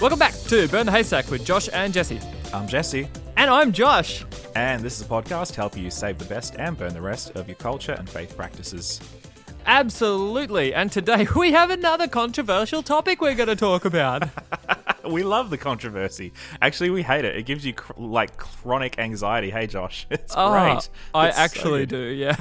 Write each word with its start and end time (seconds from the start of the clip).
Welcome 0.00 0.18
back 0.18 0.34
to 0.48 0.66
Burn 0.68 0.86
the 0.86 0.92
Haystack 0.92 1.30
with 1.30 1.44
Josh 1.44 1.68
and 1.72 1.92
Jesse. 1.92 2.20
I'm 2.52 2.66
Jesse, 2.66 3.08
And 3.36 3.48
I'm 3.50 3.70
Josh. 3.72 4.24
and 4.56 4.82
this 4.82 5.00
is 5.00 5.06
a 5.06 5.08
podcast 5.08 5.48
to 5.50 5.56
help 5.56 5.76
you 5.76 5.90
save 5.90 6.18
the 6.18 6.24
best 6.24 6.56
and 6.58 6.76
burn 6.76 6.92
the 6.92 7.00
rest 7.00 7.30
of 7.36 7.46
your 7.48 7.54
culture 7.56 7.92
and 7.92 8.08
faith 8.10 8.36
practices. 8.36 9.00
Absolutely. 9.66 10.74
And 10.74 10.90
today 10.90 11.26
we 11.36 11.52
have 11.52 11.70
another 11.70 12.08
controversial 12.08 12.82
topic 12.82 13.20
we're 13.20 13.34
going 13.34 13.48
to 13.48 13.56
talk 13.56 13.84
about. 13.84 14.28
We 15.04 15.24
love 15.24 15.50
the 15.50 15.58
controversy. 15.58 16.32
Actually, 16.62 16.90
we 16.90 17.02
hate 17.02 17.24
it. 17.24 17.34
It 17.36 17.42
gives 17.44 17.66
you 17.66 17.74
cr- 17.74 17.92
like 18.00 18.36
chronic 18.36 19.00
anxiety. 19.00 19.50
Hey, 19.50 19.66
Josh, 19.66 20.06
it's 20.10 20.32
Ah, 20.36 20.52
great. 20.74 20.88
I 21.12 21.28
It's 21.28 21.38
actually 21.38 21.86
good. 21.86 21.88
do, 21.88 21.98
yeah. 21.98 22.36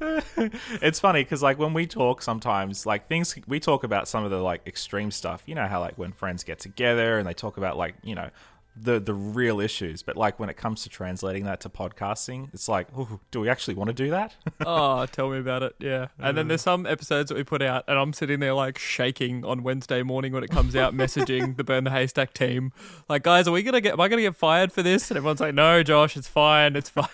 it's 0.80 1.00
funny 1.00 1.22
because 1.22 1.42
like 1.42 1.58
when 1.58 1.74
we 1.74 1.86
talk 1.86 2.22
sometimes 2.22 2.86
like 2.86 3.08
things 3.08 3.36
we 3.46 3.60
talk 3.60 3.84
about 3.84 4.08
some 4.08 4.24
of 4.24 4.30
the 4.30 4.38
like 4.38 4.66
extreme 4.66 5.10
stuff 5.10 5.42
you 5.46 5.54
know 5.54 5.66
how 5.66 5.80
like 5.80 5.98
when 5.98 6.12
friends 6.12 6.44
get 6.44 6.60
together 6.60 7.18
and 7.18 7.26
they 7.28 7.34
talk 7.34 7.56
about 7.56 7.76
like 7.76 7.94
you 8.02 8.14
know 8.14 8.30
the 8.76 8.98
the 8.98 9.14
real 9.14 9.60
issues 9.60 10.02
but 10.02 10.16
like 10.16 10.38
when 10.40 10.48
it 10.48 10.56
comes 10.56 10.82
to 10.82 10.88
translating 10.88 11.44
that 11.44 11.60
to 11.60 11.68
podcasting 11.68 12.52
it's 12.52 12.68
like 12.68 12.86
ooh, 12.98 13.20
do 13.30 13.40
we 13.40 13.48
actually 13.48 13.74
want 13.74 13.88
to 13.88 13.94
do 13.94 14.10
that 14.10 14.34
Oh, 14.66 15.06
tell 15.06 15.30
me 15.30 15.38
about 15.38 15.62
it. 15.62 15.74
Yeah. 15.78 16.08
And 16.18 16.36
then 16.36 16.48
there's 16.48 16.62
some 16.62 16.86
episodes 16.86 17.28
that 17.28 17.36
we 17.36 17.44
put 17.44 17.62
out, 17.62 17.84
and 17.86 17.98
I'm 17.98 18.12
sitting 18.12 18.40
there 18.40 18.54
like 18.54 18.78
shaking 18.78 19.44
on 19.44 19.62
Wednesday 19.62 20.02
morning 20.02 20.32
when 20.32 20.42
it 20.42 20.50
comes 20.50 20.74
out, 20.74 20.94
messaging 20.94 21.56
the 21.56 21.64
Burn 21.64 21.84
the 21.84 21.90
Haystack 21.90 22.32
team. 22.32 22.72
Like, 23.08 23.22
guys, 23.22 23.46
are 23.46 23.52
we 23.52 23.62
to 23.62 23.80
get, 23.80 23.92
am 23.94 24.00
I 24.00 24.08
to 24.08 24.16
get 24.16 24.36
fired 24.36 24.72
for 24.72 24.82
this? 24.82 25.10
And 25.10 25.18
everyone's 25.18 25.40
like, 25.40 25.54
no, 25.54 25.82
Josh, 25.82 26.16
it's 26.16 26.28
fine. 26.28 26.76
It's 26.76 26.88
fine. 26.88 27.08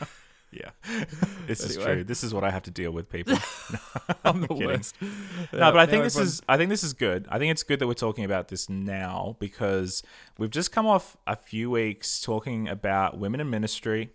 Yeah 0.53 0.71
this 1.47 1.61
is 1.63 1.77
true 1.77 2.03
this 2.03 2.25
is 2.25 2.35
what 2.35 2.45
i 2.45 2.51
have 2.51 2.63
to 2.63 2.71
deal 2.71 2.91
with 2.91 3.09
people 3.09 3.37
I'm 4.25 4.41
the 4.41 4.49
kidding. 4.49 4.67
worst. 4.67 4.97
no, 5.01 5.73
but 5.73 5.79
I 5.79 5.87
think 5.87 6.05
this 6.05 6.17
is 6.17 6.43
I 6.49 6.57
think 6.57 6.71
this 6.71 6.83
is 6.85 6.93
good. 6.93 7.27
I 7.29 7.39
think 7.39 7.51
it's 7.51 7.63
good 7.63 7.79
that 7.79 7.87
we're 7.87 7.95
talking 7.95 8.25
about 8.25 8.49
this 8.49 8.69
now 8.69 9.37
because 9.39 10.03
we've 10.39 10.51
just 10.51 10.73
come 10.73 10.87
off 10.87 11.17
a 11.27 11.37
few 11.37 11.71
weeks 11.71 12.21
talking 12.21 12.69
about 12.69 13.19
women 13.19 13.41
in 13.41 13.51
ministry, 13.51 14.11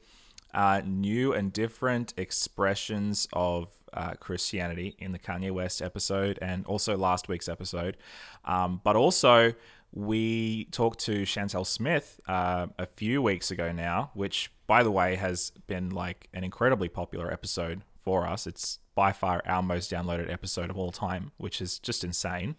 uh, 0.53 0.81
new 0.85 1.33
and 1.33 1.51
different 1.51 2.13
expressions 2.17 3.27
of 3.33 3.69
uh, 3.93 4.13
Christianity 4.19 4.95
in 4.99 5.11
the 5.11 5.19
Kanye 5.19 5.51
West 5.51 5.81
episode 5.81 6.37
and 6.41 6.65
also 6.65 6.97
last 6.97 7.27
week's 7.27 7.47
episode. 7.47 7.97
Um, 8.43 8.81
but 8.83 8.95
also 8.95 9.53
we 9.91 10.65
talked 10.65 10.99
to 10.99 11.23
Chantel 11.23 11.65
Smith 11.65 12.19
uh, 12.27 12.67
a 12.77 12.85
few 12.85 13.21
weeks 13.21 13.49
ago 13.51 13.71
now, 13.71 14.11
which 14.13 14.51
by 14.67 14.83
the 14.83 14.91
way 14.91 15.15
has 15.15 15.51
been 15.67 15.89
like 15.89 16.27
an 16.33 16.43
incredibly 16.43 16.89
popular 16.89 17.31
episode 17.31 17.81
for 18.03 18.27
us. 18.27 18.47
It's 18.47 18.79
by 18.95 19.11
far 19.11 19.41
our 19.45 19.61
most 19.61 19.91
downloaded 19.91 20.31
episode 20.31 20.69
of 20.69 20.77
all 20.77 20.91
time, 20.91 21.31
which 21.37 21.61
is 21.61 21.79
just 21.79 22.03
insane. 22.03 22.55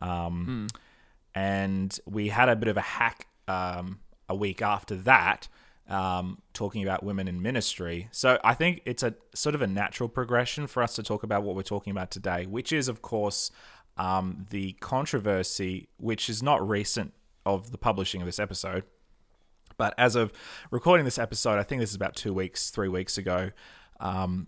Um, 0.00 0.68
And 1.34 1.98
we 2.06 2.28
had 2.28 2.48
a 2.48 2.56
bit 2.56 2.68
of 2.68 2.76
a 2.78 2.82
hack 2.82 3.28
um, 3.46 4.00
a 4.28 4.34
week 4.34 4.62
after 4.62 4.96
that, 4.96 5.48
um, 5.88 6.40
talking 6.54 6.82
about 6.82 7.02
women 7.02 7.28
in 7.28 7.42
ministry. 7.42 8.08
So 8.10 8.38
I 8.42 8.54
think 8.54 8.80
it's 8.86 9.02
a 9.02 9.14
sort 9.34 9.54
of 9.54 9.60
a 9.60 9.66
natural 9.66 10.08
progression 10.08 10.66
for 10.66 10.82
us 10.82 10.94
to 10.94 11.02
talk 11.02 11.22
about 11.22 11.42
what 11.42 11.54
we're 11.54 11.62
talking 11.62 11.90
about 11.90 12.10
today, 12.10 12.46
which 12.46 12.72
is, 12.72 12.88
of 12.88 13.02
course, 13.02 13.50
um, 13.98 14.46
the 14.50 14.72
controversy, 14.80 15.88
which 15.98 16.30
is 16.30 16.42
not 16.42 16.66
recent 16.66 17.12
of 17.44 17.70
the 17.70 17.78
publishing 17.78 18.22
of 18.22 18.26
this 18.26 18.38
episode. 18.38 18.84
But 19.78 19.94
as 19.98 20.16
of 20.16 20.32
recording 20.70 21.04
this 21.04 21.18
episode, 21.18 21.58
I 21.58 21.62
think 21.62 21.80
this 21.80 21.90
is 21.90 21.96
about 21.96 22.16
two 22.16 22.32
weeks, 22.32 22.70
three 22.70 22.88
weeks 22.88 23.18
ago, 23.18 23.50
um, 24.00 24.46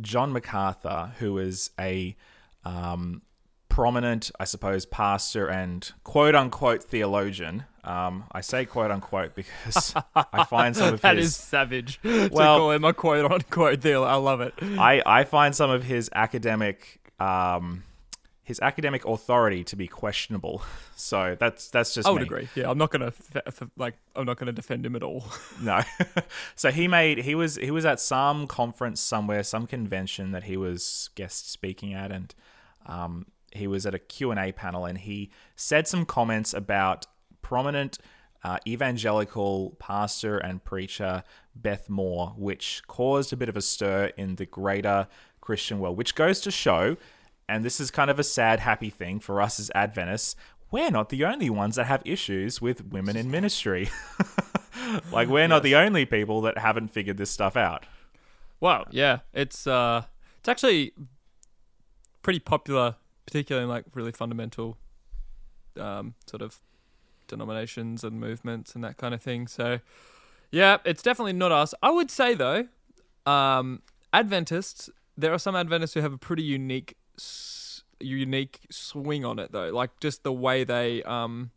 John 0.00 0.32
MacArthur, 0.32 1.12
who 1.18 1.38
is 1.38 1.70
a 1.78 2.16
um, 2.64 3.22
prominent, 3.68 4.30
I 4.40 4.44
suppose, 4.44 4.86
pastor 4.86 5.46
and 5.48 5.90
quote 6.02 6.34
unquote 6.34 6.82
theologian. 6.84 7.64
Um, 7.84 8.24
I 8.32 8.40
say 8.40 8.64
quote 8.64 8.90
unquote 8.90 9.34
because 9.34 9.94
I 10.16 10.44
find 10.44 10.74
some 10.74 10.94
of 10.94 11.00
That 11.02 11.16
his 11.18 11.26
is 11.26 11.36
savage. 11.36 12.00
to 12.02 12.28
Well- 12.32 12.58
call 12.58 12.70
him 12.70 12.84
a 12.84 12.94
quote 12.94 13.30
unquote 13.30 13.80
deal. 13.80 14.04
I 14.04 14.14
love 14.14 14.40
it. 14.40 14.54
I, 14.62 15.02
I 15.04 15.24
find 15.24 15.54
some 15.54 15.70
of 15.70 15.84
his 15.84 16.08
academic 16.14 17.00
um, 17.20 17.82
his 18.44 18.60
academic 18.60 19.04
authority 19.06 19.64
to 19.64 19.76
be 19.76 19.88
questionable. 19.88 20.62
So 20.96 21.36
that's 21.40 21.70
that's 21.70 21.92
just 21.92 22.06
I 22.06 22.12
would 22.12 22.20
me. 22.20 22.26
agree. 22.26 22.48
Yeah, 22.54 22.70
I'm 22.70 22.78
not 22.78 22.92
gonna 22.92 23.12
like. 23.76 23.96
I'm 24.14 24.24
not 24.24 24.38
gonna 24.38 24.52
defend 24.52 24.86
him 24.86 24.94
at 24.94 25.02
all. 25.02 25.24
No. 25.60 25.80
so 26.54 26.70
he 26.70 26.86
made 26.86 27.18
he 27.18 27.34
was 27.34 27.56
he 27.56 27.72
was 27.72 27.84
at 27.84 27.98
some 27.98 28.46
conference 28.46 29.00
somewhere, 29.00 29.42
some 29.42 29.66
convention 29.66 30.30
that 30.30 30.44
he 30.44 30.56
was 30.56 31.10
guest 31.16 31.50
speaking 31.50 31.94
at 31.94 32.12
and 32.12 32.32
um, 32.86 33.26
he 33.50 33.66
was 33.66 33.86
at 33.86 33.94
a 33.94 33.98
Q&A 33.98 34.52
panel 34.52 34.84
and 34.84 34.98
he 34.98 35.30
said 35.56 35.88
some 35.88 36.06
comments 36.06 36.54
about 36.54 37.06
prominent 37.42 37.98
uh, 38.44 38.58
evangelical 38.66 39.76
pastor 39.78 40.38
and 40.38 40.62
preacher 40.62 41.24
Beth 41.56 41.88
Moore, 41.88 42.34
which 42.36 42.82
caused 42.86 43.32
a 43.32 43.36
bit 43.36 43.48
of 43.48 43.56
a 43.56 43.62
stir 43.62 44.12
in 44.16 44.36
the 44.36 44.46
greater 44.46 45.08
Christian 45.40 45.78
world, 45.78 45.96
which 45.96 46.14
goes 46.14 46.40
to 46.42 46.50
show, 46.50 46.96
and 47.48 47.64
this 47.64 47.80
is 47.80 47.90
kind 47.90 48.10
of 48.10 48.18
a 48.18 48.24
sad, 48.24 48.60
happy 48.60 48.90
thing 48.90 49.20
for 49.20 49.40
us 49.40 49.58
as 49.60 49.70
Adventists, 49.74 50.36
we're 50.70 50.90
not 50.90 51.08
the 51.08 51.24
only 51.24 51.50
ones 51.50 51.76
that 51.76 51.84
have 51.84 52.02
issues 52.04 52.60
with 52.60 52.86
women 52.86 53.16
in 53.16 53.30
ministry. 53.30 53.90
like 55.12 55.28
we're 55.28 55.48
not 55.48 55.62
the 55.62 55.76
only 55.76 56.04
people 56.04 56.40
that 56.42 56.58
haven't 56.58 56.88
figured 56.88 57.16
this 57.16 57.30
stuff 57.30 57.56
out. 57.56 57.86
Wow. 58.60 58.86
Yeah, 58.90 59.18
it's 59.32 59.66
uh, 59.66 60.04
it's 60.38 60.48
actually 60.48 60.92
pretty 62.22 62.40
popular, 62.40 62.96
particularly 63.26 63.64
in 63.64 63.68
like 63.68 63.84
really 63.94 64.12
fundamental, 64.12 64.78
um, 65.78 66.14
sort 66.26 66.42
of 66.42 66.58
denominations 67.28 68.04
and 68.04 68.20
movements 68.20 68.74
and 68.74 68.82
that 68.82 68.96
kind 68.96 69.14
of 69.14 69.22
thing. 69.22 69.46
So, 69.46 69.80
yeah, 70.50 70.78
it's 70.84 71.02
definitely 71.02 71.34
not 71.34 71.52
us. 71.52 71.74
I 71.82 71.90
would 71.90 72.10
say 72.10 72.34
though, 72.34 72.68
um, 73.26 73.82
Adventists. 74.12 74.90
There 75.16 75.32
are 75.32 75.38
some 75.38 75.54
Adventists 75.54 75.94
who 75.94 76.00
have 76.00 76.12
a 76.12 76.18
pretty 76.18 76.42
unique, 76.42 76.96
unique 78.00 78.60
swing 78.70 79.24
on 79.24 79.38
it 79.38 79.52
though. 79.52 79.70
Like 79.70 79.98
just 80.00 80.22
the 80.24 80.32
way 80.32 80.64
they 80.64 81.02
um, 81.04 81.50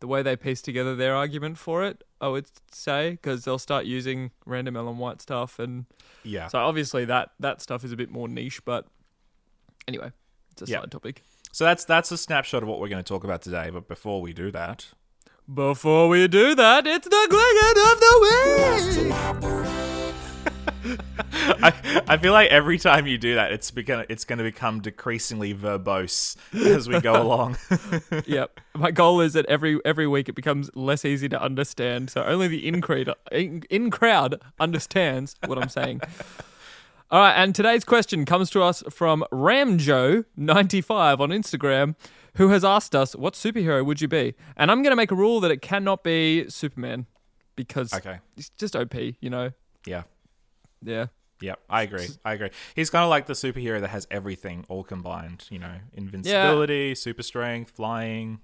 the 0.00 0.06
way 0.06 0.22
they 0.22 0.36
piece 0.36 0.62
together 0.62 0.94
their 0.96 1.14
argument 1.14 1.58
for 1.58 1.84
it. 1.84 2.02
I 2.20 2.28
would 2.28 2.46
say 2.70 3.12
because 3.12 3.44
they'll 3.44 3.58
start 3.58 3.86
using 3.86 4.30
random 4.46 4.76
Ellen 4.76 4.98
White 4.98 5.20
stuff 5.22 5.58
and 5.58 5.86
Yeah. 6.22 6.48
so 6.48 6.58
obviously 6.58 7.04
that 7.06 7.30
that 7.40 7.60
stuff 7.62 7.82
is 7.84 7.92
a 7.92 7.96
bit 7.96 8.10
more 8.10 8.28
niche, 8.28 8.64
but 8.64 8.86
anyway, 9.88 10.12
it's 10.52 10.62
a 10.62 10.66
Yeah. 10.66 10.80
side 10.80 10.90
topic. 10.90 11.22
So 11.52 11.64
that's 11.64 11.84
that's 11.84 12.10
a 12.12 12.18
snapshot 12.18 12.62
of 12.62 12.68
what 12.68 12.78
we're 12.78 12.88
going 12.88 13.02
to 13.02 13.08
talk 13.08 13.24
about 13.24 13.42
today. 13.42 13.70
But 13.70 13.88
before 13.88 14.20
we 14.20 14.32
do 14.32 14.50
that, 14.52 14.86
Before 15.52 16.08
we 16.08 16.28
do 16.28 16.54
that, 16.54 16.86
it's 16.86 17.08
the 17.08 17.26
clinging 17.28 17.78
of 17.90 18.00
the 18.00 19.68
week. 19.72 19.79
I, 21.62 22.02
I 22.08 22.16
feel 22.16 22.32
like 22.32 22.50
every 22.50 22.78
time 22.78 23.06
you 23.06 23.18
do 23.18 23.34
that, 23.34 23.52
it's 23.52 23.72
it's 23.76 24.24
going 24.24 24.38
to 24.38 24.44
become 24.44 24.80
decreasingly 24.80 25.54
verbose 25.54 26.36
as 26.54 26.88
we 26.88 27.00
go 27.00 27.20
along. 27.20 27.56
yep. 28.26 28.60
My 28.74 28.90
goal 28.90 29.20
is 29.20 29.32
that 29.34 29.46
every 29.46 29.78
every 29.84 30.06
week 30.06 30.28
it 30.28 30.34
becomes 30.34 30.70
less 30.74 31.04
easy 31.04 31.28
to 31.28 31.40
understand, 31.40 32.10
so 32.10 32.22
only 32.24 32.48
the 32.48 32.66
in 32.66 32.80
crowd 32.80 33.12
in, 33.32 33.62
in 33.70 33.90
crowd 33.90 34.40
understands 34.58 35.36
what 35.46 35.58
I'm 35.58 35.68
saying. 35.68 36.00
All 37.10 37.18
right, 37.20 37.34
and 37.34 37.54
today's 37.54 37.84
question 37.84 38.24
comes 38.24 38.50
to 38.50 38.62
us 38.62 38.84
from 38.88 39.24
Ramjo95 39.32 41.18
on 41.20 41.30
Instagram, 41.30 41.96
who 42.36 42.50
has 42.50 42.64
asked 42.64 42.94
us, 42.94 43.16
"What 43.16 43.34
superhero 43.34 43.84
would 43.84 44.00
you 44.00 44.08
be?" 44.08 44.34
And 44.56 44.70
I'm 44.70 44.82
going 44.82 44.92
to 44.92 44.96
make 44.96 45.10
a 45.10 45.16
rule 45.16 45.40
that 45.40 45.50
it 45.50 45.60
cannot 45.60 46.04
be 46.04 46.48
Superman 46.48 47.06
because 47.56 47.92
Okay. 47.92 48.18
he's 48.36 48.50
just 48.50 48.76
OP, 48.76 48.94
you 48.94 49.28
know. 49.28 49.50
yeah. 49.86 50.02
Yeah. 50.82 51.06
Yeah, 51.40 51.54
I 51.70 51.82
agree. 51.82 52.06
I 52.24 52.34
agree. 52.34 52.50
He's 52.76 52.90
kind 52.90 53.02
of 53.02 53.08
like 53.08 53.26
the 53.26 53.32
superhero 53.32 53.80
that 53.80 53.88
has 53.88 54.06
everything 54.10 54.66
all 54.68 54.84
combined. 54.84 55.46
You 55.50 55.58
know, 55.58 55.74
invincibility, 55.94 56.94
super 56.94 57.22
strength, 57.22 57.70
flying. 57.70 58.40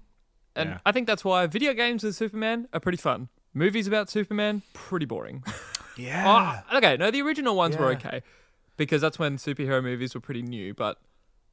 And 0.55 0.71
Yeah. 0.71 0.77
I 0.85 0.91
think 0.91 1.05
that's 1.05 1.23
why 1.23 1.45
video 1.45 1.73
games 1.75 2.03
with 2.03 2.15
Superman 2.15 2.67
are 2.73 2.79
pretty 2.79 2.97
fun. 2.97 3.29
Movies 3.53 3.87
about 3.87 4.09
Superman, 4.09 4.63
pretty 4.73 5.05
boring. 5.05 5.43
Yeah. 5.99 6.61
Oh, 6.71 6.77
okay, 6.77 6.95
no, 6.95 7.09
the 7.09 7.23
original 7.23 7.55
ones 7.55 7.75
were 7.75 7.87
okay 7.93 8.21
because 8.77 9.01
that's 9.01 9.17
when 9.17 9.37
superhero 9.37 9.81
movies 9.81 10.13
were 10.13 10.21
pretty 10.21 10.43
new. 10.43 10.75
But 10.75 10.99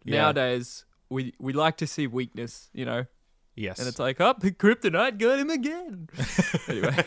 Yeah. 0.04 0.20
nowadays, 0.20 0.84
we 1.08 1.32
we 1.38 1.54
like 1.54 1.78
to 1.78 1.86
see 1.86 2.06
weakness, 2.06 2.68
you 2.74 2.84
know, 2.84 3.06
yes. 3.54 3.78
and 3.78 3.88
it's 3.88 3.98
like, 3.98 4.20
oh, 4.20 4.34
the 4.38 4.50
Kryptonite 4.50 5.18
got 5.18 5.38
him 5.38 5.50
again. 5.50 6.08
anyway, 6.68 7.04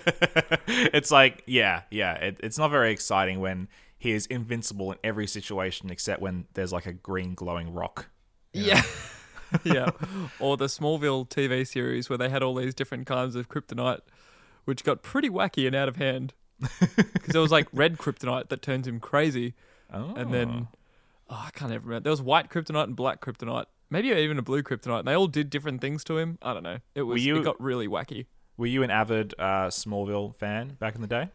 it's 0.67 1.11
like, 1.11 1.43
yeah, 1.45 1.83
yeah. 1.91 2.13
It, 2.13 2.39
it's 2.43 2.57
not 2.57 2.71
very 2.71 2.91
exciting 2.91 3.39
when 3.39 3.67
he 3.97 4.11
is 4.11 4.25
invincible 4.27 4.91
in 4.91 4.97
every 5.03 5.27
situation 5.27 5.89
except 5.89 6.21
when 6.21 6.45
there's 6.53 6.71
like 6.71 6.85
a 6.85 6.93
green 6.93 7.33
glowing 7.33 7.73
rock? 7.73 8.09
Yeah. 8.53 8.83
yeah. 9.63 9.89
Or 10.39 10.57
the 10.57 10.67
Smallville 10.67 11.27
TV 11.27 11.65
series 11.65 12.09
where 12.09 12.17
they 12.17 12.29
had 12.29 12.43
all 12.43 12.55
these 12.55 12.75
different 12.75 13.07
kinds 13.07 13.35
of 13.35 13.49
kryptonite, 13.49 14.01
which 14.65 14.83
got 14.83 15.01
pretty 15.01 15.29
wacky 15.29 15.65
and 15.65 15.75
out 15.75 15.89
of 15.89 15.95
hand. 15.95 16.33
Because 16.59 17.33
there 17.33 17.41
was 17.41 17.51
like 17.51 17.67
red 17.71 17.97
kryptonite 17.97 18.49
that 18.49 18.61
turns 18.61 18.87
him 18.87 18.99
crazy. 18.99 19.53
Oh. 19.91 20.13
And 20.15 20.33
then, 20.33 20.49
oh. 20.49 20.77
oh, 21.31 21.43
I 21.47 21.51
can't 21.51 21.71
even 21.71 21.83
remember. 21.83 22.03
There 22.03 22.11
was 22.11 22.21
white 22.21 22.49
kryptonite 22.49 22.83
and 22.83 22.95
black 22.95 23.21
kryptonite. 23.21 23.65
Maybe 23.89 24.09
even 24.09 24.37
a 24.37 24.41
blue 24.41 24.63
kryptonite. 24.63 24.99
And 24.99 25.07
they 25.07 25.13
all 25.13 25.27
did 25.27 25.49
different 25.49 25.81
things 25.81 26.03
to 26.05 26.17
him. 26.17 26.37
I 26.41 26.53
don't 26.53 26.63
know. 26.63 26.79
It 26.95 27.03
was. 27.03 27.25
you- 27.25 27.37
It 27.37 27.43
got 27.43 27.59
really 27.61 27.87
wacky. 27.87 28.25
were 28.57 28.65
you 28.67 28.83
an 28.83 28.91
avid 28.91 29.33
uh, 29.39 29.67
Smallville 29.67 30.35
fan 30.35 30.75
back 30.79 30.95
in 30.95 31.01
the 31.01 31.07
day? 31.07 31.29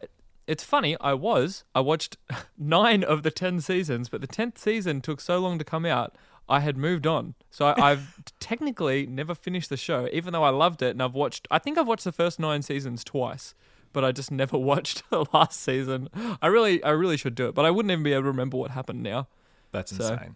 It's 0.45 0.63
funny. 0.63 0.97
I 0.99 1.13
was. 1.13 1.63
I 1.73 1.79
watched 1.79 2.17
nine 2.57 3.03
of 3.03 3.23
the 3.23 3.31
ten 3.31 3.61
seasons, 3.61 4.09
but 4.09 4.21
the 4.21 4.27
tenth 4.27 4.57
season 4.57 4.99
took 5.01 5.21
so 5.21 5.39
long 5.39 5.57
to 5.57 5.63
come 5.63 5.85
out. 5.85 6.15
I 6.49 6.59
had 6.59 6.75
moved 6.75 7.07
on, 7.07 7.35
so 7.49 7.67
I, 7.67 7.91
I've 7.91 8.21
technically 8.41 9.05
never 9.05 9.33
finished 9.33 9.69
the 9.69 9.77
show, 9.77 10.09
even 10.11 10.33
though 10.33 10.43
I 10.43 10.49
loved 10.49 10.81
it. 10.81 10.89
And 10.89 11.01
I've 11.01 11.13
watched. 11.13 11.47
I 11.49 11.57
think 11.59 11.77
I've 11.77 11.87
watched 11.87 12.03
the 12.03 12.11
first 12.11 12.37
nine 12.37 12.61
seasons 12.61 13.01
twice, 13.05 13.55
but 13.93 14.03
I 14.03 14.11
just 14.11 14.29
never 14.43 14.57
watched 14.57 15.09
the 15.09 15.25
last 15.31 15.61
season. 15.61 16.09
I 16.41 16.47
really, 16.47 16.83
I 16.83 16.89
really 16.89 17.15
should 17.15 17.35
do 17.35 17.47
it, 17.47 17.55
but 17.55 17.63
I 17.65 17.71
wouldn't 17.71 17.91
even 17.93 18.03
be 18.03 18.11
able 18.11 18.23
to 18.23 18.27
remember 18.27 18.57
what 18.57 18.71
happened 18.71 19.01
now. 19.01 19.29
That's 19.71 19.95
So- 19.95 20.11
insane. 20.13 20.35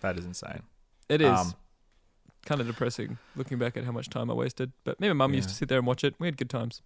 That 0.00 0.18
is 0.18 0.24
insane. 0.24 0.62
It 1.12 1.20
is 1.20 1.38
Um, 1.38 1.54
kind 2.46 2.60
of 2.60 2.66
depressing 2.66 3.18
looking 3.36 3.58
back 3.58 3.76
at 3.76 3.84
how 3.84 3.92
much 3.92 4.08
time 4.10 4.30
I 4.30 4.34
wasted. 4.34 4.72
But 4.84 4.98
me 5.00 5.08
and 5.08 5.18
mum 5.18 5.34
used 5.34 5.48
to 5.50 5.54
sit 5.54 5.68
there 5.68 5.78
and 5.78 5.86
watch 5.86 6.02
it. 6.04 6.14
We 6.18 6.26
had 6.26 6.36
good 6.36 6.50
times. 6.50 6.82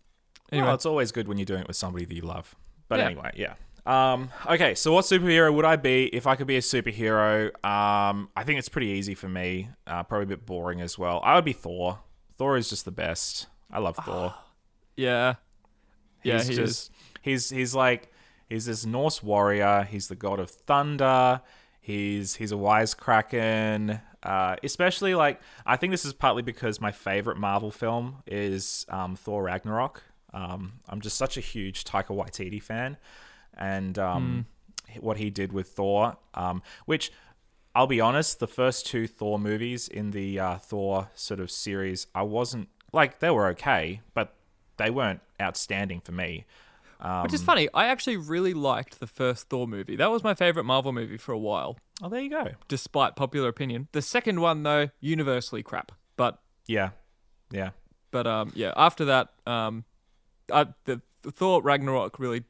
Anyway, 0.53 0.67
Well, 0.67 0.75
it's 0.75 0.87
always 0.87 1.13
good 1.13 1.29
when 1.29 1.39
you're 1.39 1.45
doing 1.47 1.61
it 1.63 1.67
with 1.69 1.77
somebody 1.77 2.05
that 2.05 2.15
you 2.15 2.23
love. 2.23 2.55
But 2.89 2.99
Yeah. 2.99 3.07
anyway, 3.07 3.31
yeah. 3.35 3.55
Um, 3.87 4.31
okay, 4.47 4.75
so 4.75 4.93
what 4.93 5.05
superhero 5.05 5.55
would 5.55 5.65
I 5.65 5.77
be 5.77 6.07
if 6.07 6.27
I 6.27 6.35
could 6.35 6.47
be 6.49 6.57
a 6.57 6.61
superhero? 6.61 7.47
Um, 7.65 8.29
I 8.37 8.43
think 8.45 8.59
it's 8.59 8.69
pretty 8.69 8.89
easy 8.89 9.15
for 9.15 9.29
me. 9.29 9.71
Uh, 9.87 10.03
probably 10.03 10.25
a 10.25 10.29
bit 10.29 10.45
boring 10.45 10.81
as 10.81 10.99
well. 10.99 11.21
I 11.25 11.37
would 11.37 11.45
be 11.45 11.53
Thor. 11.53 12.01
Thor 12.37 12.57
is 12.57 12.69
just 12.69 12.85
the 12.85 12.91
best. 12.91 13.47
I 13.71 13.79
love 13.79 13.97
Thor. 14.05 14.35
yeah, 14.97 15.35
yeah, 16.25 16.39
He's 16.39 16.49
he 16.49 16.55
just 16.55 16.91
he's 17.23 17.51
he's 17.51 17.75
like 17.75 18.13
he's 18.49 18.67
this 18.67 18.85
Norse 18.85 19.23
warrior. 19.23 19.87
He's 19.89 20.09
the 20.09 20.17
god 20.17 20.41
of 20.41 20.51
thunder. 20.51 21.41
He's 21.81 22.37
he's 22.37 22.51
a 22.53 22.57
wisecracken. 22.57 24.01
Uh, 24.27 24.57
especially 24.65 25.15
like 25.15 25.41
I 25.65 25.77
think 25.77 25.93
this 25.93 26.05
is 26.05 26.13
partly 26.13 26.43
because 26.43 26.81
my 26.81 26.91
favorite 26.91 27.37
Marvel 27.37 27.71
film 27.71 28.25
is 28.27 28.85
um, 28.89 29.15
Thor 29.15 29.45
Ragnarok. 29.45 30.03
Um, 30.35 30.81
I'm 30.89 31.01
just 31.01 31.17
such 31.17 31.37
a 31.37 31.41
huge 31.41 31.85
Taika 31.85 32.09
Waititi 32.09 32.61
fan, 32.61 32.97
and 33.57 33.97
um, 34.01 34.47
what 34.99 35.19
he 35.19 35.31
did 35.31 35.53
with 35.53 35.69
Thor, 35.69 36.17
um, 36.35 36.61
which 36.87 37.13
I'll 37.73 37.87
be 37.87 38.01
honest, 38.01 38.41
the 38.41 38.49
first 38.49 38.85
two 38.87 39.07
Thor 39.07 39.39
movies 39.39 39.87
in 39.87 40.11
the 40.11 40.41
uh, 40.41 40.57
Thor 40.59 41.09
sort 41.15 41.39
of 41.39 41.49
series, 41.49 42.09
I 42.13 42.23
wasn't 42.23 42.69
like 42.93 43.21
they 43.21 43.31
were 43.31 43.47
okay, 43.51 44.01
but 44.13 44.35
they 44.77 44.91
weren't 44.91 45.21
outstanding 45.41 46.01
for 46.01 46.13
me. 46.13 46.47
Um, 47.01 47.23
Which 47.25 47.35
is 47.35 47.43
funny. 47.43 47.69
I 47.75 47.87
actually 47.87 48.17
really 48.17 48.55
liked 48.55 49.01
the 49.01 49.07
first 49.07 49.49
Thor 49.49 49.67
movie. 49.67 49.97
That 49.97 50.11
was 50.11 50.25
my 50.25 50.35
favorite 50.35 50.65
Marvel 50.65 50.93
movie 50.93 51.19
for 51.19 51.33
a 51.33 51.39
while, 51.39 51.79
oh, 52.03 52.09
there 52.09 52.21
you 52.21 52.31
go. 52.31 52.49
despite 52.69 53.17
popular 53.17 53.49
opinion. 53.49 53.89
The 53.93 54.03
second 54.03 54.41
one, 54.41 54.63
though, 54.63 54.89
universally 55.01 55.63
crap. 55.63 55.93
But 56.17 56.39
Yeah, 56.67 56.91
yeah, 57.51 57.71
but 58.11 58.27
um 58.27 58.53
yeah, 58.55 58.73
after 58.77 59.05
that, 59.05 59.29
um, 59.47 59.85
I, 60.53 60.67
the, 60.85 61.03
the 61.23 61.31
Thor 61.31 61.61
Ragnarok 61.63 62.19
really 62.19 62.45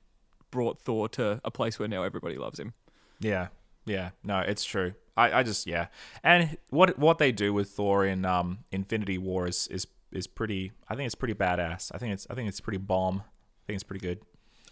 brought 0.50 0.78
Thor 0.78 1.08
to 1.10 1.40
a 1.44 1.50
place 1.50 1.78
where 1.78 1.88
now 1.88 2.02
everybody 2.04 2.37
loves 2.38 2.58
him. 2.60 2.72
yeah, 3.20 3.49
yeah. 3.84 4.10
No, 4.22 4.38
it's 4.40 4.64
true. 4.64 4.94
I, 5.16 5.40
I 5.40 5.42
just 5.42 5.66
yeah, 5.66 5.87
and 6.22 6.56
what 6.70 6.99
what 6.99 7.19
they 7.19 7.32
do 7.32 7.52
with 7.52 7.70
Thor 7.70 8.04
in 8.06 8.25
um 8.25 8.60
Infinity 8.70 9.19
War 9.19 9.49
is 9.49 9.66
is 9.69 9.87
is 10.12 10.26
pretty. 10.26 10.72
I 10.88 10.94
think 10.94 11.06
it's 11.06 11.14
pretty 11.16 11.34
badass. 11.34 11.90
I 11.94 11.99
think 11.99 12.12
it's 12.12 12.26
I 12.31 12.34
think 12.34 12.49
it's 12.49 12.60
pretty 12.60 12.78
bomb. 12.78 13.22
I 13.25 13.66
think 13.66 13.76
it's 13.76 13.82
pretty 13.82 14.06
good. 14.06 14.20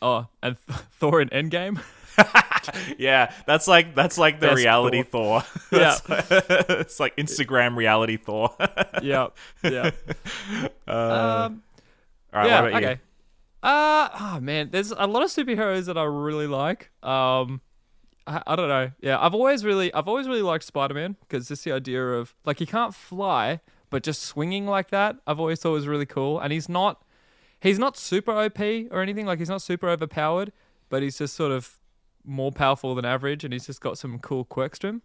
Oh, 0.04 0.26
and 0.42 0.58
Thor 0.92 1.20
in 1.22 1.30
Endgame. 1.30 1.80
yeah, 2.98 3.32
that's 3.46 3.66
like 3.66 3.94
that's 3.94 4.18
like 4.18 4.38
the 4.38 4.48
Best 4.48 4.58
reality 4.58 5.02
Thor. 5.02 5.42
Yeah. 5.72 5.96
That's- 6.06 6.66
it's 6.68 7.00
like 7.00 7.16
Instagram 7.16 7.74
reality 7.76 8.16
Thor. 8.18 8.54
yeah, 9.02 9.28
yeah. 9.64 9.90
um, 10.86 11.62
All 12.32 12.40
right, 12.40 12.46
yeah, 12.46 12.60
what 12.60 12.68
about 12.70 12.82
you? 12.82 12.88
okay. 12.88 13.00
Uh, 13.62 14.08
oh 14.20 14.40
man, 14.40 14.68
there's 14.70 14.90
a 14.90 15.06
lot 15.06 15.22
of 15.22 15.30
superheroes 15.30 15.86
that 15.86 15.96
I 15.96 16.04
really 16.04 16.46
like. 16.46 16.90
Um, 17.02 17.62
I, 18.26 18.42
I 18.46 18.56
don't 18.56 18.68
know. 18.68 18.90
Yeah, 19.00 19.18
I've 19.18 19.34
always 19.34 19.64
really, 19.64 19.92
I've 19.94 20.06
always 20.06 20.28
really 20.28 20.42
liked 20.42 20.64
Spider 20.64 20.92
Man 20.94 21.16
because 21.20 21.48
just 21.48 21.64
the 21.64 21.72
idea 21.72 22.04
of 22.12 22.34
like 22.44 22.58
he 22.58 22.66
can't 22.66 22.94
fly, 22.94 23.60
but 23.88 24.02
just 24.02 24.22
swinging 24.22 24.66
like 24.66 24.90
that, 24.90 25.16
I've 25.26 25.40
always 25.40 25.60
thought 25.60 25.72
was 25.72 25.88
really 25.88 26.04
cool. 26.06 26.38
And 26.38 26.52
he's 26.52 26.68
not, 26.68 27.02
he's 27.64 27.78
not 27.80 27.96
super 27.96 28.30
OP 28.30 28.60
or 28.92 29.00
anything. 29.02 29.26
Like 29.26 29.40
he's 29.40 29.48
not 29.48 29.60
super 29.62 29.88
overpowered, 29.88 30.52
but 30.88 31.02
he's 31.02 31.18
just 31.18 31.34
sort 31.34 31.50
of 31.50 31.78
more 32.24 32.52
powerful 32.52 32.94
than 32.94 33.04
average, 33.04 33.42
and 33.44 33.52
he's 33.52 33.66
just 33.66 33.80
got 33.80 33.98
some 33.98 34.20
cool 34.20 34.44
quirks 34.44 34.78
to 34.80 34.86
him. 34.88 35.02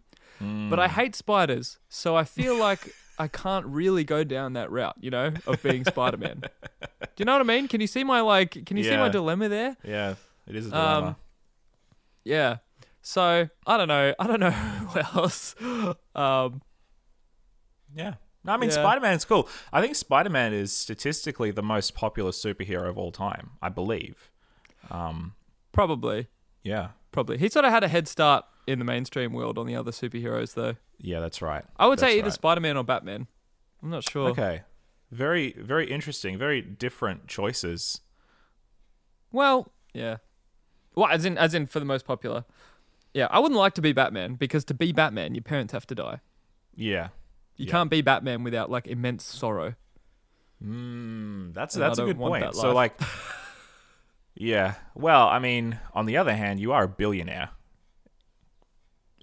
But 0.70 0.78
I 0.78 0.88
hate 0.88 1.14
spiders, 1.14 1.78
so 1.90 2.16
I 2.16 2.24
feel 2.24 2.56
like 2.56 2.94
I 3.18 3.28
can't 3.28 3.66
really 3.66 4.04
go 4.04 4.24
down 4.24 4.54
that 4.54 4.70
route, 4.70 4.96
you 4.98 5.10
know, 5.10 5.32
of 5.46 5.62
being 5.62 5.84
Spider 5.84 6.16
Man. 6.16 6.40
Do 6.80 7.08
you 7.18 7.24
know 7.26 7.32
what 7.32 7.42
I 7.42 7.44
mean? 7.44 7.68
Can 7.68 7.82
you 7.82 7.86
see 7.86 8.04
my 8.04 8.20
like? 8.22 8.64
Can 8.64 8.76
you 8.78 8.84
see 8.84 8.96
my 8.96 9.08
dilemma 9.10 9.48
there? 9.50 9.76
Yeah, 9.84 10.14
it 10.46 10.56
is 10.56 10.68
a 10.68 10.70
dilemma. 10.70 11.06
Um, 11.08 11.16
Yeah. 12.24 12.56
So 13.02 13.48
I 13.66 13.76
don't 13.76 13.88
know. 13.88 14.14
I 14.18 14.26
don't 14.26 14.40
know 14.40 14.50
who 14.50 15.00
else. 15.18 15.54
Um, 16.14 16.62
Yeah. 17.94 18.14
No, 18.44 18.52
I 18.52 18.56
mean 18.56 18.70
Yeah. 18.70 18.76
Spider 18.76 19.00
Man 19.00 19.14
is 19.14 19.24
cool. 19.24 19.48
I 19.72 19.80
think 19.82 19.94
Spider 19.96 20.30
Man 20.30 20.52
is 20.52 20.74
statistically 20.74 21.50
the 21.50 21.62
most 21.62 21.94
popular 21.94 22.30
superhero 22.30 22.88
of 22.88 22.96
all 22.96 23.12
time. 23.12 23.50
I 23.60 23.68
believe. 23.68 24.30
Um, 24.90 25.34
probably, 25.72 26.28
yeah, 26.62 26.90
probably. 27.12 27.38
He 27.38 27.48
sort 27.48 27.64
of 27.64 27.70
had 27.70 27.84
a 27.84 27.88
head 27.88 28.08
start 28.08 28.44
in 28.66 28.78
the 28.78 28.84
mainstream 28.84 29.32
world 29.32 29.58
on 29.58 29.66
the 29.66 29.76
other 29.76 29.90
superheroes, 29.90 30.54
though. 30.54 30.76
yeah, 30.98 31.20
that's 31.20 31.42
right. 31.42 31.64
I 31.76 31.86
would 31.86 32.00
say 32.00 32.14
either 32.16 32.24
right. 32.24 32.32
Spider 32.32 32.60
Man 32.60 32.76
or 32.76 32.84
Batman. 32.84 33.26
I'm 33.82 33.90
not 33.90 34.08
sure. 34.08 34.30
Okay, 34.30 34.62
very 35.10 35.52
very 35.58 35.90
interesting. 35.90 36.38
Very 36.38 36.60
different 36.62 37.26
choices. 37.28 38.00
Well, 39.32 39.72
yeah. 39.94 40.16
Well, 40.94 41.06
as 41.06 41.24
in, 41.24 41.38
as 41.38 41.54
in, 41.54 41.66
for 41.66 41.78
the 41.78 41.84
most 41.84 42.04
popular. 42.04 42.44
Yeah, 43.14 43.28
I 43.30 43.38
wouldn't 43.38 43.58
like 43.58 43.74
to 43.74 43.82
be 43.82 43.92
Batman 43.92 44.34
because 44.34 44.64
to 44.66 44.74
be 44.74 44.92
Batman, 44.92 45.34
your 45.34 45.42
parents 45.42 45.72
have 45.72 45.86
to 45.88 45.94
die. 45.94 46.20
Yeah. 46.74 47.08
You 47.60 47.66
Yeah. 47.66 47.72
can't 47.72 47.90
be 47.90 48.00
Batman 48.00 48.42
without 48.42 48.70
like 48.70 48.86
immense 48.86 49.22
sorrow. 49.24 49.74
Mm, 50.64 51.52
that's 51.54 51.74
And 51.74 51.82
that's 51.82 51.98
a 51.98 52.04
good 52.06 52.16
point. 52.18 52.54
So 52.54 52.72
like, 52.72 52.98
yeah. 54.34 54.74
Well, 54.94 55.28
I 55.28 55.38
mean, 55.38 55.78
on 55.94 56.06
the 56.06 56.16
other 56.16 56.34
hand, 56.34 56.58
you 56.60 56.72
are 56.72 56.84
a 56.84 56.88
billionaire. 56.88 57.50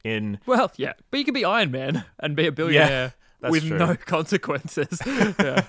In 0.04 0.40
Well, 0.46 0.72
yeah, 0.78 0.94
but 1.12 1.18
you 1.18 1.26
could 1.26 1.34
be 1.34 1.44
Iron 1.44 1.72
Man 1.72 2.06
and 2.20 2.36
be 2.36 2.48
a 2.48 2.52
billionaire 2.52 3.14
that's 3.42 3.52
with 3.52 3.68
true. 3.68 3.78
no 3.78 3.96
consequences. 4.06 5.00
yeah. 5.06 5.64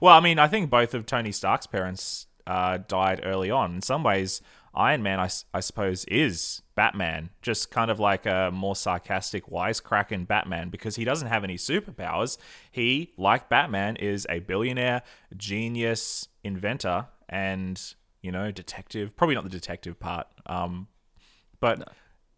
Well, 0.00 0.14
I 0.16 0.20
mean, 0.20 0.38
I 0.38 0.46
think 0.48 0.70
both 0.70 0.94
of 0.94 1.06
Tony 1.06 1.32
Stark's 1.32 1.66
parents 1.66 2.26
uh, 2.46 2.78
died 2.86 3.20
early 3.24 3.50
on. 3.50 3.76
In 3.76 3.82
some 3.82 4.04
ways, 4.04 4.42
Iron 4.74 5.02
Man, 5.02 5.18
I, 5.18 5.28
I 5.54 5.60
suppose, 5.60 6.04
is 6.04 6.61
Batman, 6.74 7.30
just 7.42 7.70
kind 7.70 7.90
of 7.90 8.00
like 8.00 8.26
a 8.26 8.50
more 8.52 8.74
sarcastic, 8.74 9.46
wisecracking 9.46 10.26
Batman 10.26 10.68
because 10.68 10.96
he 10.96 11.04
doesn't 11.04 11.28
have 11.28 11.44
any 11.44 11.56
superpowers. 11.56 12.38
He, 12.70 13.12
like 13.16 13.48
Batman, 13.48 13.96
is 13.96 14.26
a 14.30 14.40
billionaire, 14.40 15.02
genius, 15.36 16.28
inventor, 16.42 17.06
and, 17.28 17.80
you 18.22 18.32
know, 18.32 18.50
detective. 18.50 19.16
Probably 19.16 19.34
not 19.34 19.44
the 19.44 19.50
detective 19.50 20.00
part. 20.00 20.26
Um, 20.46 20.88
but 21.60 21.92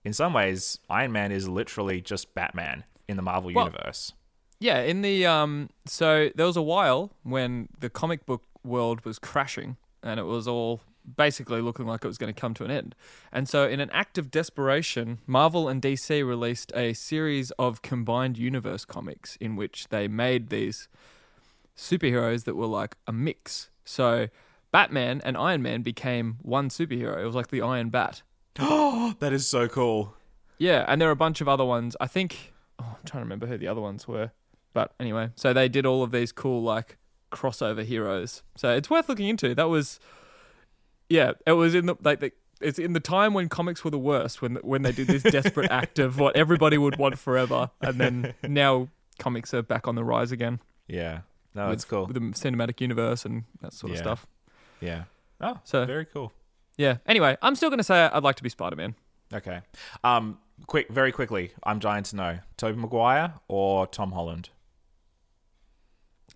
in 0.04 0.12
some 0.12 0.32
ways, 0.32 0.78
Iron 0.90 1.12
Man 1.12 1.32
is 1.32 1.48
literally 1.48 2.00
just 2.00 2.34
Batman 2.34 2.84
in 3.08 3.16
the 3.16 3.22
Marvel 3.22 3.52
Well, 3.54 3.66
universe. 3.66 4.12
Yeah, 4.60 4.80
in 4.80 5.02
the 5.02 5.26
um 5.26 5.70
so 5.86 6.30
there 6.34 6.46
was 6.46 6.56
a 6.56 6.62
while 6.62 7.12
when 7.22 7.68
the 7.78 7.90
comic 7.90 8.24
book 8.24 8.44
world 8.62 9.04
was 9.04 9.18
crashing 9.18 9.76
and 10.02 10.18
it 10.18 10.22
was 10.22 10.48
all 10.48 10.80
basically 11.16 11.60
looking 11.60 11.86
like 11.86 12.04
it 12.04 12.08
was 12.08 12.18
going 12.18 12.32
to 12.32 12.38
come 12.40 12.54
to 12.54 12.64
an 12.64 12.70
end. 12.70 12.94
And 13.32 13.48
so 13.48 13.68
in 13.68 13.80
an 13.80 13.90
act 13.92 14.18
of 14.18 14.30
desperation, 14.30 15.18
Marvel 15.26 15.68
and 15.68 15.82
DC 15.82 16.26
released 16.26 16.72
a 16.74 16.92
series 16.94 17.50
of 17.52 17.82
combined 17.82 18.38
universe 18.38 18.84
comics 18.84 19.36
in 19.36 19.56
which 19.56 19.88
they 19.88 20.08
made 20.08 20.48
these 20.48 20.88
superheroes 21.76 22.44
that 22.44 22.56
were 22.56 22.66
like 22.66 22.96
a 23.06 23.12
mix. 23.12 23.70
So 23.84 24.28
Batman 24.72 25.20
and 25.24 25.36
Iron 25.36 25.62
Man 25.62 25.82
became 25.82 26.38
one 26.42 26.68
superhero. 26.68 27.22
It 27.22 27.26
was 27.26 27.34
like 27.34 27.48
the 27.48 27.62
Iron 27.62 27.90
Bat. 27.90 28.22
Oh, 28.58 29.14
that 29.20 29.32
is 29.32 29.46
so 29.46 29.68
cool. 29.68 30.16
Yeah, 30.58 30.84
and 30.88 31.00
there 31.00 31.08
are 31.08 31.12
a 31.12 31.16
bunch 31.16 31.40
of 31.40 31.48
other 31.48 31.64
ones. 31.64 31.96
I 32.00 32.06
think 32.06 32.54
oh, 32.80 32.96
I'm 32.98 33.04
trying 33.04 33.20
to 33.20 33.24
remember 33.24 33.46
who 33.46 33.58
the 33.58 33.68
other 33.68 33.80
ones 33.80 34.08
were. 34.08 34.30
But 34.72 34.92
anyway, 34.98 35.30
so 35.36 35.52
they 35.52 35.68
did 35.68 35.86
all 35.86 36.02
of 36.02 36.10
these 36.10 36.32
cool 36.32 36.62
like 36.62 36.96
crossover 37.30 37.84
heroes. 37.84 38.42
So 38.56 38.74
it's 38.74 38.90
worth 38.90 39.08
looking 39.08 39.28
into. 39.28 39.54
That 39.54 39.68
was 39.68 40.00
yeah, 41.08 41.32
it 41.46 41.52
was 41.52 41.74
in 41.74 41.86
the 41.86 41.96
like 42.02 42.20
the 42.20 42.32
it's 42.60 42.78
in 42.78 42.92
the 42.92 43.00
time 43.00 43.34
when 43.34 43.48
comics 43.48 43.84
were 43.84 43.90
the 43.90 43.98
worst 43.98 44.40
when 44.40 44.56
when 44.56 44.82
they 44.82 44.92
did 44.92 45.06
this 45.08 45.22
desperate 45.22 45.70
act 45.70 45.98
of 45.98 46.18
what 46.18 46.36
everybody 46.36 46.78
would 46.78 46.96
want 46.98 47.18
forever, 47.18 47.70
and 47.80 48.00
then 48.00 48.34
now 48.42 48.88
comics 49.18 49.52
are 49.54 49.62
back 49.62 49.86
on 49.88 49.94
the 49.94 50.04
rise 50.04 50.32
again. 50.32 50.60
Yeah, 50.88 51.20
no, 51.54 51.66
with, 51.66 51.74
it's 51.74 51.84
cool. 51.84 52.06
With 52.06 52.14
the 52.14 52.20
cinematic 52.20 52.80
universe 52.80 53.24
and 53.24 53.44
that 53.60 53.72
sort 53.72 53.92
of 53.92 53.98
stuff. 53.98 54.26
Yeah. 54.80 55.04
Oh, 55.40 55.58
So- 55.64 55.84
very 55.84 56.04
cool. 56.06 56.32
Yeah. 56.76 56.96
Anyway, 57.06 57.36
I'm 57.42 57.54
still 57.54 57.70
gonna 57.70 57.82
say 57.84 58.04
I'd 58.12 58.22
like 58.24 58.36
to 58.36 58.42
be 58.42 58.48
Spider 58.48 58.76
Man. 58.76 58.94
Okay. 59.32 59.60
Um, 60.02 60.38
quick, 60.66 60.88
very 60.88 61.12
quickly, 61.12 61.52
I'm 61.64 61.78
dying 61.78 62.02
to 62.04 62.16
know: 62.16 62.38
Tobey 62.56 62.78
Maguire 62.78 63.34
or 63.48 63.86
Tom 63.86 64.12
Holland? 64.12 64.50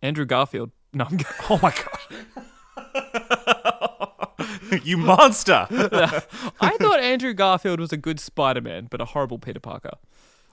Andrew 0.03 0.25
Garfield. 0.25 0.71
No, 0.93 1.05
I'm 1.11 1.19
Oh 1.51 1.59
my 1.63 1.73
god! 1.73 2.45
you 4.85 4.97
monster! 4.97 5.67
I 5.71 6.77
thought 6.79 7.01
Andrew 7.01 7.35
Garfield 7.35 7.81
was 7.81 7.93
a 7.93 7.97
good 7.97 8.21
Spider 8.21 8.61
Man, 8.61 8.87
but 8.91 9.01
a 9.01 9.05
horrible 9.07 9.39
Peter 9.39 9.61
Parker. 9.61 9.93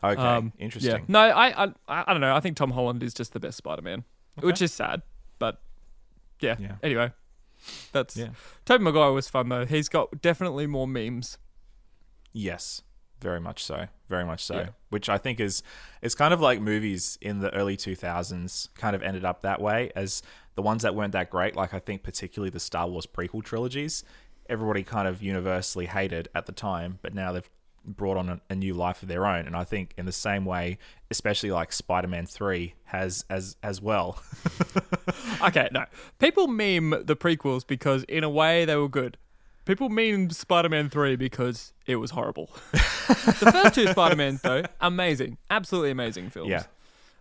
Okay, 0.04 0.22
Um, 0.22 0.54
interesting. 0.60 0.92
Yeah. 0.94 1.00
No, 1.08 1.20
I, 1.20 1.66
I 1.66 1.74
I 1.88 2.12
don't 2.14 2.22
know. 2.22 2.36
I 2.36 2.40
think 2.40 2.58
Tom 2.58 2.72
Holland 2.72 3.02
is 3.04 3.14
just 3.14 3.34
the 3.34 3.40
best 3.40 3.58
Spider 3.58 3.82
Man, 3.82 4.04
which 4.42 4.62
is 4.62 4.74
sad, 4.74 5.02
but 5.40 5.62
yeah. 6.42 6.56
Yeah. 6.60 6.76
Anyway, 6.84 7.12
that's 7.92 8.16
Yeah. 8.16 8.30
Tobey 8.66 8.84
Maguire 8.84 9.12
was 9.14 9.28
fun 9.30 9.50
though. 9.50 9.66
He's 9.66 9.90
got 9.90 10.22
definitely 10.22 10.68
more 10.68 10.88
memes. 10.88 11.38
Yes, 12.34 12.82
very 13.22 13.40
much 13.40 13.64
so. 13.64 13.88
Very 14.10 14.26
much 14.26 14.44
so. 14.44 14.56
Yeah. 14.56 14.68
Which 14.90 15.10
I 15.10 15.18
think 15.18 15.40
is 15.40 15.64
it's 16.02 16.14
kind 16.16 16.34
of 16.34 16.42
like 16.42 16.62
movies 16.62 17.18
in 17.22 17.40
the 17.40 17.52
early 17.56 17.76
2000s 17.78 18.70
kind 18.76 18.96
of 18.96 19.02
ended 19.02 19.26
up 19.26 19.42
that 19.42 19.60
way 19.62 19.92
as 19.96 20.22
the 20.56 20.62
ones 20.62 20.84
that 20.84 20.96
weren't 20.96 21.14
that 21.14 21.30
great, 21.30 21.56
like 21.56 21.74
I 21.74 21.80
think 21.80 22.04
particularly 22.04 22.50
the 22.50 22.60
Star 22.60 22.88
Wars 22.88 23.06
prequel 23.06 23.44
trilogies, 23.44 24.04
everybody 24.50 24.84
kind 24.84 25.08
of 25.08 25.22
universally 25.22 25.86
hated 25.86 26.30
at 26.34 26.46
the 26.46 26.52
time, 26.52 27.00
but 27.02 27.14
now 27.14 27.32
they've 27.32 27.50
brought 27.88 28.18
on 28.18 28.30
a, 28.30 28.42
a 28.50 28.56
new 28.56 28.74
life 28.74 29.04
of 29.04 29.08
their 29.10 29.28
own 29.28 29.46
and 29.46 29.56
I 29.56 29.64
think 29.64 29.94
in 29.96 30.06
the 30.06 30.12
same 30.12 30.44
way, 30.44 30.80
especially 31.12 31.52
like 31.52 31.72
Spider-Man 31.72 32.26
3 32.26 32.74
has 32.86 33.26
as 33.30 33.58
as 33.62 33.82
well. 33.82 34.22
Okay, 35.42 35.68
no. 35.72 35.86
People 36.18 36.48
meme 36.48 37.04
the 37.06 37.16
prequels 37.16 37.66
because 37.68 38.04
in 38.06 38.24
a 38.24 38.30
way 38.30 38.66
they 38.66 38.76
were 38.76 38.90
good. 38.90 39.18
People 39.66 39.90
meme 39.90 40.30
Spider 40.30 40.70
Man 40.70 40.90
3 40.90 41.16
because 41.16 41.74
it 41.86 41.98
was 41.98 42.12
horrible. 42.12 42.50
the 42.72 43.50
first 43.52 43.76
two 43.76 43.88
Spider 43.88 44.16
Mans, 44.16 44.42
though, 44.42 44.64
amazing. 44.80 45.38
Absolutely 45.50 45.92
amazing 45.92 46.30
films. 46.30 46.50
Yeah. 46.50 46.64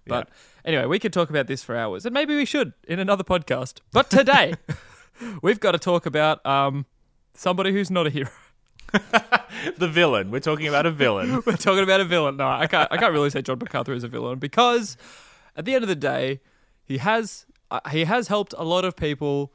But 0.07 0.29
anyway, 0.65 0.87
we 0.87 0.99
could 0.99 1.13
talk 1.13 1.31
about 1.31 1.47
this 1.47 1.63
for 1.63 1.77
hours, 1.77 2.05
and 2.07 2.13
maybe 2.13 2.35
we 2.37 2.45
should 2.45 2.73
in 2.87 2.99
another 2.99 3.25
podcast. 3.25 3.81
But 3.93 4.11
today, 4.11 4.55
we've 5.43 5.61
got 5.61 5.73
to 5.73 5.79
talk 5.79 6.07
about 6.07 6.45
um, 6.47 6.87
somebody 7.35 7.73
who's 7.73 7.91
not 7.91 8.07
a 8.07 8.11
hero. 8.11 8.31
the 9.79 9.89
villain. 9.89 10.31
We're 10.31 10.41
talking 10.41 10.69
about 10.69 10.87
a 10.87 10.91
villain. 10.91 11.43
We're 11.47 11.57
talking 11.57 11.83
about 11.83 12.01
a 12.01 12.05
villain. 12.05 12.37
No, 12.37 12.47
I 12.47 12.67
can't. 12.67 12.91
I 12.93 12.97
can't 12.97 13.13
really 13.13 13.31
say 13.31 13.43
John 13.43 13.59
MacArthur 13.59 13.93
is 13.93 14.05
a 14.05 14.09
villain 14.09 14.39
because, 14.39 14.97
at 15.57 15.65
the 15.65 15.75
end 15.75 15.83
of 15.83 15.89
the 15.89 15.97
day, 15.97 16.41
he 16.85 16.99
has 16.99 17.47
uh, 17.71 17.81
he 17.91 18.05
has 18.05 18.29
helped 18.29 18.55
a 18.57 18.65
lot 18.65 18.85
of 18.85 18.95
people. 18.97 19.53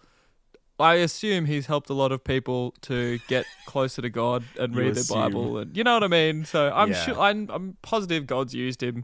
I 0.81 0.95
assume 0.95 1.45
he's 1.45 1.65
helped 1.65 1.89
a 1.89 1.93
lot 1.93 2.11
of 2.13 2.23
people 2.23 2.73
to 2.83 3.19
get 3.27 3.45
closer 3.65 4.01
to 4.01 4.09
God 4.09 4.43
and 4.57 4.73
read 4.75 4.95
the. 4.95 5.05
Bible, 5.13 5.57
and 5.57 5.75
you 5.75 5.83
know 5.83 5.93
what 5.93 6.03
I 6.03 6.07
mean. 6.07 6.45
So 6.45 6.71
I'm 6.73 6.89
Yeah. 6.91 6.95
sure 7.05 7.19
I'm, 7.19 7.49
I'm 7.49 7.77
positive 7.81 8.25
God's 8.25 8.53
used 8.55 8.81
him, 8.81 9.03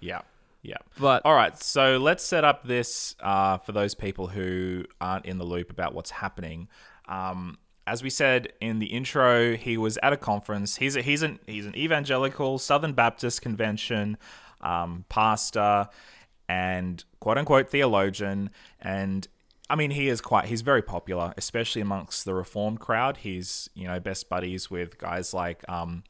yeah. 0.00 0.22
Yeah. 0.62 0.76
but 0.98 1.22
All 1.24 1.34
right, 1.34 1.60
so 1.60 1.98
let's 1.98 2.24
set 2.24 2.44
up 2.44 2.64
this 2.64 3.16
uh, 3.20 3.58
for 3.58 3.72
those 3.72 3.94
people 3.94 4.28
who 4.28 4.84
aren't 5.00 5.26
in 5.26 5.38
the 5.38 5.44
loop 5.44 5.70
about 5.70 5.92
what's 5.92 6.10
happening. 6.10 6.68
Um, 7.08 7.58
as 7.86 8.02
we 8.02 8.10
said 8.10 8.52
in 8.60 8.78
the 8.78 8.86
intro, 8.86 9.56
he 9.56 9.76
was 9.76 9.98
at 10.02 10.12
a 10.12 10.16
conference. 10.16 10.76
He's 10.76 10.94
a, 10.94 11.02
he's 11.02 11.22
an 11.22 11.40
he's 11.46 11.66
an 11.66 11.76
evangelical 11.76 12.58
Southern 12.58 12.92
Baptist 12.92 13.42
convention 13.42 14.18
um, 14.60 15.04
pastor 15.08 15.88
and 16.48 17.04
quote 17.18 17.38
unquote 17.38 17.68
theologian. 17.68 18.50
And 18.80 19.26
I 19.68 19.74
mean, 19.74 19.90
he 19.90 20.08
is 20.08 20.20
quite 20.20 20.44
he's 20.44 20.62
very 20.62 20.82
popular, 20.82 21.34
especially 21.36 21.82
amongst 21.82 22.24
the 22.24 22.34
Reformed 22.34 22.78
crowd. 22.78 23.18
He's 23.18 23.68
you 23.74 23.88
know 23.88 23.98
best 23.98 24.28
buddies 24.28 24.70
with 24.70 24.98
guys 24.98 25.34
like. 25.34 25.68
Um, 25.68 26.04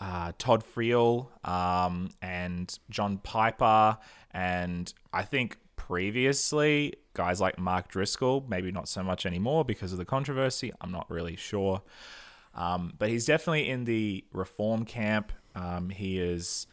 uh, 0.00 0.32
Todd 0.38 0.64
Friel 0.64 1.28
um, 1.48 2.10
and 2.22 2.78
John 2.90 3.18
Piper, 3.18 3.98
and 4.32 4.92
I 5.12 5.22
think 5.22 5.58
previously 5.76 6.94
guys 7.14 7.40
like 7.40 7.58
Mark 7.58 7.88
Driscoll, 7.88 8.44
maybe 8.48 8.70
not 8.70 8.88
so 8.88 9.02
much 9.02 9.26
anymore 9.26 9.64
because 9.64 9.90
of 9.92 9.98
the 9.98 10.04
controversy. 10.04 10.72
I'm 10.80 10.92
not 10.92 11.10
really 11.10 11.34
sure. 11.34 11.82
Um, 12.54 12.92
but 12.98 13.08
he's 13.08 13.26
definitely 13.26 13.68
in 13.68 13.84
the 13.84 14.24
reform 14.32 14.84
camp. 14.84 15.32
Um, 15.54 15.90
he 15.90 16.18
is 16.20 16.66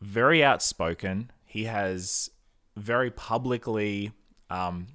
very 0.00 0.42
outspoken. 0.42 1.30
He 1.44 1.64
has 1.64 2.30
very 2.76 3.10
publicly 3.10 4.12
um, 4.50 4.86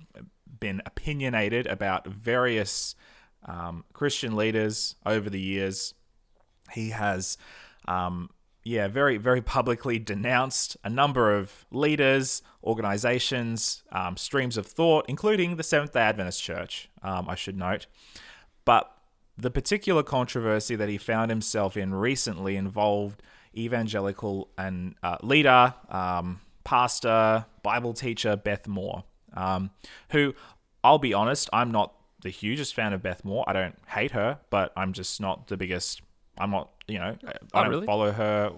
been 0.60 0.82
opinionated 0.86 1.67
about 1.67 2.08
various 2.08 2.96
um, 3.46 3.86
Christian 3.94 4.36
leaders 4.36 4.96
over 5.06 5.29
the 5.29 5.39
years. 5.39 5.94
He 6.74 6.89
has, 6.89 7.38
um, 7.88 8.29
yeah, 8.63 8.88
very, 8.88 9.17
very 9.17 9.41
publicly 9.41 9.98
denounced 9.98 10.75
a 10.84 10.89
number 10.89 11.34
of 11.34 11.65
leaders, 11.72 12.41
organizations, 12.63 13.84
um, 13.91 14.17
streams 14.17 14.58
of 14.58 14.65
thought, 14.65 15.06
including 15.08 15.56
the 15.56 15.63
Seventh 15.63 15.94
day 15.94 16.01
Adventist 16.01 16.44
Church, 16.44 16.89
um, 17.01 17.29
I 17.29 17.36
should 17.36 17.58
note. 17.58 17.88
But 18.65 18.91
the 19.38 19.51
particular 19.51 20.03
controversy 20.03 20.75
that 20.75 20.89
he 20.89 20.98
found 20.98 21.32
himself 21.32 21.77
in 21.77 21.94
recently 21.94 22.58
involved 22.58 23.22
evangelical 23.56 24.50
and 24.58 24.96
uh, 25.01 25.17
leader, 25.22 25.74
um, 25.89 26.41
pastor, 26.63 27.46
Bible 27.63 27.94
teacher 27.94 28.36
Beth 28.36 28.67
Moore, 28.67 29.03
um, 29.34 29.72
who 30.10 30.34
I'll 30.84 31.00
be 31.00 31.13
honest, 31.13 31.50
I'm 31.53 31.72
not 31.72 31.94
the 32.22 32.29
hugest 32.29 32.74
fan 32.74 32.94
of 32.94 33.01
Beth 33.01 33.24
Moore. 33.24 33.46
I 33.48 33.53
don't 33.53 33.75
hate 33.88 34.12
her, 34.12 34.39
but 34.50 34.74
I'm 34.75 34.94
just 34.94 35.22
not 35.22 35.48
the 35.48 35.58
biggest. 35.58 36.01
I'm 36.38 36.51
not, 36.51 36.70
you 36.88 37.00
know, 37.00 37.15
I 37.25 37.34
Oh, 37.53 37.62
don't 37.63 37.70
really? 37.70 37.86
follow 37.86 38.12
her 38.12 38.51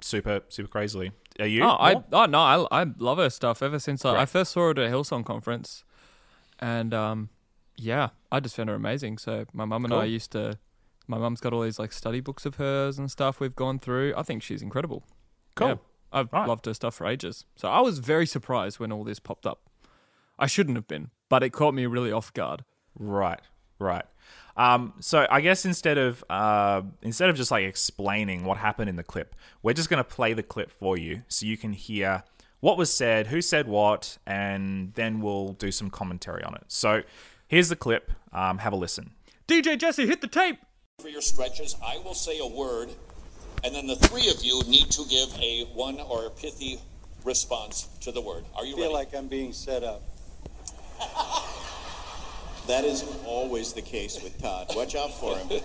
super 0.00 0.42
super 0.48 0.68
crazily. 0.68 1.12
Are 1.38 1.46
you? 1.46 1.62
Oh, 1.64 1.68
I 1.78 1.96
oh 2.12 2.26
no, 2.26 2.38
I, 2.40 2.82
I 2.82 2.86
love 2.98 3.18
her 3.18 3.30
stuff 3.30 3.62
ever 3.62 3.78
since 3.78 4.04
I, 4.04 4.16
I 4.22 4.26
first 4.26 4.52
saw 4.52 4.62
her 4.64 4.70
at 4.70 4.78
a 4.78 4.82
Hillsong 4.88 5.24
conference, 5.24 5.84
and 6.58 6.94
um, 6.94 7.28
yeah, 7.76 8.08
I 8.32 8.40
just 8.40 8.56
found 8.56 8.68
her 8.68 8.74
amazing. 8.74 9.18
So 9.18 9.44
my 9.52 9.64
mum 9.64 9.84
and 9.84 9.92
I 9.94 10.04
used 10.04 10.32
to. 10.32 10.58
My 11.08 11.18
mum's 11.18 11.40
got 11.40 11.52
all 11.52 11.60
these 11.62 11.78
like 11.78 11.92
study 11.92 12.18
books 12.20 12.44
of 12.46 12.56
hers 12.56 12.98
and 12.98 13.08
stuff 13.10 13.38
we've 13.38 13.54
gone 13.54 13.78
through. 13.78 14.12
I 14.16 14.22
think 14.22 14.42
she's 14.42 14.60
incredible. 14.60 15.04
cool. 15.54 15.68
Yeah, 15.68 15.74
I've 16.12 16.32
Right. 16.32 16.48
loved 16.48 16.66
her 16.66 16.74
stuff 16.74 16.96
for 16.96 17.06
ages. 17.06 17.44
So 17.54 17.68
I 17.68 17.80
was 17.80 18.00
very 18.00 18.26
surprised 18.26 18.80
when 18.80 18.90
all 18.90 19.04
this 19.04 19.20
popped 19.20 19.46
up. 19.46 19.60
I 20.36 20.46
shouldn't 20.48 20.76
have 20.76 20.88
been, 20.88 21.10
but 21.28 21.44
it 21.44 21.50
caught 21.50 21.74
me 21.74 21.86
really 21.86 22.10
off 22.10 22.32
guard. 22.32 22.64
Right, 22.98 23.38
right. 23.78 24.04
Um, 24.56 24.94
so 25.00 25.26
I 25.30 25.42
guess 25.42 25.66
instead 25.66 25.98
of 25.98 26.24
uh, 26.30 26.82
instead 27.02 27.28
of 27.28 27.36
just 27.36 27.50
like 27.50 27.64
explaining 27.64 28.44
what 28.44 28.56
happened 28.56 28.88
in 28.88 28.96
the 28.96 29.02
clip, 29.02 29.34
we're 29.62 29.74
just 29.74 29.90
going 29.90 29.98
to 29.98 30.04
play 30.04 30.32
the 30.32 30.42
clip 30.42 30.70
for 30.70 30.96
you 30.96 31.22
so 31.28 31.46
you 31.46 31.58
can 31.58 31.72
hear 31.72 32.24
what 32.60 32.78
was 32.78 32.90
said, 32.92 33.26
who 33.26 33.42
said 33.42 33.68
what, 33.68 34.16
and 34.26 34.94
then 34.94 35.20
we'll 35.20 35.52
do 35.52 35.70
some 35.70 35.90
commentary 35.90 36.42
on 36.42 36.54
it. 36.54 36.64
So 36.68 37.02
here's 37.48 37.68
the 37.68 37.76
clip. 37.76 38.10
Um, 38.32 38.58
have 38.58 38.72
a 38.72 38.76
listen. 38.76 39.10
DJ 39.46 39.78
Jesse, 39.78 40.06
hit 40.06 40.20
the 40.20 40.26
tape. 40.26 40.58
For 41.00 41.08
your 41.08 41.20
stretches, 41.20 41.76
I 41.84 41.98
will 41.98 42.14
say 42.14 42.38
a 42.38 42.46
word, 42.46 42.88
and 43.62 43.74
then 43.74 43.86
the 43.86 43.96
three 43.96 44.30
of 44.30 44.42
you 44.42 44.62
need 44.66 44.90
to 44.92 45.04
give 45.04 45.38
a 45.38 45.64
one 45.74 46.00
or 46.00 46.26
a 46.26 46.30
pithy 46.30 46.80
response 47.24 47.88
to 48.00 48.10
the 48.10 48.22
word. 48.22 48.44
Are 48.56 48.64
you 48.64 48.74
feel 48.74 48.84
ready? 48.84 48.94
like 48.94 49.14
I'm 49.14 49.28
being 49.28 49.52
set 49.52 49.84
up. 49.84 50.02
That 52.68 52.84
is 52.84 53.04
always 53.24 53.72
the 53.72 53.82
case 53.82 54.20
with 54.22 54.40
Todd. 54.42 54.68
Watch 54.74 54.96
out 54.96 55.12
for 55.20 55.38
him. 55.38 55.60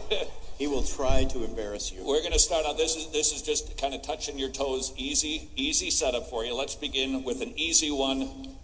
He 0.58 0.68
will 0.68 0.84
try 0.84 1.24
to 1.24 1.44
embarrass 1.44 1.92
you. 1.92 2.06
We're 2.06 2.20
going 2.20 2.34
to 2.34 2.40
start 2.40 2.68
out. 2.68 2.78
This 2.78 2.96
is 2.96 3.12
this 3.12 3.34
is 3.34 3.42
just 3.42 3.76
kind 3.82 3.96
of 3.96 4.04
touching 4.04 4.38
your 4.38 4.50
toes. 4.50 4.94
Easy, 4.96 5.50
easy 5.56 5.90
setup 5.90 6.30
for 6.30 6.46
you. 6.46 6.54
Let's 6.54 6.76
begin 6.76 7.24
with 7.24 7.42
an 7.42 7.58
easy 7.58 7.90
one. 7.90 8.56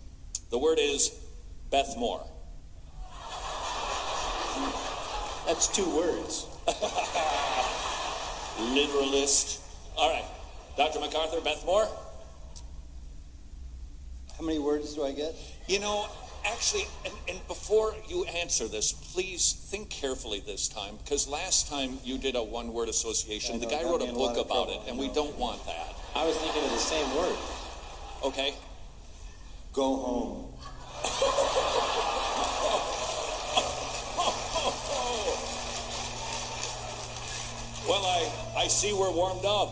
The 0.51 0.59
word 0.59 0.77
is 0.79 1.09
Beth 1.71 1.95
Moore. 1.97 2.23
That's 5.47 5.67
two 5.69 5.89
words. 5.89 6.45
Literalist. 8.59 9.61
All 9.97 10.13
right, 10.13 10.25
Dr. 10.77 10.99
MacArthur, 10.99 11.41
Beth 11.41 11.65
Moore. 11.65 11.87
How 14.37 14.45
many 14.45 14.59
words 14.59 14.93
do 14.93 15.03
I 15.03 15.13
get? 15.13 15.33
You 15.67 15.79
know, 15.79 16.07
actually, 16.51 16.85
and, 17.05 17.13
and 17.29 17.47
before 17.47 17.95
you 18.07 18.25
answer 18.25 18.67
this, 18.67 18.91
please 18.91 19.53
think 19.53 19.89
carefully 19.89 20.41
this 20.45 20.67
time, 20.67 20.95
because 21.03 21.27
last 21.27 21.67
time 21.69 21.99
you 22.03 22.17
did 22.17 22.35
a 22.35 22.43
one-word 22.43 22.89
association. 22.89 23.55
I 23.55 23.59
The 23.59 23.65
guy 23.67 23.83
wrote 23.83 24.01
a 24.01 24.13
book 24.13 24.37
about 24.37 24.69
it, 24.69 24.81
and 24.87 24.97
we 24.97 25.09
don't 25.09 25.37
want 25.37 25.65
that. 25.65 25.95
I 26.15 26.25
was 26.25 26.35
thinking 26.37 26.63
of 26.63 26.71
the 26.71 26.77
same 26.77 27.15
word. 27.15 27.37
Okay. 28.23 28.55
Go 29.73 29.95
home. 29.95 30.53
Well, 37.87 38.05
I, 38.05 38.63
I 38.63 38.67
see 38.67 38.91
we're 38.91 39.11
warmed 39.11 39.45
up. 39.45 39.69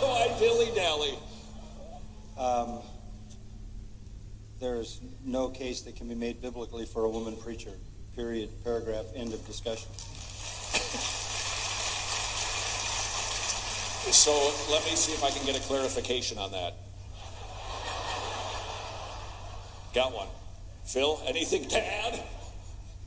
Why 0.00 0.34
dilly 0.38 0.70
dally? 0.74 1.18
Um, 2.38 2.78
there's 4.62 5.00
no 5.24 5.48
case 5.48 5.82
that 5.82 5.96
can 5.96 6.08
be 6.08 6.14
made 6.14 6.40
biblically 6.40 6.86
for 6.86 7.04
a 7.04 7.10
woman 7.10 7.36
preacher. 7.36 7.72
Period. 8.14 8.48
Paragraph. 8.62 9.06
End 9.14 9.34
of 9.34 9.44
discussion. 9.46 9.90
So 14.12 14.32
let 14.70 14.84
me 14.84 14.90
see 14.94 15.12
if 15.12 15.24
I 15.24 15.30
can 15.30 15.44
get 15.46 15.56
a 15.56 15.60
clarification 15.66 16.38
on 16.38 16.52
that. 16.52 16.74
Got 19.94 20.14
one. 20.14 20.28
Phil, 20.84 21.20
anything 21.26 21.68
to 21.68 21.78
add? 21.78 22.20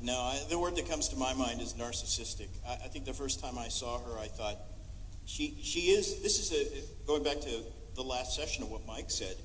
No, 0.02 0.14
I, 0.14 0.40
the 0.50 0.58
word 0.58 0.76
that 0.76 0.90
comes 0.90 1.10
to 1.10 1.16
my 1.16 1.34
mind 1.34 1.62
is 1.62 1.74
narcissistic. 1.74 2.48
I, 2.68 2.74
I, 2.74 2.88
think 2.88 3.06
the 3.06 3.14
first 3.14 3.40
time 3.40 3.58
I 3.58 3.70
saw 3.70 4.00
her, 4.00 4.20
I 4.20 4.28
thought 4.28 4.58
she 5.26 5.58
she 5.64 5.92
is. 5.92 6.22
This 6.22 6.40
is 6.40 6.52
a 6.52 7.08
going 7.08 7.24
back 7.24 7.40
to 7.42 7.64
the 7.96 8.04
last 8.04 8.36
session 8.36 8.64
of 8.64 8.72
what 8.72 8.86
Mike 8.86 9.10
said. 9.10 9.36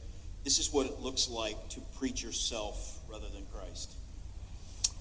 This 0.44 0.58
is 0.58 0.72
what 0.72 0.86
it 0.86 1.00
looks 1.00 1.28
like 1.28 1.68
to 1.70 1.80
preach 1.98 2.22
yourself 2.22 2.98
rather 3.10 3.28
than 3.28 3.44
Christ. 3.52 3.94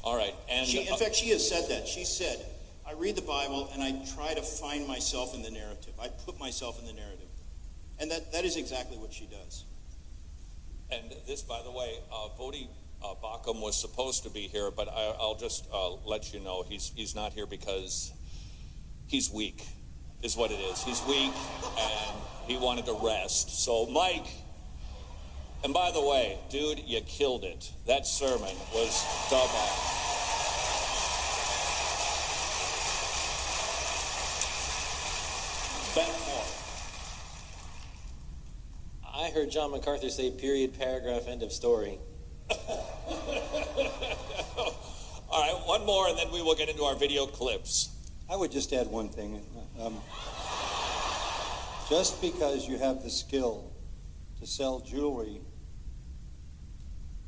All 0.04 0.16
right, 0.16 0.34
and 0.50 0.68
she, 0.68 0.86
in 0.86 0.94
uh, 0.94 0.98
fact, 0.98 1.16
she 1.16 1.30
has 1.30 1.48
said 1.48 1.70
that. 1.70 1.88
She 1.88 2.06
said, 2.06 2.46
"I 2.88 2.94
read 2.94 3.16
the 3.16 3.22
Bible 3.22 3.70
and 3.74 3.84
I 3.84 3.92
try 4.16 4.34
to 4.34 4.42
find 4.42 4.88
myself 4.88 5.36
in 5.36 5.42
the 5.42 5.52
narrative. 5.52 5.94
I 6.02 6.08
put 6.08 6.40
myself 6.40 6.80
in 6.80 6.86
the 6.86 6.94
narrative," 6.94 7.28
and 8.00 8.10
that 8.12 8.32
that 8.32 8.46
is 8.46 8.56
exactly 8.56 8.98
what 8.98 9.14
she 9.14 9.26
does. 9.26 9.66
And 10.92 11.14
this, 11.28 11.42
by 11.42 11.62
the 11.64 11.72
way, 11.72 12.00
uh, 12.12 12.30
Voddie 12.40 12.68
uh, 13.04 13.14
Baucham 13.22 13.62
was 13.62 13.80
supposed 13.80 14.24
to 14.24 14.30
be 14.30 14.48
here, 14.48 14.72
but 14.72 14.88
I, 14.88 15.16
will 15.20 15.38
just 15.40 15.68
uh, 15.72 15.92
let 16.06 16.34
you 16.34 16.40
know 16.40 16.64
he's 16.64 16.92
he's 16.96 17.14
not 17.14 17.34
here 17.34 17.46
because 17.46 18.12
he's 19.08 19.30
weak, 19.30 19.66
is 20.24 20.38
what 20.38 20.52
it 20.52 20.60
is. 20.60 20.82
He's 20.84 21.02
weak, 21.06 21.34
and 21.78 22.18
he 22.48 22.58
wanted 22.58 22.86
to 22.86 22.98
rest. 23.04 23.64
So, 23.64 23.86
Mike. 23.88 24.28
And 25.64 25.74
by 25.74 25.92
the 25.92 26.02
way, 26.02 26.38
dude, 26.50 26.80
you 26.86 27.02
killed 27.02 27.44
it. 27.44 27.72
That 27.86 28.08
sermon 28.08 28.56
was 28.74 29.06
double. 29.30 29.50
Ben. 35.96 36.10
I 39.14 39.32
heard 39.32 39.52
John 39.52 39.72
MacArthur 39.72 40.10
say 40.10 40.32
period, 40.32 40.80
paragraph, 40.80 41.28
end 41.28 41.44
of 41.44 41.52
story. 41.52 42.00
All 45.30 45.42
right, 45.42 45.62
one 45.66 45.86
more, 45.86 46.08
and 46.08 46.18
then 46.18 46.32
we 46.32 46.42
will 46.42 46.56
get 46.56 46.70
into 46.70 46.84
our 46.84 46.96
video 46.96 47.26
clips. 47.26 47.90
I 48.30 48.38
would 48.38 48.52
just 48.52 48.72
add 48.72 48.88
one 48.88 49.10
thing. 49.10 49.42
Um, 49.80 49.98
just 51.90 52.22
because 52.22 52.68
you 52.68 52.78
have 52.78 53.04
the 53.04 53.10
skill 53.10 53.70
to 54.40 54.48
sell 54.48 54.80
jewelry 54.80 55.42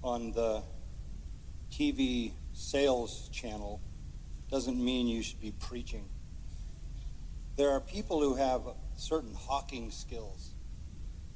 on 0.03 0.31
the 0.31 0.63
TV 1.71 2.31
sales 2.53 3.29
channel 3.31 3.81
doesn't 4.49 4.77
mean 4.83 5.07
you 5.07 5.21
should 5.21 5.39
be 5.39 5.51
preaching. 5.51 6.09
There 7.57 7.69
are 7.71 7.79
people 7.79 8.19
who 8.21 8.35
have 8.35 8.61
certain 8.95 9.33
hawking 9.33 9.91
skills, 9.91 10.51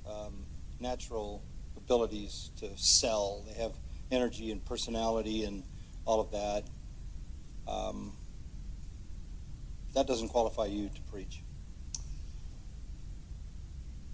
um, 0.10 0.46
natural 0.80 1.44
abilities 1.78 2.52
to 2.58 2.70
sell. 2.76 3.44
They 3.48 3.62
have 3.62 3.74
energy 4.12 4.52
and 4.52 4.64
personality 4.64 5.44
and 5.44 5.64
all 6.06 6.20
of 6.20 6.32
that. 6.32 6.64
Um, 7.68 8.14
that 9.94 10.08
doesn't 10.08 10.30
qualify 10.30 10.66
you 10.66 10.90
to 10.90 11.02
preach. 11.04 11.42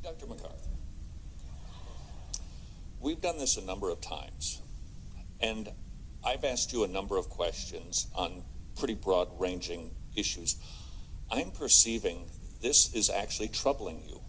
Dr. 0.03 0.27
MacArthur, 0.27 0.70
we've 3.01 3.21
done 3.21 3.37
this 3.37 3.57
a 3.57 3.61
number 3.61 3.89
of 3.89 3.99
times, 4.01 4.61
and 5.39 5.69
I've 6.25 6.43
asked 6.43 6.71
you 6.71 6.83
a 6.83 6.87
number 6.87 7.17
of 7.17 7.29
questions 7.29 8.07
on 8.15 8.43
pretty 8.77 8.95
broad 8.95 9.27
ranging 9.39 9.91
issues. 10.15 10.57
I'm 11.31 11.51
perceiving 11.51 12.29
this 12.61 12.93
is 12.93 13.09
actually 13.09 13.47
troubling 13.47 14.03
you. 14.07 14.21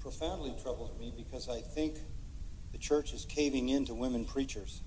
Profoundly 0.00 0.54
troubles 0.62 0.98
me 0.98 1.12
because 1.16 1.48
I 1.48 1.60
think 1.60 1.98
the 2.72 2.78
church 2.78 3.12
is 3.12 3.24
caving 3.24 3.68
in 3.68 3.84
to 3.86 3.94
women 3.94 4.24
preachers. 4.24 4.82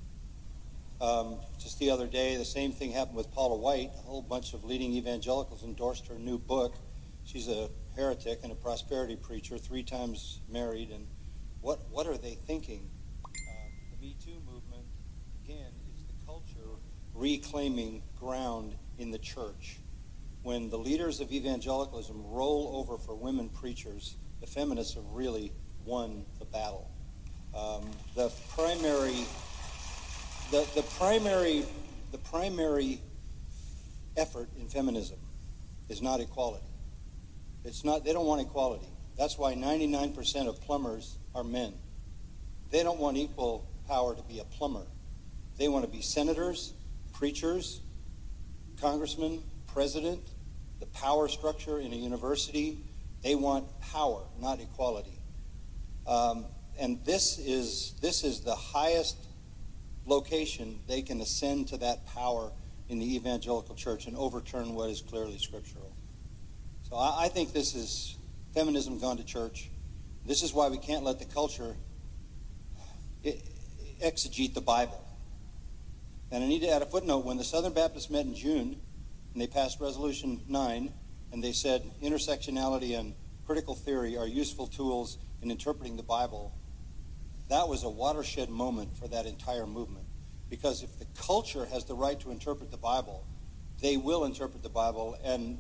Um, 1.00 1.38
just 1.60 1.80
the 1.80 1.90
other 1.90 2.08
day, 2.08 2.36
the 2.38 2.46
same 2.46 2.72
thing 2.72 2.92
happened 2.92 3.18
with 3.18 3.32
Paula 3.32 3.56
White. 3.56 3.92
A 3.98 4.02
whole 4.02 4.22
bunch 4.22 4.54
of 4.54 4.64
leading 4.64 4.94
evangelicals 4.94 5.64
endorsed 5.64 6.08
her 6.08 6.16
new 6.16 6.38
book. 6.38 6.76
She's 7.24 7.48
a 7.48 7.70
heretic 7.96 8.40
and 8.44 8.52
a 8.52 8.56
prosperity 8.56 9.16
preacher, 9.16 9.58
three 9.58 9.84
times 9.84 10.42
married. 10.50 10.92
And 10.92 11.08
what, 11.62 11.80
what 11.92 12.08
are 12.08 12.18
they 12.18 12.34
thinking? 12.34 12.90
Uh, 13.26 13.30
the 13.92 14.06
Me 14.06 14.16
Too 14.24 14.38
movement, 14.46 14.86
again, 15.44 15.72
is 15.96 16.04
the 16.08 16.26
culture 16.26 16.80
reclaiming 17.14 18.02
ground 18.20 18.74
in 18.98 19.12
the 19.12 19.20
church. 19.20 19.80
When 20.44 20.70
the 20.70 20.78
leaders 20.78 21.20
of 21.20 21.32
evangelicalism 21.32 22.24
roll 22.26 22.72
over 22.76 22.98
for 22.98 23.16
women 23.16 23.50
preachers, 23.50 24.18
the 24.40 24.48
feminists 24.48 24.96
have 24.96 25.06
really 25.12 25.54
won 25.86 26.26
the 26.40 26.46
battle. 26.46 26.90
Um, 27.56 27.92
the 28.16 28.32
primary, 28.56 29.26
the, 30.50 30.68
the 30.74 30.84
primary, 30.98 31.64
the 32.12 32.18
primary 32.18 33.02
effort 34.18 34.50
in 34.58 34.68
feminism 34.68 35.20
is 35.90 36.02
not 36.02 36.22
equality. 36.22 36.66
It's 37.64 37.84
not. 37.84 38.04
They 38.04 38.14
don't 38.14 38.26
want 38.26 38.42
equality. 38.42 38.88
That's 39.18 39.38
why 39.38 39.54
99% 39.54 40.48
of 40.48 40.60
plumbers 40.62 41.18
are 41.36 41.44
men. 41.44 41.74
They 42.72 42.84
don't 42.84 43.00
want 43.00 43.18
equal 43.18 43.66
power 43.88 44.16
to 44.16 44.24
be 44.24 44.40
a 44.40 44.44
plumber. 44.44 44.86
They 45.58 45.68
want 45.68 45.86
to 45.86 45.92
be 45.92 46.02
senators, 46.02 46.74
preachers, 47.14 47.82
congressmen, 48.80 49.44
president, 49.68 50.22
the 50.80 50.86
power 50.88 51.28
structure 51.28 51.80
in 51.80 51.94
a 51.94 51.96
university. 51.96 52.80
They 53.24 53.36
want 53.36 53.66
power, 53.94 54.22
not 54.40 54.60
equality. 54.60 55.20
Um, 56.08 56.46
and 56.80 57.04
this 57.06 57.38
is 57.38 57.94
this 58.02 58.24
is 58.24 58.40
the 58.40 58.56
highest 58.56 59.18
location 60.06 60.80
they 60.88 61.02
can 61.02 61.22
ascend 61.22 61.68
to 61.68 61.78
that 61.78 62.08
power 62.08 62.52
in 62.90 63.00
the 63.00 63.16
evangelical 63.16 63.76
church 63.76 64.08
and 64.08 64.18
overturn 64.18 64.74
what 64.74 64.90
is 64.90 65.02
clearly 65.02 65.38
scriptural. 65.38 65.96
So 66.90 66.96
I, 66.96 67.26
I 67.26 67.28
think 67.30 67.54
this 67.54 67.76
is 67.76 68.18
feminism 68.54 69.00
gone 69.00 69.18
to 69.18 69.24
church. 69.24 69.70
This 70.26 70.44
is 70.44 70.54
why 70.54 70.70
we 70.70 70.78
can't 70.78 71.04
let 71.04 71.20
the 71.20 71.26
culture 71.26 71.76
exegete 74.04 74.54
the 74.54 74.62
Bible. 74.62 75.04
And 76.32 76.44
I 76.44 76.48
need 76.48 76.62
to 76.62 76.70
add 76.70 76.82
a 76.82 76.86
footnote. 76.86 77.26
When 77.26 77.38
the 77.38 77.44
Southern 77.44 77.74
Baptists 77.74 78.10
met 78.10 78.26
in 78.26 78.36
June 78.36 78.80
and 79.34 79.42
they 79.42 79.48
passed 79.48 79.80
Resolution 79.80 80.42
9, 80.48 80.94
and 81.32 81.44
they 81.44 81.52
said 81.52 81.84
intersectionality 82.02 82.98
and 82.98 83.14
critical 83.46 83.76
theory 83.76 84.18
are 84.18 84.28
useful 84.28 84.68
tools 84.68 85.18
in 85.42 85.52
interpreting 85.52 85.98
the 85.98 86.04
Bible, 86.04 86.54
that 87.50 87.68
was 87.68 87.84
a 87.84 87.90
watershed 87.90 88.50
moment 88.50 88.96
for 88.96 89.08
that 89.10 89.26
entire 89.26 89.68
movement. 89.68 90.06
Because 90.50 90.84
if 90.84 91.00
the 91.00 91.06
culture 91.22 91.66
has 91.66 91.86
the 91.86 91.96
right 91.96 92.20
to 92.22 92.32
interpret 92.32 92.72
the 92.72 92.78
Bible, 92.78 93.26
they 93.82 93.98
will 93.98 94.26
interpret 94.26 94.64
the 94.64 94.70
Bible 94.70 95.18
and 95.24 95.60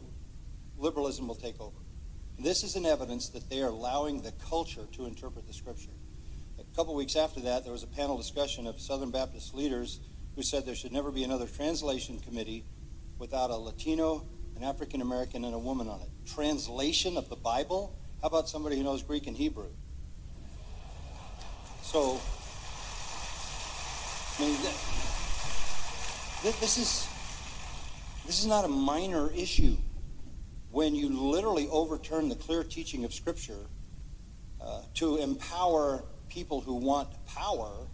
liberalism 0.77 1.27
will 1.27 1.35
take 1.35 1.59
over. 1.59 1.80
This 2.43 2.63
is 2.63 2.75
an 2.75 2.87
evidence 2.87 3.29
that 3.29 3.51
they 3.51 3.61
are 3.61 3.69
allowing 3.69 4.23
the 4.23 4.31
culture 4.49 4.87
to 4.93 5.05
interpret 5.05 5.45
the 5.45 5.53
scripture. 5.53 5.91
A 6.57 6.75
couple 6.75 6.95
weeks 6.95 7.15
after 7.15 7.39
that, 7.41 7.63
there 7.63 7.71
was 7.71 7.83
a 7.83 7.87
panel 7.87 8.17
discussion 8.17 8.65
of 8.65 8.81
Southern 8.81 9.11
Baptist 9.11 9.53
leaders 9.53 9.99
who 10.35 10.41
said 10.41 10.65
there 10.65 10.73
should 10.73 10.91
never 10.91 11.11
be 11.11 11.23
another 11.23 11.45
translation 11.45 12.19
committee 12.19 12.65
without 13.19 13.51
a 13.51 13.55
Latino, 13.55 14.25
an 14.55 14.63
African 14.63 15.01
American, 15.01 15.45
and 15.45 15.53
a 15.53 15.59
woman 15.59 15.87
on 15.87 16.01
it. 16.01 16.09
Translation 16.25 17.15
of 17.15 17.29
the 17.29 17.35
Bible? 17.35 17.95
How 18.23 18.27
about 18.27 18.49
somebody 18.49 18.75
who 18.75 18.83
knows 18.83 19.03
Greek 19.03 19.27
and 19.27 19.37
Hebrew? 19.37 19.69
So, 21.83 22.19
I 24.39 24.41
mean, 24.41 24.57
this 26.41 26.79
is 26.79 27.07
this 28.25 28.39
is 28.39 28.47
not 28.47 28.65
a 28.65 28.69
minor 28.69 29.31
issue. 29.31 29.77
When 30.71 30.95
you 30.95 31.09
literally 31.09 31.67
overturn 31.69 32.29
the 32.29 32.35
clear 32.35 32.63
teaching 32.63 33.03
of 33.03 33.13
Scripture 33.13 33.65
uh, 34.61 34.83
to 34.95 35.17
empower 35.17 36.05
people 36.29 36.61
who 36.61 36.75
want 36.75 37.09
power, 37.25 37.87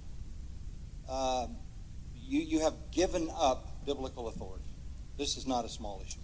uh, 1.10 1.48
you, 2.16 2.42
you 2.42 2.60
have 2.60 2.76
given 2.92 3.30
up 3.36 3.86
biblical 3.86 4.28
authority. 4.28 4.66
This 5.18 5.38
is 5.38 5.48
not 5.48 5.66
a 5.66 5.70
small 5.70 6.02
issue. 6.06 6.20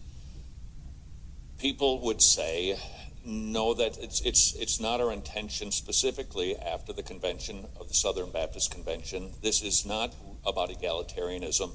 People 1.58 2.02
would 2.02 2.22
say 2.22 2.78
no, 3.26 3.74
that 3.74 3.98
it's 4.00 4.22
it's 4.22 4.54
it's 4.56 4.80
not 4.82 5.00
our 5.00 5.12
intention 5.12 5.72
specifically 5.72 6.58
after 6.58 6.92
the 6.92 7.04
convention 7.04 7.66
of 7.80 7.88
the 7.88 7.94
Southern 7.94 8.32
Baptist 8.32 8.70
Convention. 8.72 9.32
This 9.42 9.62
is 9.62 9.86
not 9.86 10.14
about 10.46 10.70
egalitarianism. 10.70 11.72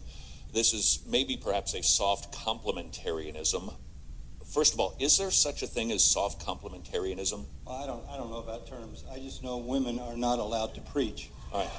This 0.53 0.75
is 0.75 1.03
maybe 1.09 1.37
perhaps 1.37 1.75
a 1.75 1.83
soft 1.83 2.35
complementarianism 2.35 3.75
First 4.49 4.73
of 4.73 4.81
all, 4.81 4.97
is 4.99 5.19
there 5.19 5.31
such 5.31 5.63
a 5.63 5.67
thing 5.67 5.93
as 5.93 6.03
soft 6.03 6.45
complementarianism? 6.45 7.45
Well, 7.67 7.77
I 7.77 7.87
don't, 7.87 8.03
I 8.09 8.17
don't 8.17 8.31
know 8.31 8.39
about 8.39 8.67
terms. 8.67 9.05
I 9.13 9.19
just 9.19 9.43
know 9.43 9.59
women 9.59 9.99
are 9.99 10.17
not 10.17 10.39
allowed 10.39 10.75
to 10.77 10.81
preach. 10.81 11.31
All 11.53 11.61
right. 11.61 11.71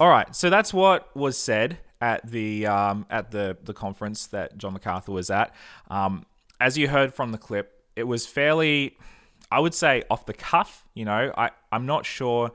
All 0.00 0.08
right, 0.08 0.34
so 0.34 0.48
that's 0.48 0.72
what 0.72 1.14
was 1.14 1.36
said 1.36 1.78
at 2.00 2.30
the 2.30 2.66
um, 2.66 3.04
at 3.10 3.30
the 3.32 3.56
the 3.64 3.74
conference 3.74 4.28
that 4.28 4.56
John 4.56 4.72
MacArthur 4.72 5.12
was 5.12 5.28
at. 5.28 5.52
Um, 5.90 6.24
as 6.60 6.78
you 6.78 6.88
heard 6.88 7.12
from 7.12 7.32
the 7.32 7.38
clip, 7.38 7.84
it 7.96 8.04
was 8.04 8.24
fairly, 8.24 8.96
I 9.50 9.58
would 9.58 9.74
say, 9.74 10.04
off 10.08 10.24
the 10.24 10.34
cuff. 10.34 10.86
You 10.94 11.04
know, 11.04 11.32
I 11.36 11.50
I'm 11.72 11.84
not 11.84 12.06
sure, 12.06 12.52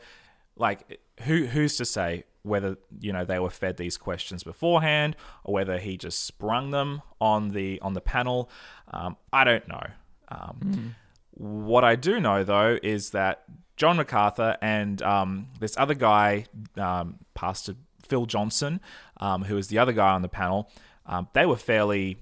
like 0.55 1.01
who 1.23 1.45
who's 1.45 1.75
to 1.77 1.85
say 1.85 2.23
whether 2.43 2.77
you 2.99 3.11
know 3.11 3.25
they 3.25 3.39
were 3.39 3.49
fed 3.49 3.77
these 3.77 3.97
questions 3.97 4.43
beforehand 4.43 5.15
or 5.43 5.53
whether 5.53 5.79
he 5.79 5.97
just 5.97 6.25
sprung 6.25 6.71
them 6.71 7.01
on 7.19 7.49
the 7.49 7.79
on 7.81 7.93
the 7.93 8.01
panel. 8.01 8.49
Um, 8.91 9.17
I 9.31 9.43
don't 9.43 9.67
know. 9.67 9.87
Um, 10.27 10.59
mm. 10.63 10.89
What 11.31 11.83
I 11.83 11.95
do 11.95 12.19
know 12.19 12.43
though 12.43 12.77
is 12.83 13.11
that 13.11 13.43
John 13.75 13.97
MacArthur 13.97 14.57
and 14.61 15.01
um, 15.01 15.47
this 15.59 15.75
other 15.77 15.95
guy, 15.95 16.45
um, 16.77 17.19
Pastor 17.33 17.75
Phil 18.07 18.25
Johnson, 18.25 18.81
um, 19.17 19.43
who 19.45 19.55
was 19.55 19.67
the 19.69 19.79
other 19.79 19.93
guy 19.93 20.11
on 20.11 20.21
the 20.21 20.29
panel, 20.29 20.69
um, 21.05 21.27
they 21.33 21.45
were 21.45 21.57
fairly 21.57 22.17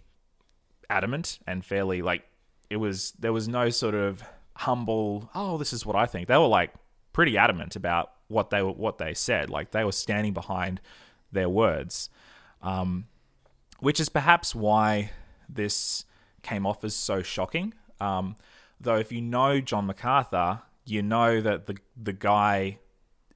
adamant 0.89 1.39
and 1.47 1.65
fairly 1.65 2.01
like 2.01 2.23
it 2.69 2.77
was. 2.77 3.11
There 3.19 3.33
was 3.33 3.47
no 3.47 3.69
sort 3.69 3.95
of 3.95 4.23
humble. 4.55 5.29
Oh, 5.35 5.57
this 5.57 5.73
is 5.73 5.85
what 5.85 5.95
I 5.95 6.05
think. 6.05 6.27
They 6.27 6.37
were 6.37 6.47
like 6.47 6.73
pretty 7.13 7.37
adamant 7.37 7.75
about 7.75 8.11
what 8.31 8.49
they 8.49 8.61
were 8.61 8.71
what 8.71 8.97
they 8.97 9.13
said. 9.13 9.49
Like 9.49 9.71
they 9.71 9.83
were 9.83 9.91
standing 9.91 10.33
behind 10.33 10.81
their 11.31 11.49
words, 11.49 12.09
um, 12.61 13.05
which 13.79 13.99
is 13.99 14.09
perhaps 14.09 14.55
why 14.55 15.11
this 15.47 16.05
came 16.41 16.65
off 16.65 16.83
as 16.83 16.95
so 16.95 17.21
shocking. 17.21 17.73
Um, 17.99 18.35
though, 18.79 18.97
if 18.97 19.11
you 19.11 19.21
know 19.21 19.61
John 19.61 19.85
MacArthur, 19.85 20.61
you 20.85 21.01
know 21.01 21.41
that 21.41 21.67
the 21.67 21.77
the 22.01 22.13
guy 22.13 22.79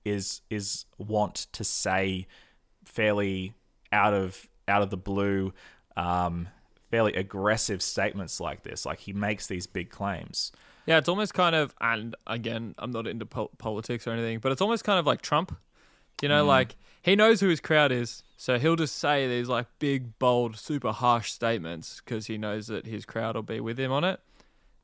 is 0.04 0.42
is 0.50 0.86
want 0.98 1.48
to 1.52 1.64
say 1.64 2.28
fairly 2.86 3.54
out 3.92 4.14
of 4.14 4.48
out 4.68 4.82
of 4.82 4.90
the 4.90 4.98
blue, 4.98 5.54
um, 5.96 6.48
fairly 6.90 7.14
aggressive 7.14 7.82
statements 7.82 8.40
like 8.40 8.64
this. 8.64 8.86
Like 8.86 9.00
he 9.00 9.14
makes 9.14 9.48
these 9.48 9.68
big 9.68 9.90
claims. 9.90 10.52
Yeah, 10.86 10.98
it's 10.98 11.10
almost 11.10 11.34
kind 11.34 11.56
of, 11.56 11.74
and 11.82 12.16
again, 12.28 12.76
I'm 12.78 12.92
not 12.92 13.08
into 13.08 13.26
po- 13.26 13.52
politics 13.58 14.06
or 14.06 14.12
anything, 14.12 14.40
but 14.40 14.52
it's 14.52 14.62
almost 14.62 14.84
kind 14.84 15.00
of 15.00 15.06
like 15.06 15.22
Trump. 15.22 15.58
You 16.22 16.30
know, 16.30 16.44
mm. 16.44 16.48
like 16.48 16.76
he 17.02 17.16
knows 17.16 17.42
who 17.42 17.50
his 17.50 17.60
crowd 17.60 17.92
is, 17.92 18.24
so 18.38 18.58
he'll 18.58 18.76
just 18.76 18.98
say 18.98 19.28
these 19.28 19.50
like 19.50 19.68
big, 19.80 20.18
bold, 20.20 20.58
super 20.58 20.92
harsh 20.92 21.32
statements 21.32 22.02
because 22.04 22.28
he 22.28 22.38
knows 22.38 22.68
that 22.68 22.86
his 22.86 23.06
crowd 23.06 23.36
will 23.36 23.44
be 23.44 23.60
with 23.60 23.80
him 23.80 23.92
on 23.92 24.04
it 24.04 24.20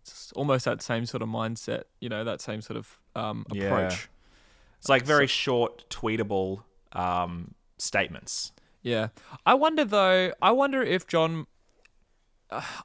it's 0.02 0.32
almost 0.34 0.66
that 0.66 0.82
same 0.82 1.06
sort 1.06 1.22
of 1.22 1.30
mindset, 1.30 1.84
you 2.00 2.10
know, 2.10 2.24
that 2.24 2.42
same 2.42 2.62
sort 2.62 2.78
of 2.78 3.00
um, 3.16 3.46
approach. 3.52 3.92
Yeah. 3.94 4.78
It's 4.80 4.90
like 4.90 5.04
very 5.04 5.28
so, 5.28 5.32
short, 5.32 5.90
tweetable 5.90 6.64
um, 6.94 7.54
statements. 7.78 8.52
Yeah. 8.82 9.10
I 9.46 9.54
wonder 9.54 9.86
though. 9.86 10.34
I 10.42 10.52
wonder 10.52 10.82
if 10.82 11.08
John. 11.08 11.46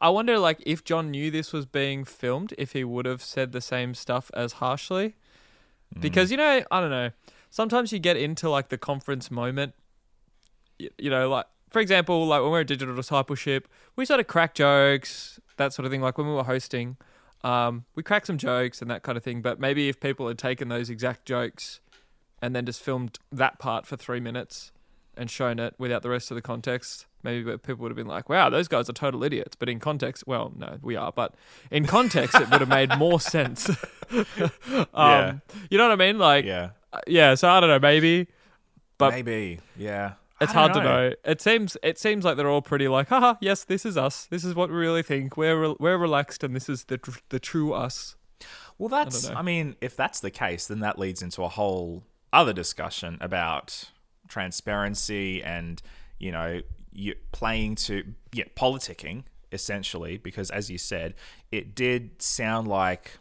I 0.00 0.08
wonder, 0.10 0.38
like, 0.38 0.62
if 0.64 0.84
John 0.84 1.10
knew 1.10 1.30
this 1.30 1.52
was 1.52 1.66
being 1.66 2.04
filmed, 2.04 2.54
if 2.56 2.72
he 2.72 2.84
would 2.84 3.06
have 3.06 3.22
said 3.22 3.52
the 3.52 3.60
same 3.60 3.94
stuff 3.94 4.30
as 4.34 4.54
harshly. 4.54 5.16
Mm. 5.94 6.00
Because 6.00 6.30
you 6.30 6.36
know, 6.36 6.62
I 6.70 6.80
don't 6.80 6.90
know. 6.90 7.10
Sometimes 7.50 7.92
you 7.92 7.98
get 7.98 8.16
into 8.16 8.50
like 8.50 8.68
the 8.68 8.78
conference 8.78 9.30
moment. 9.30 9.74
You, 10.78 10.90
you 10.98 11.10
know, 11.10 11.28
like 11.28 11.46
for 11.70 11.80
example, 11.80 12.26
like 12.26 12.42
when 12.42 12.50
we're 12.50 12.60
at 12.60 12.66
digital 12.66 12.94
discipleship, 12.94 13.68
we 13.96 14.04
sort 14.04 14.20
of 14.20 14.26
crack 14.26 14.54
jokes 14.54 15.40
that 15.56 15.72
sort 15.72 15.86
of 15.86 15.92
thing. 15.92 16.00
Like 16.00 16.18
when 16.18 16.26
we 16.26 16.34
were 16.34 16.44
hosting, 16.44 16.96
um, 17.44 17.84
we 17.94 18.02
cracked 18.02 18.26
some 18.26 18.38
jokes 18.38 18.82
and 18.82 18.90
that 18.90 19.02
kind 19.02 19.16
of 19.16 19.24
thing. 19.24 19.42
But 19.42 19.58
maybe 19.58 19.88
if 19.88 20.00
people 20.00 20.28
had 20.28 20.38
taken 20.38 20.68
those 20.68 20.90
exact 20.90 21.24
jokes 21.26 21.80
and 22.42 22.54
then 22.54 22.66
just 22.66 22.82
filmed 22.82 23.18
that 23.32 23.58
part 23.58 23.86
for 23.86 23.96
three 23.96 24.20
minutes 24.20 24.72
and 25.16 25.30
shown 25.30 25.58
it 25.58 25.74
without 25.78 26.02
the 26.02 26.10
rest 26.10 26.30
of 26.30 26.34
the 26.34 26.42
context, 26.42 27.06
maybe 27.22 27.56
people 27.58 27.82
would 27.82 27.90
have 27.90 27.96
been 27.96 28.06
like, 28.06 28.28
"Wow, 28.28 28.50
those 28.50 28.68
guys 28.68 28.88
are 28.88 28.92
total 28.92 29.22
idiots." 29.24 29.56
But 29.56 29.68
in 29.68 29.78
context, 29.78 30.24
well, 30.26 30.52
no, 30.56 30.78
we 30.82 30.96
are. 30.96 31.12
But 31.12 31.34
in 31.70 31.86
context, 31.86 32.34
it 32.34 32.50
would 32.50 32.60
have 32.60 32.68
made 32.68 32.96
more 32.98 33.20
sense. 33.20 33.68
um, 34.10 34.86
yeah. 34.94 35.34
You 35.70 35.78
know 35.78 35.88
what 35.88 35.92
I 35.92 36.06
mean? 36.06 36.18
Like, 36.18 36.44
yeah, 36.44 36.70
uh, 36.92 37.00
yeah. 37.06 37.34
So 37.34 37.48
I 37.48 37.60
don't 37.60 37.70
know, 37.70 37.78
maybe. 37.78 38.28
But 38.98 39.10
maybe, 39.10 39.60
yeah. 39.76 40.14
It's 40.40 40.52
hard 40.52 40.74
know. 40.74 40.80
to 40.80 40.84
know. 40.84 41.12
It 41.24 41.40
seems 41.40 41.76
it 41.82 41.98
seems 41.98 42.24
like 42.24 42.36
they're 42.36 42.48
all 42.48 42.62
pretty 42.62 42.88
like, 42.88 43.08
haha, 43.08 43.34
yes, 43.40 43.64
this 43.64 43.86
is 43.86 43.96
us. 43.96 44.26
This 44.26 44.44
is 44.44 44.54
what 44.54 44.68
we 44.68 44.76
really 44.76 45.02
think. 45.02 45.36
We're 45.36 45.68
re- 45.68 45.76
we're 45.78 45.96
relaxed, 45.96 46.44
and 46.44 46.54
this 46.54 46.68
is 46.68 46.84
the 46.84 46.98
tr- 46.98 47.20
the 47.30 47.40
true 47.40 47.72
us. 47.72 48.16
Well, 48.78 48.90
that's. 48.90 49.30
I, 49.30 49.36
I, 49.36 49.42
mean, 49.42 49.76
if 49.80 49.96
that's 49.96 50.20
the 50.20 50.30
case, 50.30 50.66
then 50.66 50.80
that 50.80 50.98
leads 50.98 51.22
into 51.22 51.42
a 51.42 51.48
whole 51.48 52.04
other 52.32 52.52
discussion 52.52 53.16
about 53.20 53.90
transparency 54.28 55.42
and 55.42 55.80
you 56.18 56.32
know 56.32 56.60
you 56.92 57.14
playing 57.32 57.74
to 57.74 58.14
yeah 58.32 58.44
politicking 58.56 59.24
essentially 59.52 60.16
because 60.16 60.50
as 60.50 60.70
you 60.70 60.78
said, 60.78 61.14
it 61.52 61.74
did 61.74 62.22
sound 62.22 62.68
like. 62.68 63.18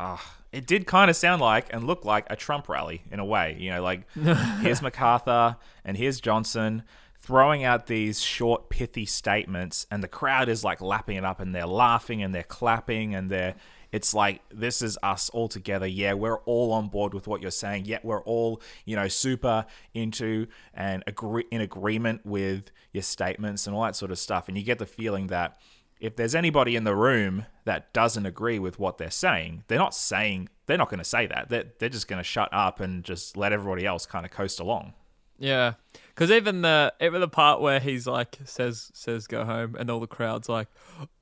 Uh, 0.00 0.16
it 0.50 0.66
did 0.66 0.86
kind 0.86 1.08
of 1.10 1.16
sound 1.16 1.40
like 1.40 1.72
and 1.72 1.84
look 1.84 2.04
like 2.04 2.26
a 2.28 2.36
Trump 2.36 2.68
rally 2.68 3.02
in 3.10 3.20
a 3.20 3.24
way. 3.24 3.56
You 3.58 3.70
know, 3.70 3.82
like 3.82 4.10
here's 4.60 4.82
MacArthur 4.82 5.56
and 5.84 5.96
here's 5.96 6.20
Johnson 6.20 6.82
throwing 7.18 7.62
out 7.62 7.86
these 7.86 8.20
short, 8.20 8.68
pithy 8.68 9.06
statements, 9.06 9.86
and 9.90 10.02
the 10.02 10.08
crowd 10.08 10.48
is 10.48 10.64
like 10.64 10.80
lapping 10.80 11.16
it 11.16 11.24
up 11.24 11.40
and 11.40 11.54
they're 11.54 11.66
laughing 11.66 12.22
and 12.22 12.34
they're 12.34 12.42
clapping 12.42 13.14
and 13.14 13.30
they're. 13.30 13.54
It's 13.92 14.14
like 14.14 14.40
this 14.50 14.82
is 14.82 14.98
us 15.02 15.28
all 15.30 15.48
together. 15.48 15.86
Yeah, 15.86 16.14
we're 16.14 16.38
all 16.40 16.72
on 16.72 16.88
board 16.88 17.14
with 17.14 17.28
what 17.28 17.42
you're 17.42 17.50
saying. 17.50 17.84
Yet 17.84 18.04
we're 18.04 18.22
all, 18.22 18.60
you 18.84 18.96
know, 18.96 19.08
super 19.08 19.66
into 19.94 20.46
and 20.74 21.04
agree 21.06 21.44
in 21.50 21.60
agreement 21.60 22.24
with 22.24 22.70
your 22.92 23.02
statements 23.02 23.66
and 23.66 23.76
all 23.76 23.82
that 23.82 23.94
sort 23.96 24.10
of 24.10 24.18
stuff. 24.18 24.48
And 24.48 24.56
you 24.56 24.64
get 24.64 24.78
the 24.78 24.86
feeling 24.86 25.28
that 25.28 25.60
if 26.00 26.16
there's 26.16 26.34
anybody 26.34 26.74
in 26.74 26.84
the 26.84 26.96
room 26.96 27.46
that 27.64 27.92
doesn't 27.92 28.26
agree 28.26 28.58
with 28.58 28.78
what 28.78 28.98
they're 28.98 29.10
saying, 29.10 29.62
they're 29.68 29.78
not 29.78 29.94
saying 29.94 30.48
they're 30.66 30.78
not 30.78 30.88
going 30.88 30.98
to 30.98 31.04
say 31.04 31.26
that. 31.26 31.48
They're, 31.48 31.66
they're 31.78 31.88
just 31.88 32.08
going 32.08 32.18
to 32.18 32.24
shut 32.24 32.48
up 32.52 32.80
and 32.80 33.04
just 33.04 33.36
let 33.36 33.52
everybody 33.52 33.86
else 33.86 34.06
kind 34.06 34.24
of 34.24 34.32
coast 34.32 34.58
along. 34.58 34.94
Yeah, 35.38 35.74
because 36.14 36.30
even 36.30 36.62
the 36.62 36.92
even 37.00 37.20
the 37.20 37.28
part 37.28 37.60
where 37.60 37.80
he's 37.80 38.06
like 38.06 38.38
says 38.44 38.90
says 38.94 39.26
go 39.26 39.44
home 39.44 39.76
and 39.78 39.90
all 39.90 40.00
the 40.00 40.06
crowd's 40.06 40.48
like, 40.48 40.68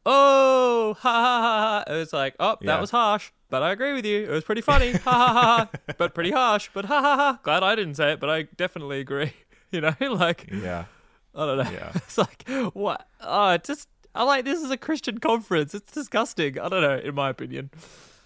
oh 0.04 0.96
ha 0.98 1.12
ha 1.12 1.40
ha, 1.40 1.84
ha. 1.86 1.94
it's 1.94 2.12
like 2.12 2.34
oh 2.40 2.56
that 2.60 2.66
yeah. 2.66 2.80
was 2.80 2.90
harsh, 2.90 3.30
but 3.48 3.62
I 3.62 3.72
agree 3.72 3.92
with 3.92 4.04
you. 4.04 4.24
It 4.24 4.30
was 4.30 4.44
pretty 4.44 4.62
funny, 4.62 4.92
ha 4.92 5.10
ha 5.10 5.32
ha, 5.32 5.42
ha. 5.42 5.94
but 5.98 6.14
pretty 6.14 6.30
harsh, 6.30 6.70
but 6.72 6.86
ha 6.86 7.00
ha 7.00 7.16
ha. 7.16 7.40
Glad 7.42 7.62
I 7.62 7.74
didn't 7.74 7.94
say 7.94 8.12
it, 8.12 8.20
but 8.20 8.30
I 8.30 8.42
definitely 8.42 9.00
agree. 9.00 9.32
You 9.72 9.80
know, 9.80 9.94
like 10.00 10.48
yeah, 10.52 10.86
I 11.32 11.46
don't 11.46 11.58
know. 11.58 11.70
Yeah. 11.70 11.92
it's 11.94 12.18
like 12.18 12.44
what? 12.72 13.06
Oh, 13.20 13.56
just 13.58 13.88
I'm 14.14 14.26
like, 14.26 14.44
this 14.44 14.60
is 14.60 14.70
a 14.72 14.76
Christian 14.76 15.18
conference. 15.18 15.74
It's 15.74 15.92
disgusting. 15.92 16.58
I 16.58 16.68
don't 16.68 16.82
know, 16.82 16.98
in 16.98 17.14
my 17.14 17.30
opinion. 17.30 17.70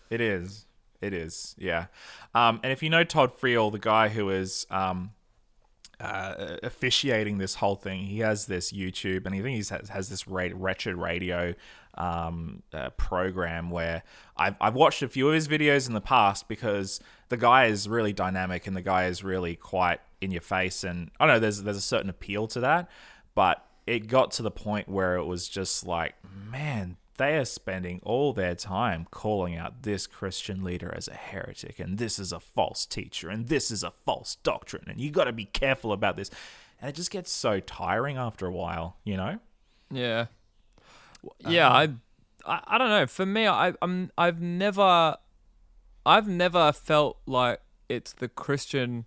It 0.09 0.23
is. 0.23 0.67
It 1.01 1.13
is. 1.13 1.55
Yeah. 1.59 1.87
Um, 2.35 2.61
and 2.63 2.73
if 2.73 2.83
you 2.83 2.89
know 2.89 3.05
Todd 3.05 3.39
Friel, 3.39 3.71
the 3.71 3.79
guy 3.79 4.09
who 4.09 4.31
is 4.31 4.67
um, 4.71 5.11
uh, 6.05 6.57
officiating 6.63 7.39
this 7.39 7.57
whole 7.57 7.77
thing, 7.77 8.05
he 8.05 8.21
has 8.21 8.47
this 8.47 8.73
YouTube, 8.73 9.27
and 9.27 9.35
I 9.35 9.41
think 9.41 9.51
he 9.51 9.75
has, 9.75 9.89
has 9.89 10.09
this 10.09 10.27
wretched 10.27 10.97
radio 10.97 11.55
um, 11.95 12.63
uh, 12.73 12.91
program 12.91 13.71
where 13.71 14.03
I've, 14.37 14.57
I've 14.61 14.75
watched 14.75 15.03
a 15.03 15.09
few 15.09 15.29
of 15.29 15.35
his 15.35 15.49
videos 15.49 15.87
in 15.87 15.95
the 15.95 16.01
past 16.01 16.49
because 16.49 17.01
the 17.29 17.37
guy 17.37 17.67
is 17.67 17.89
really 17.89 18.13
dynamic 18.13 18.67
and 18.67 18.77
the 18.77 18.83
guy 18.83 19.07
is 19.07 19.23
really 19.23 19.57
quite 19.57 20.01
in 20.21 20.31
your 20.31 20.43
face, 20.43 20.85
and 20.85 21.11
I 21.21 21.27
know 21.27 21.39
there's 21.39 21.63
there's 21.63 21.77
a 21.77 21.83
certain 21.83 22.11
appeal 22.11 22.47
to 22.49 22.61
that, 22.61 22.89
but 23.35 23.65
it 23.87 24.07
got 24.07 24.31
to 24.33 24.43
the 24.43 24.51
point 24.51 24.89
where 24.89 25.17
it 25.17 25.25
was 25.25 25.49
just 25.49 25.87
like, 25.87 26.15
man, 26.51 26.97
they 27.17 27.37
are 27.37 27.45
spending 27.45 28.01
all 28.03 28.33
their 28.33 28.55
time 28.55 29.07
calling 29.11 29.57
out 29.57 29.83
this 29.83 30.07
Christian 30.07 30.65
leader 30.65 30.93
as 30.95 31.09
a 31.09 31.15
heretic, 31.15 31.79
and 31.79 31.99
this 31.99 32.19
is 32.19 32.33
a 32.33 32.41
false 32.41 32.87
teacher, 32.87 33.29
and 33.29 33.49
this 33.49 33.71
is 33.71 33.83
a 33.83 33.91
false 33.91 34.37
doctrine, 34.37 34.85
and 34.89 35.01
you 35.01 35.11
got 35.11 35.25
to 35.25 35.33
be 35.33 35.45
careful 35.45 35.93
about 35.93 36.17
this. 36.17 36.31
And 36.81 36.89
it 36.91 36.97
just 36.97 37.11
gets 37.11 37.31
so 37.31 37.61
tiring 37.61 38.17
after 38.17 38.47
a 38.47 38.53
while, 38.53 38.97
you 39.05 39.17
know? 39.17 39.39
Yeah. 39.91 40.27
Yeah, 41.49 41.69
um, 41.69 42.01
I, 42.45 42.53
I, 42.53 42.63
I 42.67 42.79
don't 42.79 42.91
know. 42.91 43.07
For 43.07 43.25
me, 43.25 43.47
I, 43.47 43.73
I'm, 43.81 44.11
I've 44.19 44.41
never, 44.41 45.17
I've 46.05 46.29
never 46.29 46.73
felt 46.73 47.19
like 47.27 47.61
it's 47.89 48.13
the 48.13 48.29
Christian 48.29 49.07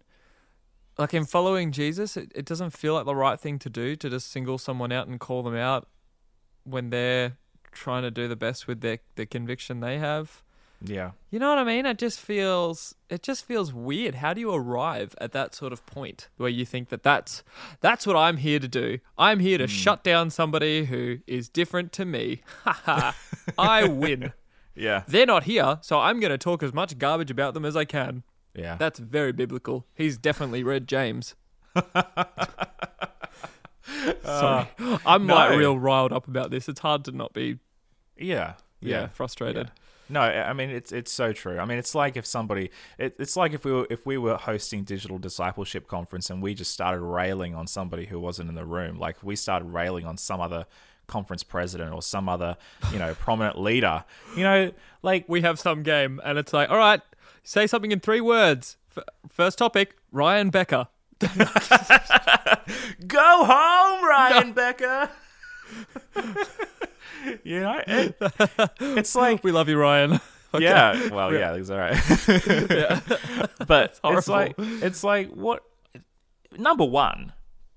like 0.98 1.13
in 1.13 1.26
following 1.26 1.72
Jesus, 1.72 2.17
it, 2.17 2.32
it 2.34 2.46
doesn't 2.46 2.72
feel 2.72 2.93
like 2.96 3.06
the 3.06 3.15
right 3.15 3.39
thing 3.39 3.60
to 3.60 3.70
do 3.70 3.96
to 3.96 4.10
just 4.10 4.32
single 4.32 4.58
someone 4.58 4.91
out 4.91 5.08
and 5.08 5.20
call 5.20 5.43
them 5.43 5.56
out 5.56 5.88
when 6.63 6.89
they're 6.89 7.38
trying 7.78 8.04
to 8.04 8.12
do 8.12 8.28
the 8.28 8.36
best 8.36 8.68
with 8.68 8.82
their, 8.82 9.00
the 9.16 9.26
conviction 9.26 9.80
they 9.80 9.98
have. 10.00 10.44
Yeah. 10.84 11.12
You 11.32 11.40
know 11.40 11.50
what 11.50 11.58
I 11.58 11.63
mean? 11.63 11.88
It 11.88 11.98
just 11.98 12.20
feels 12.20 12.94
it 13.10 13.24
just 13.24 13.46
feels 13.46 13.74
weird. 13.74 14.16
How 14.16 14.34
do 14.36 14.42
you 14.42 14.54
arrive 14.54 15.16
at 15.20 15.32
that 15.32 15.56
sort 15.56 15.74
of 15.74 15.84
point 15.88 16.28
where 16.38 16.50
you 16.52 16.66
think 16.66 16.90
that 16.90 17.02
that's 17.02 17.44
that's 17.82 18.06
what 18.06 18.16
I'm 18.16 18.38
here 18.38 18.60
to 18.60 18.68
do? 18.68 19.00
I'm 19.18 19.40
here 19.40 19.58
to 19.58 19.63
Hmm. 19.63 19.70
shut 19.70 20.04
down 20.04 20.30
somebody 20.30 20.86
who 20.86 21.18
is 21.26 21.50
different 21.50 21.92
to 21.94 22.06
me. 22.06 22.44
Ha 22.63 22.82
ha. 22.86 23.16
I 23.58 23.88
win. 23.88 24.34
Yeah. 24.80 25.02
They're 25.08 25.26
not 25.26 25.46
here, 25.46 25.80
so 25.82 26.00
I'm 26.00 26.20
going 26.20 26.30
to 26.30 26.38
talk 26.38 26.62
as 26.62 26.72
much 26.72 27.00
garbage 27.00 27.32
about 27.32 27.56
them 27.56 27.66
as 27.66 27.76
I 27.76 27.84
can. 27.84 28.22
Yeah. 28.54 28.76
That's 28.76 29.00
very 29.00 29.32
biblical. 29.32 29.88
He's 29.96 30.20
definitely 30.20 30.62
read 30.63 30.88
James. 30.88 31.34
Sorry. 34.24 34.68
I'm 35.06 35.26
like 35.28 35.58
real 35.58 35.80
riled 35.80 36.12
up 36.13 36.28
about 36.28 36.52
this. 36.52 36.68
It's 36.68 36.82
hard 36.82 37.06
to 37.06 37.12
not 37.12 37.34
be 37.34 37.58
yeah. 38.19 38.53
yeah, 38.82 39.08
frustrated. 39.08 39.71
No, 40.10 40.21
I 40.21 40.53
mean 40.53 40.69
it's 40.69 40.91
it's 40.91 41.12
so 41.12 41.34
true. 41.34 41.60
I 41.60 41.65
mean 41.65 41.77
it's 41.77 41.93
like 41.93 42.15
if 42.15 42.25
somebody 42.25 42.71
it, 42.97 43.15
it's 43.19 43.36
like 43.36 43.53
if 43.53 43.65
we 43.65 43.71
were 43.71 43.88
if 43.89 44.06
we 44.06 44.17
were 44.17 44.38
hosting 44.38 44.84
digital 44.84 45.17
discipleship 45.17 45.88
conference 45.88 46.30
and 46.30 46.41
we 46.41 46.53
just 46.53 46.71
started 46.71 47.01
railing 47.01 47.56
on 47.56 47.67
somebody 47.67 48.06
who 48.06 48.19
wasn't 48.19 48.47
in 48.47 48.56
the 48.56 48.65
room, 48.65 48.97
like 48.97 49.17
we 49.21 49.36
started 49.36 49.65
railing 49.65 50.06
on 50.06 50.17
some 50.17 50.39
other 50.39 50.65
conference 51.08 51.43
president 51.43 51.93
or 51.93 52.01
some 52.01 52.30
other 52.30 52.56
you 52.91 52.99
know 52.99 53.13
prominent 53.19 53.60
leader, 53.60 54.06
you 54.36 54.43
know, 54.43 54.71
like 55.01 55.25
we 55.27 55.41
have 55.41 55.60
some 55.60 55.84
game 55.84 56.21
and 56.23 56.38
it's 56.38 56.53
like, 56.53 56.69
all 56.69 56.77
right, 56.77 57.01
say 57.43 57.67
something 57.67 57.91
in 57.91 57.99
three 57.99 58.21
words. 58.21 58.77
F- 58.95 59.03
first 59.30 59.58
topic, 59.58 59.95
Ryan 60.12 60.51
Becker. 60.51 60.88
go 61.19 61.27
home, 63.45 64.06
Ryan 64.06 64.51
Becker. 64.53 65.10
you 67.43 67.60
know, 67.60 67.82
it- 67.88 68.15
it's 68.80 69.15
like 69.23 69.43
We 69.43 69.51
love 69.51 69.69
you, 69.69 69.77
Ryan. 69.77 70.19
Okay. 70.53 70.63
Yeah, 70.63 71.10
well, 71.10 71.34
yeah, 71.34 71.51
that's 71.51 71.69
all 71.69 71.77
right. 71.77 73.67
but 73.67 73.99
it's 74.03 74.27
like 74.30 74.56
it's 74.58 75.03
like 75.03 75.30
what 75.32 75.62
number 76.58 76.86
one, 76.86 77.34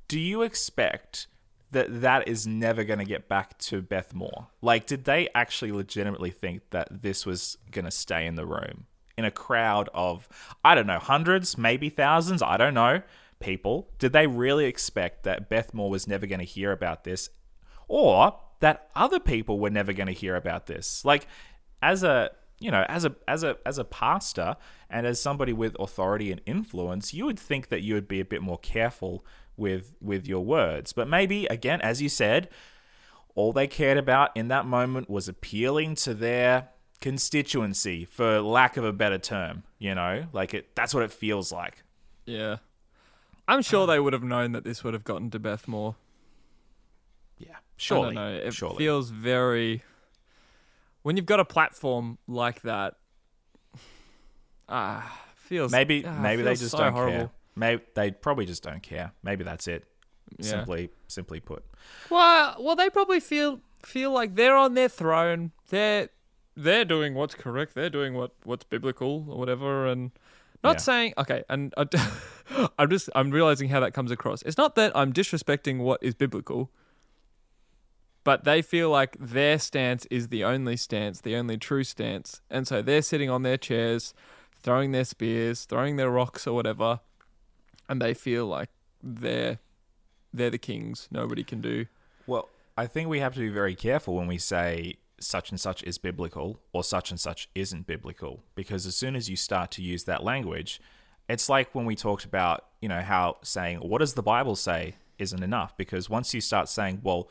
do 0.06 0.20
you 0.20 0.42
expect 0.42 1.26
that 1.72 2.00
that 2.02 2.28
is 2.28 2.46
never 2.46 2.84
going 2.84 3.00
to 3.00 3.04
get 3.04 3.28
back 3.28 3.58
to 3.58 3.82
Beth 3.82 4.14
Moore? 4.14 4.46
Like 4.62 4.86
did 4.86 5.04
they 5.04 5.28
actually 5.34 5.72
legitimately 5.72 6.30
think 6.30 6.62
that 6.70 7.02
this 7.02 7.26
was 7.26 7.58
going 7.72 7.84
to 7.86 7.90
stay 7.90 8.24
in 8.24 8.36
the 8.36 8.46
room 8.46 8.86
in 9.18 9.24
a 9.24 9.30
crowd 9.32 9.88
of 9.92 10.28
I 10.64 10.76
don't 10.76 10.86
know, 10.86 11.00
hundreds, 11.00 11.58
maybe 11.58 11.88
thousands, 11.90 12.40
I 12.40 12.56
don't 12.56 12.74
know, 12.74 13.02
people? 13.40 13.88
Did 13.98 14.12
they 14.12 14.28
really 14.28 14.66
expect 14.66 15.24
that 15.24 15.48
Beth 15.48 15.74
Moore 15.74 15.90
was 15.90 16.06
never 16.06 16.26
going 16.26 16.38
to 16.40 16.44
hear 16.46 16.70
about 16.70 17.02
this 17.02 17.30
or 17.88 18.38
that 18.60 18.90
other 18.94 19.20
people 19.20 19.58
were 19.58 19.70
never 19.70 19.92
going 19.92 20.06
to 20.06 20.12
hear 20.12 20.36
about 20.36 20.66
this. 20.66 21.04
Like 21.04 21.26
as 21.82 22.02
a 22.02 22.30
you 22.60 22.70
know, 22.70 22.84
as 22.88 23.04
a 23.04 23.14
as 23.26 23.42
a 23.42 23.56
as 23.64 23.78
a 23.78 23.84
pastor 23.84 24.56
and 24.90 25.06
as 25.06 25.20
somebody 25.20 25.52
with 25.52 25.74
authority 25.80 26.30
and 26.30 26.40
influence, 26.46 27.14
you 27.14 27.24
would 27.24 27.38
think 27.38 27.68
that 27.68 27.82
you 27.82 27.94
would 27.94 28.06
be 28.06 28.20
a 28.20 28.24
bit 28.24 28.42
more 28.42 28.58
careful 28.58 29.24
with 29.56 29.94
with 30.00 30.26
your 30.26 30.44
words. 30.44 30.92
But 30.92 31.08
maybe 31.08 31.46
again, 31.46 31.80
as 31.80 32.02
you 32.02 32.08
said, 32.08 32.48
all 33.34 33.52
they 33.52 33.66
cared 33.66 33.98
about 33.98 34.36
in 34.36 34.48
that 34.48 34.66
moment 34.66 35.08
was 35.08 35.26
appealing 35.26 35.94
to 35.96 36.14
their 36.14 36.68
constituency 37.00 38.04
for 38.04 38.40
lack 38.40 38.76
of 38.76 38.84
a 38.84 38.92
better 38.92 39.18
term, 39.18 39.62
you 39.78 39.94
know? 39.94 40.26
Like 40.32 40.52
it 40.52 40.74
that's 40.74 40.92
what 40.92 41.02
it 41.02 41.10
feels 41.10 41.50
like. 41.50 41.82
Yeah. 42.26 42.56
I'm 43.48 43.62
sure 43.62 43.82
um, 43.82 43.88
they 43.88 43.98
would 43.98 44.12
have 44.12 44.22
known 44.22 44.52
that 44.52 44.64
this 44.64 44.84
would 44.84 44.94
have 44.94 45.04
gotten 45.04 45.30
to 45.30 45.38
Beth 45.38 45.66
Moore. 45.66 45.96
I 47.80 47.82
Surely. 47.82 48.14
don't 48.14 48.24
know. 48.24 48.34
It 48.46 48.54
surely. 48.54 48.76
feels 48.78 49.10
very. 49.10 49.82
When 51.02 51.16
you've 51.16 51.26
got 51.26 51.40
a 51.40 51.44
platform 51.44 52.18
like 52.28 52.62
that, 52.62 52.94
ah, 54.68 55.20
feels 55.36 55.72
Maybe 55.72 56.04
ah, 56.06 56.18
maybe 56.20 56.42
they 56.42 56.54
just 56.54 56.70
so 56.72 56.78
don't 56.78 56.92
horrible. 56.92 57.12
care. 57.18 57.30
Maybe 57.56 57.82
they 57.94 58.10
probably 58.10 58.46
just 58.46 58.62
don't 58.62 58.82
care. 58.82 59.12
Maybe 59.22 59.44
that's 59.44 59.66
it. 59.66 59.84
Yeah. 60.38 60.46
Simply 60.50 60.90
simply 61.08 61.40
put. 61.40 61.64
Well, 62.08 62.56
well, 62.60 62.76
they 62.76 62.90
probably 62.90 63.20
feel 63.20 63.60
feel 63.82 64.12
like 64.12 64.34
they're 64.34 64.56
on 64.56 64.74
their 64.74 64.88
throne. 64.88 65.52
They're 65.68 66.08
they're 66.56 66.84
doing 66.84 67.14
what's 67.14 67.34
correct. 67.34 67.74
They're 67.74 67.90
doing 67.90 68.14
what 68.14 68.32
what's 68.44 68.64
biblical 68.64 69.26
or 69.28 69.38
whatever. 69.38 69.86
And 69.86 70.12
not 70.62 70.74
Yeah. 70.76 70.80
saying 70.80 71.14
okay. 71.18 71.42
And 71.48 71.74
I, 71.76 72.68
I'm 72.78 72.90
just 72.90 73.10
I'm 73.14 73.30
realizing 73.30 73.68
how 73.70 73.80
that 73.80 73.92
comes 73.92 74.10
across. 74.10 74.42
It's 74.42 74.58
not 74.58 74.76
that 74.76 74.92
I'm 74.94 75.12
disrespecting 75.12 75.78
what 75.78 76.00
is 76.02 76.14
biblical, 76.14 76.70
but 78.24 78.44
they 78.44 78.62
feel 78.62 78.90
like 78.90 79.16
their 79.18 79.58
stance 79.58 80.06
is 80.06 80.28
the 80.28 80.44
only 80.44 80.76
stance, 80.76 81.20
the 81.20 81.36
only 81.36 81.56
true 81.56 81.84
stance, 81.84 82.40
and 82.50 82.66
so 82.66 82.82
they're 82.82 83.02
sitting 83.02 83.30
on 83.30 83.42
their 83.42 83.56
chairs, 83.56 84.14
throwing 84.62 84.92
their 84.92 85.04
spears, 85.04 85.64
throwing 85.64 85.96
their 85.96 86.10
rocks 86.10 86.46
or 86.46 86.54
whatever, 86.54 87.00
and 87.88 88.00
they 88.00 88.14
feel 88.14 88.46
like 88.46 88.70
they're 89.02 89.58
they're 90.32 90.50
the 90.50 90.58
kings. 90.58 91.08
Nobody 91.10 91.42
can 91.42 91.60
do. 91.60 91.86
Well, 92.26 92.48
I 92.76 92.86
think 92.86 93.08
we 93.08 93.20
have 93.20 93.34
to 93.34 93.40
be 93.40 93.48
very 93.48 93.74
careful 93.74 94.14
when 94.14 94.26
we 94.26 94.38
say 94.38 94.96
such 95.18 95.50
and 95.50 95.60
such 95.60 95.82
is 95.82 95.98
biblical 95.98 96.60
or 96.72 96.82
such 96.82 97.10
and 97.10 97.20
such 97.20 97.48
isn't 97.54 97.86
biblical 97.86 98.42
because 98.54 98.86
as 98.86 98.96
soon 98.96 99.14
as 99.14 99.28
you 99.28 99.36
start 99.36 99.70
to 99.72 99.82
use 99.82 100.04
that 100.04 100.24
language, 100.24 100.80
it's 101.28 101.48
like 101.48 101.74
when 101.74 101.84
we 101.84 101.94
talked 101.94 102.24
about, 102.24 102.66
you 102.80 102.88
know, 102.88 103.00
how 103.00 103.36
saying 103.42 103.78
what 103.78 103.98
does 103.98 104.14
the 104.14 104.22
Bible 104.22 104.56
say 104.56 104.94
isn't 105.18 105.42
enough 105.42 105.76
because 105.76 106.08
once 106.08 106.32
you 106.32 106.40
start 106.40 106.68
saying, 106.68 107.00
well, 107.02 107.28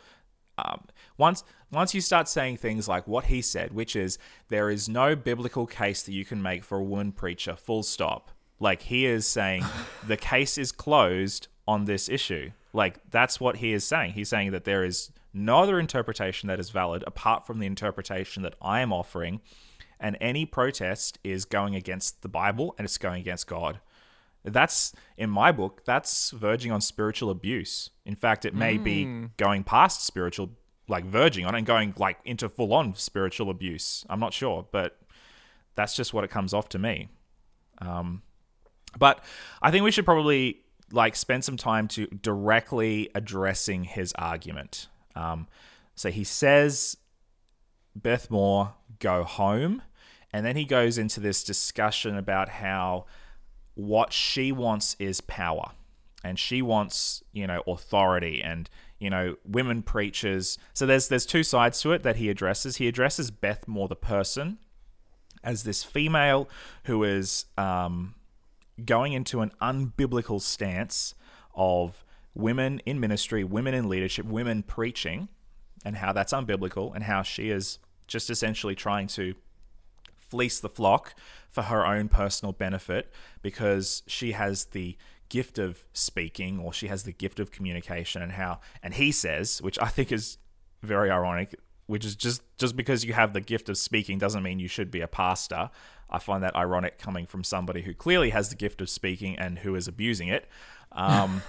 um, 0.66 0.86
once 1.18 1.44
once 1.72 1.94
you 1.94 2.02
start 2.02 2.28
saying 2.28 2.58
things 2.58 2.88
like 2.88 3.08
what 3.08 3.26
he 3.26 3.42
said, 3.42 3.74
which 3.74 3.96
is 3.96 4.18
there 4.48 4.70
is 4.70 4.90
no 4.90 5.16
biblical 5.16 5.68
case 5.68 6.02
that 6.04 6.14
you 6.14 6.26
can 6.26 6.42
make 6.42 6.64
for 6.64 6.80
a 6.80 6.84
woman 6.84 7.12
preacher, 7.12 7.56
full 7.56 7.84
stop. 7.84 8.32
Like 8.60 8.84
he 8.84 9.06
is 9.06 9.28
saying 9.28 9.64
the 10.08 10.18
case 10.18 10.58
is 10.58 10.72
closed 10.72 11.48
on 11.68 11.86
this 11.86 12.10
issue. 12.10 12.52
Like 12.74 13.00
that's 13.10 13.40
what 13.40 13.58
he 13.58 13.74
is 13.74 13.84
saying. 13.84 14.14
He's 14.14 14.30
saying 14.30 14.52
that 14.52 14.66
there 14.66 14.84
is 14.84 15.12
no 15.34 15.60
other 15.60 15.80
interpretation 15.80 16.48
that 16.48 16.60
is 16.60 16.72
valid 16.72 17.04
apart 17.06 17.46
from 17.46 17.60
the 17.60 17.68
interpretation 17.68 18.42
that 18.44 18.56
I 18.62 18.80
am 18.82 18.92
offering, 18.92 19.42
and 20.00 20.18
any 20.20 20.46
protest 20.46 21.20
is 21.24 21.46
going 21.46 21.76
against 21.76 22.22
the 22.22 22.30
Bible 22.30 22.74
and 22.78 22.86
it's 22.86 22.98
going 22.98 23.22
against 23.22 23.48
God. 23.48 23.80
That's 24.44 24.94
in 25.18 25.30
my 25.30 25.52
book. 25.52 25.84
That's 25.86 26.32
verging 26.32 26.72
on 26.72 26.82
spiritual 26.82 27.30
abuse. 27.30 27.90
In 28.06 28.16
fact, 28.16 28.46
it 28.46 28.56
may 28.56 28.78
be 28.78 29.28
going 29.38 29.64
past 29.64 30.06
spiritual, 30.06 30.52
like 30.88 31.06
verging 31.06 31.46
on 31.46 31.56
it 31.56 31.60
and 31.60 31.68
going 31.68 31.94
like 31.98 32.18
into 32.26 32.50
full 32.50 32.74
on 32.74 32.94
spiritual 32.96 33.50
abuse. 33.50 34.06
I'm 34.10 34.20
not 34.20 34.34
sure, 34.34 34.66
but 34.72 34.98
that's 35.76 35.96
just 35.96 36.14
what 36.14 36.24
it 36.24 36.30
comes 36.30 36.54
off 36.54 36.70
to 36.70 36.80
me. 36.80 37.10
Um, 37.80 38.22
but 38.98 39.24
I 39.62 39.72
think 39.72 39.84
we 39.84 39.92
should 39.92 40.06
probably 40.06 40.62
like 40.92 41.16
spend 41.16 41.44
some 41.44 41.58
time 41.58 41.88
to 41.90 42.08
directly 42.08 43.10
addressing 43.14 43.84
his 43.84 44.14
argument. 44.14 44.88
Um, 45.16 45.48
so 45.96 46.10
he 46.10 46.24
says, 46.24 46.98
Beth 47.96 48.32
Moore, 48.32 48.74
go 49.00 49.24
home. 49.24 49.82
And 50.32 50.46
then 50.46 50.56
he 50.56 50.66
goes 50.66 50.98
into 50.98 51.20
this 51.20 51.44
discussion 51.44 52.16
about 52.16 52.50
how 52.50 53.06
what 53.80 54.12
she 54.12 54.52
wants 54.52 54.96
is 55.00 55.22
power. 55.22 55.72
And 56.22 56.38
she 56.38 56.62
wants, 56.62 57.24
you 57.32 57.48
know, 57.48 57.64
authority 57.66 58.42
and, 58.44 58.70
you 59.00 59.10
know, 59.10 59.38
women 59.46 59.82
preachers. 59.84 60.58
So 60.74 60.86
there's 60.86 61.08
there's 61.08 61.26
two 61.26 61.44
sides 61.44 61.80
to 61.82 61.94
it 61.94 62.04
that 62.04 62.18
he 62.18 62.30
addresses. 62.30 62.76
He 62.76 62.90
addresses 62.90 63.32
Beth 63.32 63.70
Moore, 63.70 63.88
the 63.88 63.96
person, 63.96 64.58
as 65.46 65.64
this 65.64 65.82
female 65.82 66.50
who 66.84 67.06
is 67.06 67.46
um, 67.58 68.16
going 68.84 69.14
into 69.14 69.40
an 69.40 69.52
unbiblical 69.62 70.42
stance 70.42 71.16
of 71.56 72.04
women 72.36 72.82
in 72.86 73.00
ministry, 73.00 73.46
women 73.46 73.74
in 73.74 73.88
leadership, 73.88 74.26
women 74.26 74.62
preaching, 74.62 75.30
and 75.86 75.96
how 75.96 76.12
that's 76.12 76.34
unbiblical, 76.34 76.94
and 76.94 77.06
how 77.06 77.22
she 77.22 77.50
is 77.50 77.80
just 78.08 78.30
essentially 78.30 78.76
trying 78.76 79.08
to 79.08 79.36
fleece 80.30 80.60
the 80.60 80.70
flock 80.70 81.16
for 81.50 81.64
her 81.64 81.86
own 81.86 82.08
personal 82.08 82.54
benefit 82.54 83.12
because 83.42 84.04
she 84.08 84.34
has 84.34 84.66
the 84.66 84.98
gift 85.30 85.60
of 85.60 85.86
speaking 85.94 86.60
or 86.60 86.74
she 86.74 86.88
has 86.88 87.04
the 87.04 87.12
gift 87.14 87.40
of 87.40 87.52
communication 87.52 88.22
and 88.22 88.32
how 88.34 88.60
and 88.82 88.96
he 88.96 89.12
says 89.12 89.62
which 89.62 89.78
i 89.80 89.88
think 89.88 90.12
is 90.12 90.38
very 90.82 91.12
ironic 91.12 91.56
which 91.90 92.06
is 92.06 92.16
just 92.16 92.42
just 92.58 92.76
because 92.76 93.04
you 93.04 93.14
have 93.14 93.34
the 93.34 93.42
gift 93.42 93.70
of 93.70 93.78
speaking 93.78 94.18
doesn't 94.18 94.44
mean 94.44 94.60
you 94.60 94.68
should 94.68 94.92
be 94.92 95.02
a 95.02 95.08
pastor 95.08 95.70
i 96.10 96.20
find 96.20 96.44
that 96.44 96.56
ironic 96.56 96.98
coming 96.98 97.26
from 97.26 97.44
somebody 97.44 97.82
who 97.82 97.94
clearly 97.94 98.30
has 98.30 98.50
the 98.50 98.56
gift 98.56 98.80
of 98.82 98.90
speaking 98.90 99.38
and 99.38 99.60
who 99.60 99.76
is 99.76 99.88
abusing 99.88 100.28
it 100.28 100.48
um, 100.92 101.44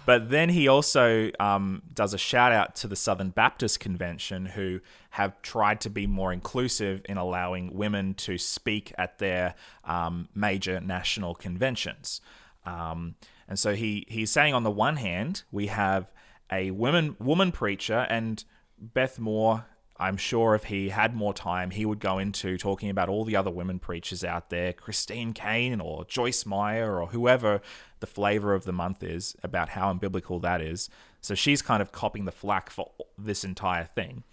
but 0.06 0.30
then 0.30 0.50
he 0.50 0.68
also 0.68 1.32
um, 1.40 1.82
does 1.94 2.14
a 2.14 2.18
shout 2.18 2.52
out 2.52 2.76
to 2.78 2.88
the 2.88 2.96
Southern 2.96 3.30
Baptist 3.30 3.80
Convention, 3.80 4.46
who 4.48 4.82
have 5.12 5.42
tried 5.42 5.80
to 5.82 5.90
be 5.90 6.06
more 6.06 6.34
inclusive 6.34 7.02
in 7.06 7.18
allowing 7.18 7.74
women 7.74 8.14
to 8.16 8.38
speak 8.38 8.94
at 8.98 9.20
their 9.20 9.56
um, 9.86 10.28
major 10.36 10.82
national 10.82 11.34
conventions. 11.36 12.20
Um, 12.66 13.16
and 13.48 13.58
so 13.60 13.76
he 13.76 14.06
he's 14.10 14.32
saying 14.32 14.54
on 14.54 14.64
the 14.64 14.72
one 14.72 14.98
hand 14.98 15.44
we 15.52 15.68
have 15.68 16.12
a 16.52 16.72
woman 16.72 17.16
woman 17.20 17.52
preacher 17.52 18.06
and 18.10 18.44
Beth 18.78 19.20
Moore 19.20 19.66
I'm 19.98 20.18
sure 20.18 20.56
if 20.56 20.66
he 20.66 20.90
had 20.90 21.16
more 21.16 21.34
time, 21.34 21.72
he 21.72 21.86
would 21.86 22.00
go 22.00 22.20
into 22.20 22.58
talking 22.58 22.90
about 22.90 23.08
all 23.08 23.24
the 23.24 23.38
other 23.38 23.50
women 23.50 23.80
preachers 23.80 24.26
out 24.26 24.50
there, 24.50 24.74
Christine 24.74 25.32
Caine 25.32 25.80
or 25.80 26.04
Joyce 26.04 26.46
Meyer 26.46 27.00
or 27.00 27.08
whoever 27.08 27.62
the 28.02 28.08
flavor 28.08 28.54
of 28.54 28.66
the 28.66 28.74
month 28.74 29.04
is, 29.04 29.38
about 29.42 29.70
how 29.70 29.94
unbiblical 29.94 30.42
that 30.42 30.62
is. 30.62 30.90
So 31.22 31.34
she's 31.34 31.62
kind 31.62 31.82
of 31.82 31.94
copying 31.94 32.26
the 32.26 32.34
flack 32.34 32.70
for 32.70 32.92
this 33.18 33.46
entire 33.46 33.86
thing. 33.86 34.24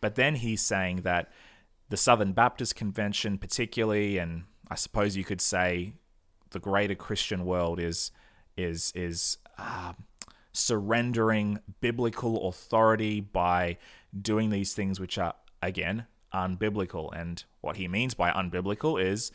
But 0.00 0.14
then 0.14 0.36
he's 0.36 0.62
saying 0.62 1.02
that 1.02 1.30
the 1.90 1.98
Southern 1.98 2.32
Baptist 2.32 2.74
Convention, 2.74 3.36
particularly, 3.36 4.16
and 4.16 4.44
I 4.70 4.74
suppose 4.74 5.16
you 5.16 5.24
could 5.24 5.42
say 5.42 5.92
the 6.50 6.60
greater 6.60 6.94
Christian 6.94 7.44
world 7.44 7.78
is 7.78 8.10
is 8.56 8.90
is 8.94 9.36
uh, 9.58 9.92
surrendering 10.52 11.60
biblical 11.80 12.48
authority 12.48 13.20
by 13.20 13.78
doing 14.20 14.50
these 14.50 14.74
things 14.74 14.98
which 14.98 15.18
are, 15.18 15.34
again, 15.62 16.06
unbiblical. 16.32 17.10
And 17.16 17.42
what 17.60 17.76
he 17.76 17.88
means 17.88 18.14
by 18.14 18.30
unbiblical 18.30 19.02
is 19.02 19.30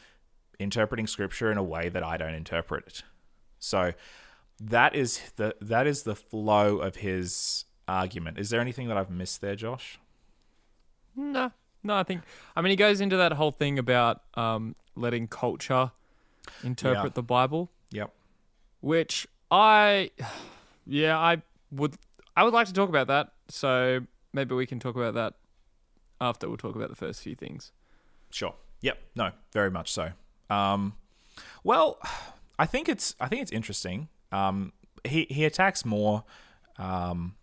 interpreting 0.60 1.08
scripture 1.08 1.52
in 1.52 1.58
a 1.58 1.64
way 1.64 1.90
that 1.90 2.04
I 2.04 2.18
don't 2.18 2.34
interpret 2.34 2.88
it. 2.88 3.04
So 3.60 3.94
that 4.60 4.96
is 4.96 5.32
the 5.36 5.56
that 5.60 5.88
is 5.88 6.04
the 6.04 6.16
flow 6.16 6.78
of 6.78 6.98
his 6.98 7.66
argument. 7.88 8.38
Is 8.38 8.50
there 8.50 8.62
anything 8.62 8.88
that 8.88 8.98
I've 8.98 9.10
missed 9.10 9.42
there, 9.42 9.56
Josh? 9.56 10.00
No, 11.16 11.52
no. 11.84 11.96
I 11.96 12.04
think 12.04 12.22
I 12.56 12.62
mean 12.62 12.70
he 12.70 12.76
goes 12.76 13.02
into 13.02 13.18
that 13.18 13.34
whole 13.34 13.52
thing 13.52 13.80
about 13.80 14.22
um, 14.36 14.76
letting 14.96 15.28
culture 15.28 15.92
interpret 16.64 17.06
yeah. 17.06 17.16
the 17.16 17.24
Bible. 17.24 17.70
Yep. 17.92 18.12
Which 18.82 19.28
I, 19.50 20.12
yeah, 20.86 21.18
I 21.18 21.42
would 21.72 21.96
I 22.36 22.44
would 22.44 22.54
like 22.54 22.68
to 22.68 22.74
talk 22.74 22.90
about 22.90 23.08
that. 23.08 23.32
So 23.48 24.02
maybe 24.34 24.56
we 24.56 24.66
can 24.66 24.80
talk 24.80 24.96
about 24.96 25.14
that 25.16 25.34
after 26.20 26.48
we'll 26.48 26.58
talk 26.58 26.76
about 26.76 26.90
the 26.90 26.96
first 26.96 27.22
few 27.22 27.36
things. 27.36 27.72
Sure. 28.30 28.56
Yep. 28.82 28.98
No, 29.16 29.32
very 29.54 29.72
much 29.72 29.92
so. 29.92 30.12
Um, 30.50 30.94
well, 31.64 32.00
I 32.60 32.66
think 32.66 32.90
it's 32.90 33.16
I 33.20 33.28
think 33.28 33.42
it's 33.42 33.52
interesting. 33.52 34.10
Um, 34.32 34.74
he 35.04 35.28
he 35.30 35.46
attacks 35.46 35.86
more 35.86 36.24
um, 36.78 37.36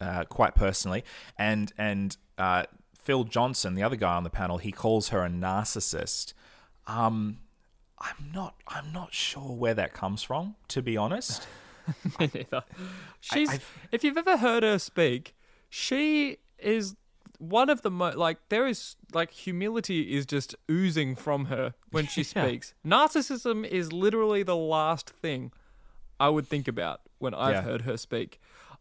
uh, 0.00 0.24
quite 0.24 0.54
personally, 0.54 1.04
and 1.38 1.72
and 1.78 2.16
uh, 2.38 2.64
Phil 2.98 3.24
Johnson, 3.24 3.74
the 3.74 3.82
other 3.82 3.96
guy 3.96 4.14
on 4.14 4.24
the 4.24 4.30
panel, 4.30 4.58
he 4.58 4.72
calls 4.72 5.08
her 5.08 5.24
a 5.24 5.28
narcissist. 5.28 6.32
Um, 6.86 7.38
I'm 7.98 8.30
not 8.32 8.54
I'm 8.68 8.92
not 8.92 9.14
sure 9.14 9.54
where 9.54 9.74
that 9.74 9.92
comes 9.92 10.22
from, 10.22 10.56
to 10.68 10.82
be 10.82 10.96
honest. 10.96 11.46
Me 12.20 12.30
neither. 12.32 12.62
She's 13.20 13.50
I, 13.50 13.60
if 13.92 14.04
you've 14.04 14.16
ever 14.16 14.38
heard 14.38 14.62
her 14.62 14.78
speak, 14.78 15.34
she 15.68 16.38
is 16.58 16.96
one 17.38 17.68
of 17.68 17.82
the 17.82 17.90
most 17.90 18.16
like 18.16 18.38
there 18.48 18.66
is 18.66 18.96
like 19.12 19.30
humility 19.30 20.14
is 20.14 20.24
just 20.26 20.54
oozing 20.70 21.14
from 21.14 21.46
her 21.46 21.74
when 21.90 22.06
she 22.06 22.22
speaks. 22.24 22.74
Narcissism 22.84 23.66
is 23.66 23.92
literally 23.92 24.42
the 24.42 24.56
last 24.56 25.10
thing 25.10 25.52
I 26.18 26.28
would 26.28 26.46
think 26.46 26.66
about 26.68 27.00
when 27.18 27.34
I've 27.34 27.56
yeah. 27.56 27.62
heard 27.62 27.82
her 27.82 27.96
speak. 27.96 28.40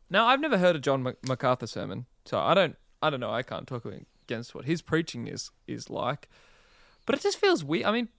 Now 0.09 0.27
I've 0.27 0.39
never 0.39 0.57
heard 0.57 0.75
a 0.75 0.79
John 0.79 1.03
MacArthur 1.27 1.67
sermon, 1.67 2.05
so 2.25 2.39
I 2.39 2.53
don't 2.53 2.75
I 3.01 3.09
don't 3.09 3.19
know. 3.19 3.31
I 3.31 3.43
can't 3.43 3.67
talk 3.67 3.85
against 3.85 4.55
what 4.55 4.65
his 4.65 4.81
preaching 4.81 5.27
is 5.27 5.51
is 5.67 5.89
like, 5.89 6.29
but 7.05 7.15
it 7.15 7.21
just 7.21 7.37
feels 7.37 7.63
weird. 7.63 7.85
I 7.85 7.91
mean, 7.91 8.09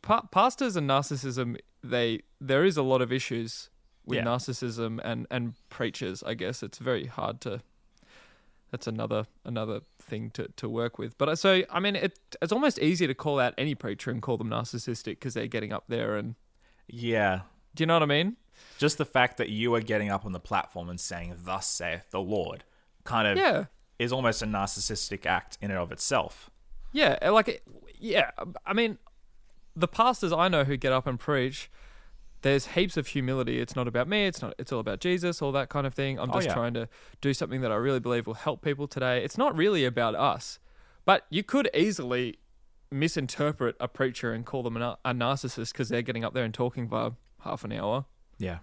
pa- 0.00 0.26
pastors 0.30 0.76
and 0.76 0.88
narcissism 0.88 1.56
they 1.82 2.20
there 2.40 2.64
is 2.64 2.76
a 2.76 2.82
lot 2.82 3.02
of 3.02 3.12
issues 3.12 3.70
with 4.04 4.18
yeah. 4.18 4.24
narcissism 4.24 5.00
and 5.04 5.26
and 5.30 5.54
preachers. 5.68 6.22
I 6.22 6.34
guess 6.34 6.62
it's 6.62 6.78
very 6.78 7.06
hard 7.06 7.40
to. 7.42 7.62
That's 8.70 8.86
another 8.86 9.26
another 9.44 9.80
thing 10.00 10.30
to, 10.30 10.48
to 10.56 10.68
work 10.68 10.98
with. 10.98 11.18
But 11.18 11.28
uh, 11.28 11.36
so 11.36 11.62
I 11.70 11.80
mean, 11.80 11.96
it 11.96 12.18
it's 12.40 12.52
almost 12.52 12.78
easier 12.78 13.08
to 13.08 13.14
call 13.14 13.38
out 13.38 13.54
any 13.58 13.74
preacher 13.74 14.10
and 14.10 14.22
call 14.22 14.38
them 14.38 14.48
narcissistic 14.48 15.04
because 15.04 15.34
they're 15.34 15.46
getting 15.46 15.72
up 15.72 15.84
there 15.88 16.16
and. 16.16 16.34
Yeah. 16.88 17.42
Do 17.74 17.82
you 17.82 17.86
know 17.86 17.94
what 17.94 18.02
I 18.02 18.06
mean? 18.06 18.36
Just 18.78 18.98
the 18.98 19.04
fact 19.04 19.38
that 19.38 19.48
you 19.48 19.74
are 19.74 19.80
getting 19.80 20.10
up 20.10 20.26
on 20.26 20.32
the 20.32 20.40
platform 20.40 20.88
and 20.88 21.00
saying 21.00 21.34
"Thus 21.44 21.66
saith 21.66 22.10
the 22.10 22.20
Lord," 22.20 22.64
kind 23.04 23.26
of 23.26 23.38
yeah. 23.38 23.64
is 23.98 24.12
almost 24.12 24.42
a 24.42 24.46
narcissistic 24.46 25.26
act 25.26 25.56
in 25.60 25.70
and 25.70 25.80
of 25.80 25.90
itself. 25.90 26.50
Yeah, 26.92 27.30
like 27.30 27.62
yeah. 27.98 28.30
I 28.66 28.72
mean, 28.72 28.98
the 29.74 29.88
pastors 29.88 30.32
I 30.32 30.48
know 30.48 30.64
who 30.64 30.76
get 30.76 30.92
up 30.92 31.06
and 31.06 31.18
preach, 31.18 31.70
there's 32.42 32.68
heaps 32.68 32.96
of 32.96 33.08
humility. 33.08 33.60
It's 33.60 33.74
not 33.74 33.88
about 33.88 34.08
me. 34.08 34.26
It's 34.26 34.42
not. 34.42 34.54
It's 34.58 34.72
all 34.72 34.80
about 34.80 35.00
Jesus. 35.00 35.40
All 35.40 35.52
that 35.52 35.68
kind 35.68 35.86
of 35.86 35.94
thing. 35.94 36.18
I'm 36.18 36.30
oh, 36.30 36.34
just 36.34 36.48
oh, 36.48 36.50
yeah. 36.50 36.54
trying 36.54 36.74
to 36.74 36.88
do 37.20 37.32
something 37.32 37.60
that 37.62 37.72
I 37.72 37.76
really 37.76 38.00
believe 38.00 38.26
will 38.26 38.34
help 38.34 38.62
people 38.62 38.86
today. 38.86 39.24
It's 39.24 39.38
not 39.38 39.56
really 39.56 39.84
about 39.84 40.14
us, 40.14 40.58
but 41.04 41.26
you 41.30 41.42
could 41.42 41.70
easily 41.72 42.38
misinterpret 42.90 43.76
a 43.80 43.88
preacher 43.88 44.32
and 44.32 44.44
call 44.44 44.62
them 44.62 44.76
a, 44.76 44.98
a 45.04 45.12
narcissist 45.12 45.72
because 45.72 45.88
they're 45.88 46.02
getting 46.02 46.24
up 46.24 46.34
there 46.34 46.44
and 46.44 46.52
talking 46.52 46.88
for 46.88 47.16
half 47.40 47.64
an 47.64 47.72
hour. 47.72 48.04
Yeah, 48.38 48.58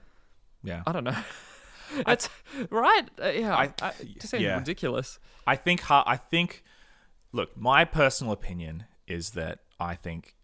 yeah. 0.63 0.83
I 0.85 0.91
don't 0.91 1.05
know. 1.05 1.17
That's 2.05 2.29
right. 2.69 3.03
Uh, 3.21 3.29
yeah, 3.29 3.55
I, 3.55 3.73
I, 3.81 3.89
it 3.99 4.19
just 4.19 4.29
seems 4.29 4.43
yeah. 4.43 4.57
ridiculous. 4.57 5.19
I 5.47 5.55
think. 5.55 5.89
I 5.89 6.17
think. 6.17 6.63
Look, 7.31 7.55
my 7.55 7.85
personal 7.85 8.33
opinion 8.33 8.85
is 9.07 9.31
that 9.31 9.59
I 9.79 9.93
think 9.95 10.35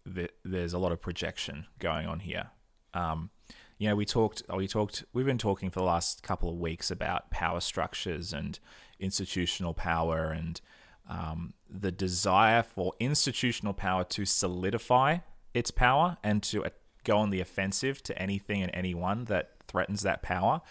there's 0.44 0.72
a 0.72 0.78
lot 0.78 0.92
of 0.92 1.00
projection 1.00 1.66
going 1.78 2.06
on 2.06 2.20
here. 2.20 2.50
Um, 2.94 3.30
you 3.78 3.88
know, 3.88 3.96
we 3.96 4.06
talked, 4.06 4.42
we 4.54 4.66
talked, 4.66 5.04
we've 5.12 5.26
been 5.26 5.36
talking 5.38 5.70
for 5.70 5.80
the 5.80 5.84
last 5.84 6.22
couple 6.22 6.48
of 6.48 6.56
weeks 6.56 6.90
about 6.90 7.30
power 7.30 7.60
structures 7.60 8.32
and 8.32 8.58
institutional 8.98 9.74
power 9.74 10.30
and 10.30 10.60
um, 11.08 11.52
the 11.68 11.92
desire 11.92 12.62
for 12.62 12.94
institutional 12.98 13.74
power 13.74 14.04
to 14.04 14.24
solidify 14.24 15.18
its 15.52 15.70
power 15.70 16.16
and 16.22 16.42
to 16.42 16.64
uh, 16.64 16.70
go 17.04 17.18
on 17.18 17.30
the 17.30 17.40
offensive 17.40 18.02
to 18.02 18.20
anything 18.20 18.62
and 18.62 18.70
anyone 18.74 19.24
that 19.24 19.52
threatens 19.68 20.02
that 20.02 20.22
power. 20.22 20.62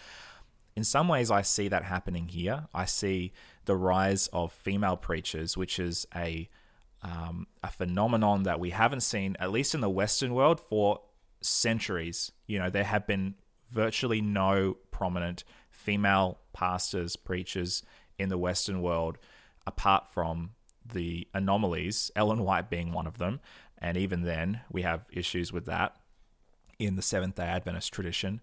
In 0.74 0.84
some 0.84 1.08
ways, 1.08 1.30
I 1.30 1.42
see 1.42 1.68
that 1.68 1.84
happening 1.84 2.28
here. 2.28 2.66
I 2.74 2.84
see 2.84 3.32
the 3.64 3.76
rise 3.76 4.26
of 4.28 4.52
female 4.52 4.96
preachers, 4.96 5.56
which 5.56 5.78
is 5.78 6.06
a 6.14 6.50
um, 7.02 7.46
a 7.62 7.70
phenomenon 7.70 8.44
that 8.44 8.60
we 8.60 8.70
haven't 8.70 9.00
seen, 9.00 9.36
at 9.38 9.50
least 9.50 9.74
in 9.74 9.80
the 9.80 9.90
Western 9.90 10.34
world, 10.34 10.60
for 10.60 11.00
centuries. 11.40 12.32
You 12.46 12.58
know, 12.58 12.70
there 12.70 12.84
have 12.84 13.06
been 13.06 13.34
virtually 13.70 14.20
no 14.20 14.76
prominent 14.90 15.44
female 15.70 16.38
pastors, 16.52 17.16
preachers 17.16 17.82
in 18.18 18.28
the 18.28 18.38
Western 18.38 18.82
world, 18.82 19.18
apart 19.66 20.08
from 20.12 20.50
the 20.92 21.26
anomalies, 21.34 22.10
Ellen 22.16 22.42
White 22.42 22.70
being 22.70 22.92
one 22.92 23.06
of 23.06 23.18
them. 23.18 23.40
And 23.78 23.96
even 23.96 24.22
then, 24.22 24.60
we 24.70 24.82
have 24.82 25.04
issues 25.12 25.52
with 25.52 25.66
that 25.66 25.96
in 26.78 26.96
the 26.96 27.02
Seventh 27.02 27.34
day 27.34 27.44
Adventist 27.44 27.92
tradition. 27.92 28.40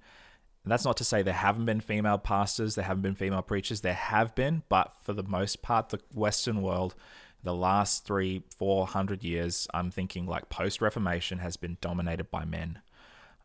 That's 0.66 0.86
not 0.86 0.96
to 0.98 1.04
say 1.04 1.22
there 1.22 1.34
haven't 1.34 1.66
been 1.66 1.82
female 1.82 2.18
pastors, 2.18 2.76
there 2.76 2.86
haven't 2.86 3.02
been 3.02 3.16
female 3.16 3.42
preachers, 3.42 3.82
there 3.82 3.94
have 3.94 4.34
been, 4.34 4.64
but 4.70 4.94
for 5.04 5.12
the 5.12 5.24
most 5.24 5.62
part, 5.62 5.90
the 5.90 6.00
Western 6.14 6.62
world 6.62 6.96
the 7.44 7.54
last 7.54 8.06
three, 8.06 8.44
four 8.58 8.88
hundred 8.88 9.24
years, 9.24 9.68
I'm 9.74 9.92
thinking 9.92 10.26
like 10.26 10.50
post 10.50 10.82
Reformation 10.82 11.40
has 11.40 11.58
been 11.58 11.78
dominated 11.82 12.32
by 12.32 12.46
men. 12.46 12.80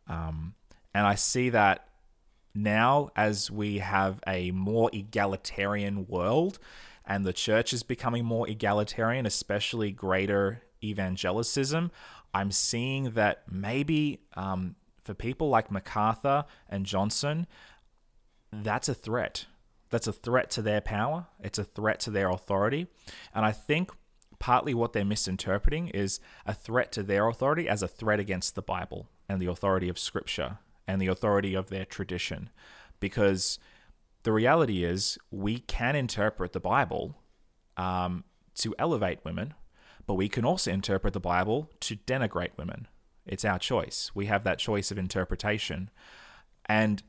Um, 0.07 0.55
and 0.93 1.05
I 1.05 1.15
see 1.15 1.49
that 1.49 1.87
now 2.55 3.11
as 3.15 3.51
we 3.51 3.79
have 3.79 4.21
a 4.25 4.51
more 4.51 4.89
egalitarian 4.93 6.07
world 6.07 6.59
and 7.05 7.25
the 7.25 7.33
church 7.33 7.73
is 7.73 7.83
becoming 7.83 8.25
more 8.25 8.47
egalitarian, 8.47 9.25
especially 9.25 9.91
greater 9.91 10.61
evangelicism, 10.81 11.91
I'm 12.33 12.51
seeing 12.51 13.11
that 13.11 13.43
maybe 13.51 14.19
um, 14.35 14.75
for 15.03 15.13
people 15.13 15.49
like 15.49 15.71
MacArthur 15.71 16.45
and 16.69 16.85
Johnson, 16.85 17.47
that's 18.51 18.87
a 18.87 18.93
threat. 18.93 19.45
That's 19.89 20.07
a 20.07 20.13
threat 20.13 20.49
to 20.51 20.61
their 20.61 20.81
power. 20.81 21.27
It's 21.39 21.59
a 21.59 21.63
threat 21.63 21.99
to 22.01 22.11
their 22.11 22.29
authority. 22.29 22.87
And 23.33 23.45
I 23.45 23.51
think 23.51 23.91
partly 24.39 24.73
what 24.73 24.93
they're 24.93 25.05
misinterpreting 25.05 25.89
is 25.89 26.19
a 26.45 26.53
threat 26.53 26.91
to 26.93 27.03
their 27.03 27.27
authority 27.27 27.67
as 27.67 27.83
a 27.83 27.87
threat 27.87 28.19
against 28.19 28.55
the 28.55 28.61
Bible 28.61 29.09
and 29.27 29.41
the 29.41 29.47
authority 29.47 29.89
of 29.89 29.99
Scripture 29.99 30.59
and 30.87 31.01
the 31.01 31.07
authority 31.07 31.53
of 31.53 31.69
their 31.69 31.85
tradition. 31.85 32.49
Because 32.99 33.59
the 34.23 34.31
reality 34.31 34.83
is, 34.83 35.17
we 35.31 35.59
can 35.59 35.95
interpret 35.95 36.53
the 36.53 36.59
Bible 36.59 37.15
um, 37.77 38.23
to 38.55 38.75
elevate 38.77 39.19
women, 39.23 39.53
but 40.05 40.15
we 40.15 40.27
can 40.27 40.45
also 40.45 40.71
interpret 40.71 41.13
the 41.13 41.19
Bible 41.19 41.69
to 41.81 41.95
denigrate 41.95 42.57
women. 42.57 42.87
It's 43.25 43.45
our 43.45 43.59
choice. 43.59 44.11
We 44.13 44.25
have 44.25 44.43
that 44.43 44.59
choice 44.59 44.91
of 44.91 44.97
interpretation. 44.97 45.89
And 46.65 47.03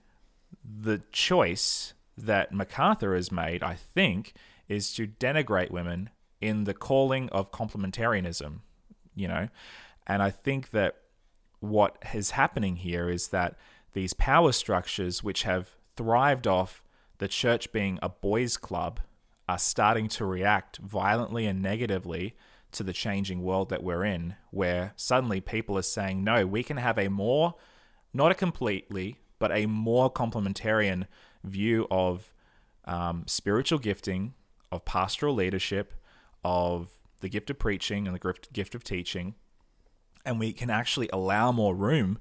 the 0.65 1.03
choice 1.11 1.95
that 2.27 2.53
MacArthur 2.53 3.15
has 3.15 3.31
made, 3.31 3.63
I 3.63 3.75
think, 3.75 4.35
is 4.69 4.93
to 4.95 5.07
denigrate 5.07 5.71
women 5.71 6.11
in 6.41 6.65
the 6.65 6.75
calling 6.75 7.29
of 7.31 7.53
complementarianism, 7.53 8.61
you 9.15 9.29
know? 9.29 9.49
And 10.07 10.23
I 10.23 10.31
think 10.31 10.71
that 10.71 10.97
what 11.61 12.03
is 12.15 12.33
happening 12.33 12.77
here 12.77 13.09
is 13.09 13.29
that 13.29 13.57
these 13.93 14.13
power 14.15 14.53
structures, 14.53 15.23
which 15.23 15.43
have 15.43 15.77
thrived 15.97 16.47
off 16.47 16.83
the 17.19 17.29
church 17.29 17.73
being 17.73 17.99
a 18.03 18.09
boys' 18.09 18.57
club, 18.57 19.01
are 19.49 19.59
starting 19.59 20.09
to 20.09 20.25
react 20.25 20.79
violently 20.79 21.47
and 21.47 21.61
negatively 21.61 22.37
to 22.73 22.83
the 22.85 22.93
changing 22.93 23.43
world 23.43 23.69
that 23.69 23.83
we're 23.83 24.05
in, 24.05 24.37
where 24.51 24.93
suddenly 24.97 25.41
people 25.41 25.77
are 25.77 25.83
saying, 25.83 26.23
no, 26.23 26.47
we 26.47 26.63
can 26.63 26.77
have 26.77 26.99
a 26.99 27.09
more, 27.09 27.55
not 28.15 28.31
a 28.31 28.35
completely, 28.35 29.19
but 29.41 29.51
a 29.51 29.67
more 29.67 30.11
complementarian 30.11 31.07
view 31.45 31.87
of 31.91 32.33
um, 32.85 33.25
spiritual 33.27 33.79
gifting, 33.79 34.35
of 34.73 34.85
pastoral 34.85 35.35
leadership, 35.35 35.95
of 36.45 36.89
the 37.21 37.29
gift 37.29 37.51
of 37.51 37.59
preaching 37.59 38.07
and 38.07 38.17
the 38.17 38.35
gift 38.53 38.75
of 38.75 38.85
teaching. 38.85 39.35
And 40.25 40.39
we 40.39 40.53
can 40.53 40.71
actually 40.71 41.09
allow 41.13 41.53
more 41.53 41.75
room 41.75 42.19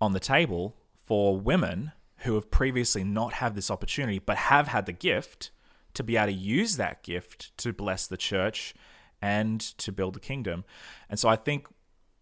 on 0.00 0.12
the 0.12 0.20
table 0.20 0.76
for 0.94 1.38
women 1.38 1.92
who 2.18 2.34
have 2.34 2.50
previously 2.50 3.04
not 3.04 3.34
had 3.34 3.54
this 3.54 3.70
opportunity 3.70 4.18
but 4.18 4.36
have 4.36 4.68
had 4.68 4.86
the 4.86 4.92
gift 4.92 5.50
to 5.94 6.02
be 6.02 6.16
able 6.16 6.26
to 6.26 6.32
use 6.32 6.76
that 6.76 7.02
gift 7.02 7.56
to 7.58 7.72
bless 7.72 8.06
the 8.06 8.16
church 8.16 8.74
and 9.20 9.60
to 9.60 9.90
build 9.90 10.14
the 10.14 10.20
kingdom. 10.20 10.64
And 11.08 11.18
so 11.18 11.28
I 11.28 11.36
think 11.36 11.66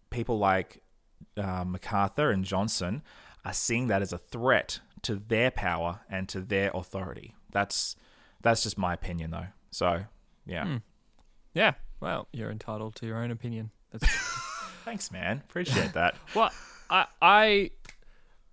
people 0.09 0.39
like 0.39 0.81
uh, 1.35 1.63
MacArthur 1.65 2.31
and 2.31 2.43
Johnson 2.43 3.03
are 3.45 3.53
seeing 3.53 3.87
that 3.87 4.01
as 4.01 4.13
a 4.13 4.17
threat 4.17 4.79
to 5.03 5.15
their 5.15 5.51
power 5.51 6.01
and 6.09 6.27
to 6.29 6.41
their 6.41 6.71
authority. 6.73 7.35
That's 7.51 7.95
that's 8.41 8.63
just 8.63 8.77
my 8.77 8.93
opinion, 8.93 9.31
though. 9.31 9.47
So 9.71 10.05
yeah, 10.45 10.65
Hmm. 10.65 10.77
Yeah. 11.53 11.73
Well, 11.99 12.27
you're 12.31 12.51
entitled 12.51 12.95
to 12.97 13.07
your 13.07 13.17
own 13.17 13.31
opinion. 13.31 13.71
That's 13.91 14.05
thanks, 14.85 15.11
man. 15.11 15.41
Appreciate 15.49 15.93
that. 15.93 16.15
well, 16.35 16.51
I 16.89 17.05
I 17.21 17.71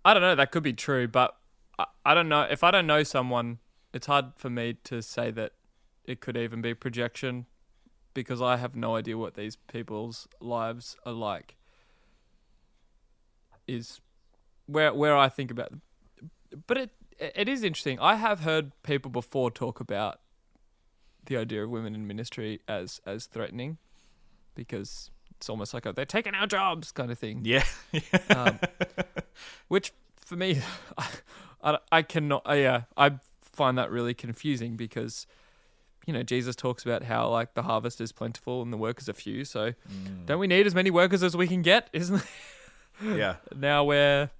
I 0.05 0.14
don't 0.14 0.22
know. 0.22 0.34
That 0.34 0.51
could 0.51 0.62
be 0.62 0.72
true, 0.72 1.07
but 1.09 1.36
I, 1.78 1.86
I 2.05 2.14
don't 2.14 2.28
know 2.28 2.42
if 2.42 2.64
I 2.64 2.70
don't 2.70 2.86
know 2.86 3.03
someone. 3.03 3.59
It's 3.92 4.07
hard 4.07 4.32
for 4.36 4.51
me 4.51 4.74
to 4.84 5.03
say 5.03 5.30
that 5.32 5.53
it 6.05 6.20
could 6.20 6.36
even 6.36 6.61
be 6.61 6.74
projection 6.74 7.47
because 8.12 8.40
I 8.42 8.57
have 8.57 8.74
no 8.74 8.97
idea 8.97 9.16
what 9.18 9.34
these 9.34 9.57
people's 9.57 10.26
lives 10.40 10.97
are 11.07 11.12
like. 11.12 11.57
Is 13.66 14.01
where 14.66 14.92
where 14.92 15.16
I 15.16 15.28
think 15.28 15.51
about, 15.51 15.72
but 16.66 16.76
it 16.76 16.90
it 17.18 17.48
is 17.48 17.62
interesting. 17.62 17.98
I 18.00 18.16
have 18.16 18.40
heard 18.40 18.72
people 18.82 19.11
before 19.11 19.50
talk 19.50 19.80
about 19.80 20.20
the 21.26 21.36
idea 21.36 21.64
of 21.64 21.70
women 21.70 21.94
in 21.94 22.07
ministry 22.07 22.61
as 22.68 23.00
as 23.07 23.26
threatening, 23.26 23.78
because 24.55 25.11
it's 25.36 25.48
almost 25.48 25.72
like 25.74 25.86
a 25.86 25.92
they're 25.92 26.05
taking 26.05 26.34
our 26.34 26.46
jobs 26.46 26.92
kind 26.92 27.11
of 27.11 27.18
thing. 27.18 27.42
Yeah, 27.44 27.64
um, 28.30 28.59
which 29.68 29.92
for 30.16 30.36
me, 30.36 30.61
I, 30.98 31.07
I, 31.62 31.78
I 31.92 32.02
cannot. 32.02 32.42
I, 32.44 32.57
yeah, 32.57 32.82
I 32.96 33.18
find 33.42 33.78
that 33.78 33.90
really 33.90 34.14
confusing 34.14 34.76
because 34.76 35.26
you 36.07 36.12
know 36.12 36.22
Jesus 36.22 36.57
talks 36.57 36.82
about 36.84 37.05
how 37.05 37.28
like 37.28 37.55
the 37.55 37.62
harvest 37.62 38.00
is 38.00 38.11
plentiful 38.12 38.61
and 38.62 38.72
the 38.72 38.76
workers 38.76 39.09
are 39.09 39.12
few. 39.14 39.44
So 39.44 39.72
Mm. 39.90 40.26
don't 40.26 40.38
we 40.40 40.46
need 40.46 40.66
as 40.66 40.74
many 40.74 40.90
workers 40.90 41.22
as 41.22 41.36
we 41.36 41.46
can 41.46 41.62
get? 41.62 41.88
Isn't 41.92 42.16
it? 42.16 43.16
yeah. 43.16 43.36
now 43.57 43.84
we're, 43.84 44.30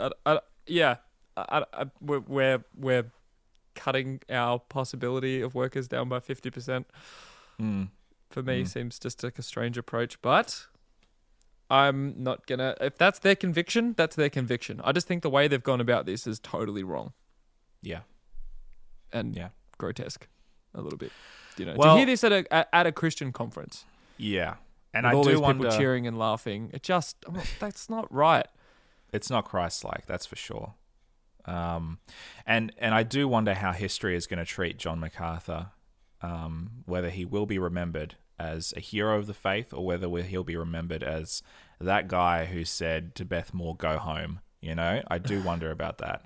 I, 0.00 0.10
I, 0.26 0.40
yeah, 0.68 0.96
I, 1.36 1.64
I, 1.72 1.84
we're, 2.00 2.20
we're 2.20 2.64
we're 2.76 3.10
cutting 3.74 4.20
our 4.30 4.58
possibility 4.58 5.40
of 5.40 5.54
workers 5.54 5.88
down 5.88 6.08
by 6.08 6.20
fifty 6.20 6.50
percent. 6.50 6.86
Mm. 7.60 7.88
For 8.30 8.42
me, 8.42 8.62
Mm. 8.62 8.68
seems 8.68 8.98
just 8.98 9.22
like 9.22 9.38
a 9.38 9.42
strange 9.42 9.78
approach, 9.78 10.20
but 10.22 10.66
I'm 11.70 12.22
not 12.22 12.46
gonna. 12.46 12.74
If 12.80 12.96
that's 12.98 13.18
their 13.18 13.34
conviction, 13.36 13.94
that's 13.96 14.16
their 14.16 14.30
conviction. 14.30 14.80
I 14.84 14.92
just 14.92 15.06
think 15.06 15.22
the 15.22 15.30
way 15.30 15.48
they've 15.48 15.62
gone 15.62 15.80
about 15.80 16.06
this 16.06 16.26
is 16.26 16.38
totally 16.38 16.82
wrong 16.82 17.12
Yeah. 17.82 18.00
and 19.12 19.34
Yeah. 19.36 19.48
grotesque, 19.78 20.26
a 20.74 20.80
little 20.80 20.98
bit. 20.98 21.12
You 21.56 21.66
know, 21.66 21.74
Well- 21.76 21.94
to 21.94 21.98
hear 21.98 22.06
this 22.06 22.22
at 22.24 22.32
a 22.32 22.74
at, 22.74 22.86
a 22.86 22.92
Christian 22.92 23.32
conference 23.32 23.84
Yeah. 24.16 24.56
And 24.94 25.06
I 25.06 25.12
all 25.12 25.22
do 25.22 25.30
these 25.30 25.38
wonder. 25.40 25.64
people 25.64 25.78
cheering 25.78 26.06
and 26.06 26.18
laughing, 26.18 26.70
it 26.72 26.82
just 26.82 27.16
I'm 27.26 27.34
not- 27.34 27.46
that's 27.60 27.90
not 27.90 28.12
right. 28.12 28.46
It's 29.12 29.30
not 29.30 29.44
Christ-like, 29.44 30.06
that's 30.06 30.26
for 30.26 30.36
sure. 30.36 30.74
Um, 31.44 31.98
and 32.46 32.72
and 32.78 32.94
I 32.94 33.02
do 33.02 33.26
wonder 33.26 33.54
how 33.54 33.72
history 33.72 34.14
is 34.14 34.26
going 34.26 34.38
to 34.38 34.44
treat 34.44 34.76
John 34.76 35.00
MacArthur, 35.00 35.68
um, 36.20 36.82
whether 36.84 37.08
he 37.10 37.24
will 37.24 37.46
be 37.46 37.58
remembered 37.58 38.16
as 38.38 38.72
a 38.76 38.80
hero 38.80 39.18
of 39.18 39.26
the 39.26 39.34
faith 39.34 39.72
or 39.72 39.84
whether 39.84 40.08
he'll 40.08 40.44
be 40.44 40.56
remembered 40.56 41.02
as 41.02 41.42
that 41.80 42.06
guy 42.06 42.44
who 42.44 42.64
said 42.64 43.14
to 43.14 43.24
Beth 43.24 43.54
Moore, 43.54 43.74
"Go 43.74 43.98
home." 43.98 44.40
You 44.60 44.74
know, 44.74 45.02
I 45.08 45.18
do 45.18 45.40
wonder 45.50 45.70
about 45.70 45.98
that. 45.98 46.24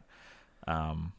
Um, 0.66 1.12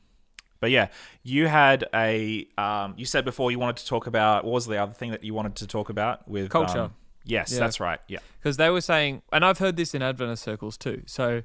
but 0.59 0.71
yeah, 0.71 0.87
you 1.23 1.47
had 1.47 1.85
a 1.93 2.47
um, 2.57 2.95
you 2.97 3.05
said 3.05 3.25
before 3.25 3.51
you 3.51 3.59
wanted 3.59 3.77
to 3.77 3.85
talk 3.85 4.07
about 4.07 4.43
what 4.43 4.53
was 4.53 4.65
the 4.65 4.77
other 4.77 4.93
thing 4.93 5.11
that 5.11 5.23
you 5.23 5.33
wanted 5.33 5.55
to 5.57 5.67
talk 5.67 5.89
about 5.89 6.27
with 6.27 6.49
Culture. 6.49 6.91
Yes, 7.23 7.51
Yeah. 7.53 7.59
that's 7.59 7.79
right. 7.79 7.99
Yeah. 8.07 8.19
because 8.39 8.57
they 8.57 8.69
were 8.69 8.81
saying, 8.81 9.21
and 9.31 9.43
I've 9.45 9.59
heard 9.59 9.75
this 9.77 9.93
in 9.93 10.01
Adventist 10.01 10.43
circles 10.43 10.77
too. 10.77 11.03
So, 11.05 11.43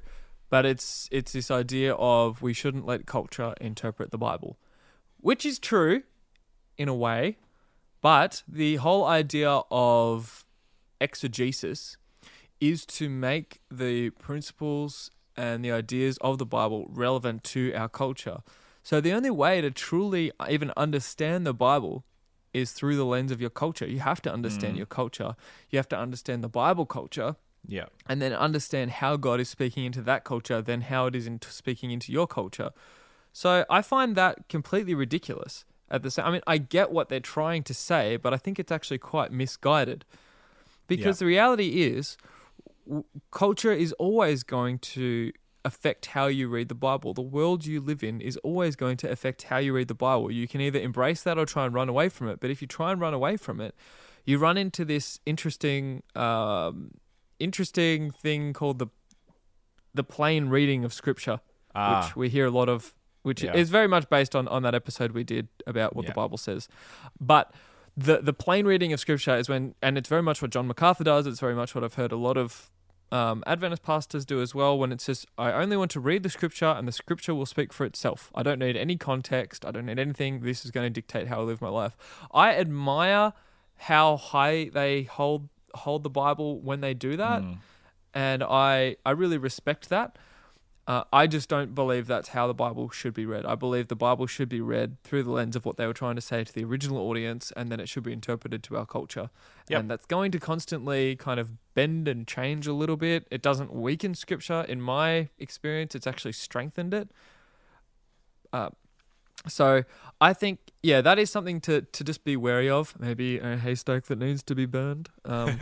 but 0.49 0.65
it's 0.65 1.07
it's 1.11 1.31
this 1.33 1.51
idea 1.51 1.93
of 1.93 2.41
we 2.41 2.53
shouldn't 2.53 2.85
let 2.85 3.05
culture 3.05 3.53
interpret 3.61 4.11
the 4.11 4.17
Bible, 4.17 4.57
which 5.17 5.45
is 5.45 5.59
true, 5.59 6.03
in 6.77 6.87
a 6.89 6.95
way, 6.95 7.37
but 8.01 8.43
the 8.47 8.77
whole 8.77 9.05
idea 9.05 9.61
of 9.69 10.45
exegesis 10.99 11.97
is 12.59 12.85
to 12.85 13.09
make 13.09 13.61
the 13.71 14.09
principles 14.11 15.11
and 15.37 15.63
the 15.63 15.71
ideas 15.71 16.17
of 16.19 16.37
the 16.37 16.45
Bible 16.45 16.87
relevant 16.89 17.43
to 17.45 17.73
our 17.73 17.87
culture. 17.87 18.39
So 18.83 18.99
the 18.99 19.13
only 19.13 19.29
way 19.29 19.61
to 19.61 19.71
truly 19.71 20.31
even 20.49 20.71
understand 20.75 21.45
the 21.45 21.53
Bible 21.53 22.03
is 22.53 22.71
through 22.71 22.95
the 22.95 23.05
lens 23.05 23.31
of 23.31 23.39
your 23.41 23.49
culture. 23.49 23.87
You 23.87 23.99
have 23.99 24.21
to 24.23 24.33
understand 24.33 24.73
mm. 24.73 24.77
your 24.77 24.85
culture. 24.85 25.35
You 25.69 25.77
have 25.77 25.89
to 25.89 25.97
understand 25.97 26.43
the 26.43 26.49
Bible 26.49 26.85
culture 26.85 27.35
Yeah. 27.67 27.85
and 28.07 28.21
then 28.21 28.33
understand 28.33 28.91
how 28.91 29.17
God 29.17 29.39
is 29.39 29.49
speaking 29.49 29.85
into 29.85 30.01
that 30.03 30.23
culture, 30.23 30.61
then 30.61 30.81
how 30.81 31.05
it 31.07 31.15
is 31.15 31.27
into 31.27 31.51
speaking 31.51 31.91
into 31.91 32.11
your 32.11 32.27
culture. 32.27 32.71
So 33.33 33.65
I 33.69 33.81
find 33.81 34.15
that 34.15 34.47
completely 34.49 34.95
ridiculous. 34.95 35.65
At 35.91 36.03
the 36.03 36.11
same, 36.11 36.25
I 36.25 36.31
mean, 36.31 36.41
I 36.45 36.57
get 36.59 36.91
what 36.91 37.09
they're 37.09 37.19
trying 37.19 37.63
to 37.63 37.73
say, 37.73 38.17
but 38.17 38.33
I 38.33 38.37
think 38.37 38.59
it's 38.59 38.71
actually 38.71 38.99
quite 38.99 39.31
misguided, 39.31 40.05
because 40.87 41.17
Yeah. 41.17 41.25
the 41.25 41.25
reality 41.25 41.83
is, 41.83 42.17
w- 42.85 43.05
culture 43.31 43.71
is 43.71 43.91
always 43.93 44.43
going 44.43 44.79
to 44.79 45.31
affect 45.65 46.07
how 46.07 46.27
you 46.27 46.47
read 46.47 46.69
the 46.69 46.75
Bible. 46.75 47.13
The 47.13 47.21
world 47.21 47.65
you 47.65 47.81
live 47.81 48.03
in 48.03 48.21
is 48.21 48.37
always 48.37 48.75
going 48.75 48.97
to 48.97 49.11
affect 49.11 49.43
how 49.43 49.57
you 49.57 49.73
read 49.73 49.87
the 49.89 49.93
Bible. 49.93 50.31
You 50.31 50.47
can 50.47 50.61
either 50.61 50.79
embrace 50.79 51.21
that 51.23 51.37
or 51.37 51.45
try 51.45 51.65
and 51.65 51.73
run 51.73 51.89
away 51.89 52.09
from 52.09 52.29
it. 52.29 52.39
But 52.39 52.49
if 52.49 52.61
you 52.61 52.67
try 52.67 52.91
and 52.91 53.01
run 53.01 53.13
away 53.13 53.35
from 53.37 53.59
it, 53.59 53.75
you 54.25 54.37
run 54.37 54.57
into 54.57 54.85
this 54.85 55.19
interesting, 55.25 56.03
um, 56.15 56.91
interesting 57.39 58.11
thing 58.11 58.53
called 58.53 58.79
the 58.79 58.87
the 59.95 60.03
plain 60.03 60.49
reading 60.49 60.85
of 60.85 60.93
Scripture, 60.93 61.39
Ah. 61.73 62.05
which 62.05 62.15
we 62.15 62.29
hear 62.29 62.45
a 62.45 62.51
lot 62.51 62.69
of, 62.69 62.93
which 63.23 63.41
Yeah. 63.41 63.55
is 63.55 63.69
very 63.71 63.87
much 63.87 64.07
based 64.09 64.35
on 64.35 64.47
on 64.47 64.61
that 64.63 64.75
episode 64.75 65.11
we 65.13 65.23
did 65.23 65.47
about 65.65 65.95
what 65.95 66.03
Yeah. 66.05 66.11
the 66.11 66.15
Bible 66.15 66.37
says. 66.37 66.67
But 67.19 67.53
the 67.97 68.21
the 68.21 68.33
plain 68.33 68.65
reading 68.67 68.93
of 68.93 68.99
Scripture 68.99 69.35
is 69.35 69.49
when, 69.49 69.73
and 69.81 69.97
it's 69.97 70.07
very 70.07 70.21
much 70.21 70.41
what 70.41 70.51
John 70.51 70.67
MacArthur 70.67 71.03
does. 71.03 71.25
It's 71.27 71.39
very 71.39 71.55
much 71.55 71.73
what 71.73 71.83
I've 71.83 71.95
heard 71.95 72.11
a 72.11 72.17
lot 72.17 72.37
of 72.37 72.69
um, 73.11 73.43
Adventist 73.47 73.83
pastors 73.83 74.25
do 74.25 74.41
as 74.41 74.53
well. 74.53 74.77
When 74.77 74.91
it 74.91 75.01
says, 75.01 75.25
"I 75.37 75.51
only 75.51 75.75
want 75.77 75.91
to 75.91 75.99
read 75.99 76.23
the 76.23 76.29
Scripture, 76.29 76.67
and 76.67 76.87
the 76.87 76.91
Scripture 76.91 77.33
will 77.33 77.45
speak 77.45 77.73
for 77.73 77.85
itself. 77.85 78.31
I 78.35 78.43
don't 78.43 78.59
need 78.59 78.77
any 78.77 78.97
context. 78.97 79.65
I 79.65 79.71
don't 79.71 79.85
need 79.87 79.99
anything. 79.99 80.41
This 80.41 80.63
is 80.65 80.71
going 80.71 80.85
to 80.85 80.89
dictate 80.89 81.27
how 81.27 81.39
I 81.39 81.43
live 81.43 81.61
my 81.61 81.69
life." 81.69 81.95
I 82.33 82.55
admire 82.55 83.33
how 83.77 84.17
high 84.17 84.69
they 84.73 85.03
hold 85.03 85.49
hold 85.75 86.03
the 86.03 86.09
Bible 86.09 86.59
when 86.59 86.81
they 86.81 86.93
do 86.93 87.15
that, 87.17 87.41
Mm. 87.41 87.57
and 88.13 88.43
I 88.43 88.95
I 89.05 89.11
really 89.11 89.37
respect 89.37 89.89
that. 89.89 90.17
Uh, 90.89 91.03
I 91.13 91.27
just 91.27 91.47
don't 91.49 91.75
believe 91.75 92.07
that's 92.07 92.29
how 92.29 92.47
the 92.47 92.53
Bible 92.55 92.89
should 92.89 93.13
be 93.13 93.23
read. 93.23 93.45
I 93.45 93.53
believe 93.53 93.89
the 93.89 93.95
Bible 93.95 94.25
should 94.25 94.49
be 94.49 94.59
read 94.59 94.97
through 95.03 95.21
the 95.21 95.29
lens 95.29 95.55
of 95.55 95.63
what 95.63 95.77
they 95.77 95.85
were 95.85 95.93
trying 95.93 96.15
to 96.15 96.21
say 96.21 96.43
to 96.43 96.51
the 96.51 96.63
original 96.63 96.97
audience, 96.97 97.53
and 97.55 97.71
then 97.71 97.79
it 97.79 97.87
should 97.87 98.01
be 98.01 98.11
interpreted 98.11 98.63
to 98.63 98.75
our 98.75 98.87
culture. 98.87 99.29
Yep. 99.67 99.79
And 99.79 99.91
that's 99.91 100.07
going 100.07 100.31
to 100.31 100.39
constantly 100.39 101.15
kind 101.15 101.39
of 101.39 101.51
bend 101.75 102.07
and 102.07 102.27
change 102.27 102.65
a 102.65 102.73
little 102.73 102.97
bit. 102.97 103.27
It 103.29 103.43
doesn't 103.43 103.71
weaken 103.71 104.15
Scripture, 104.15 104.65
in 104.67 104.81
my 104.81 105.29
experience. 105.37 105.93
It's 105.93 106.07
actually 106.07 106.31
strengthened 106.31 106.95
it. 106.95 107.11
Uh, 108.51 108.69
so 109.47 109.83
I 110.21 110.33
think, 110.33 110.59
yeah, 110.83 111.01
that 111.01 111.17
is 111.17 111.29
something 111.29 111.61
to, 111.61 111.81
to 111.81 112.03
just 112.03 112.23
be 112.23 112.35
wary 112.35 112.69
of. 112.69 112.99
Maybe 112.99 113.39
a 113.39 113.57
haystack 113.57 114.05
that 114.05 114.19
needs 114.19 114.43
to 114.43 114.55
be 114.55 114.65
burned. 114.65 115.09
Um, 115.23 115.59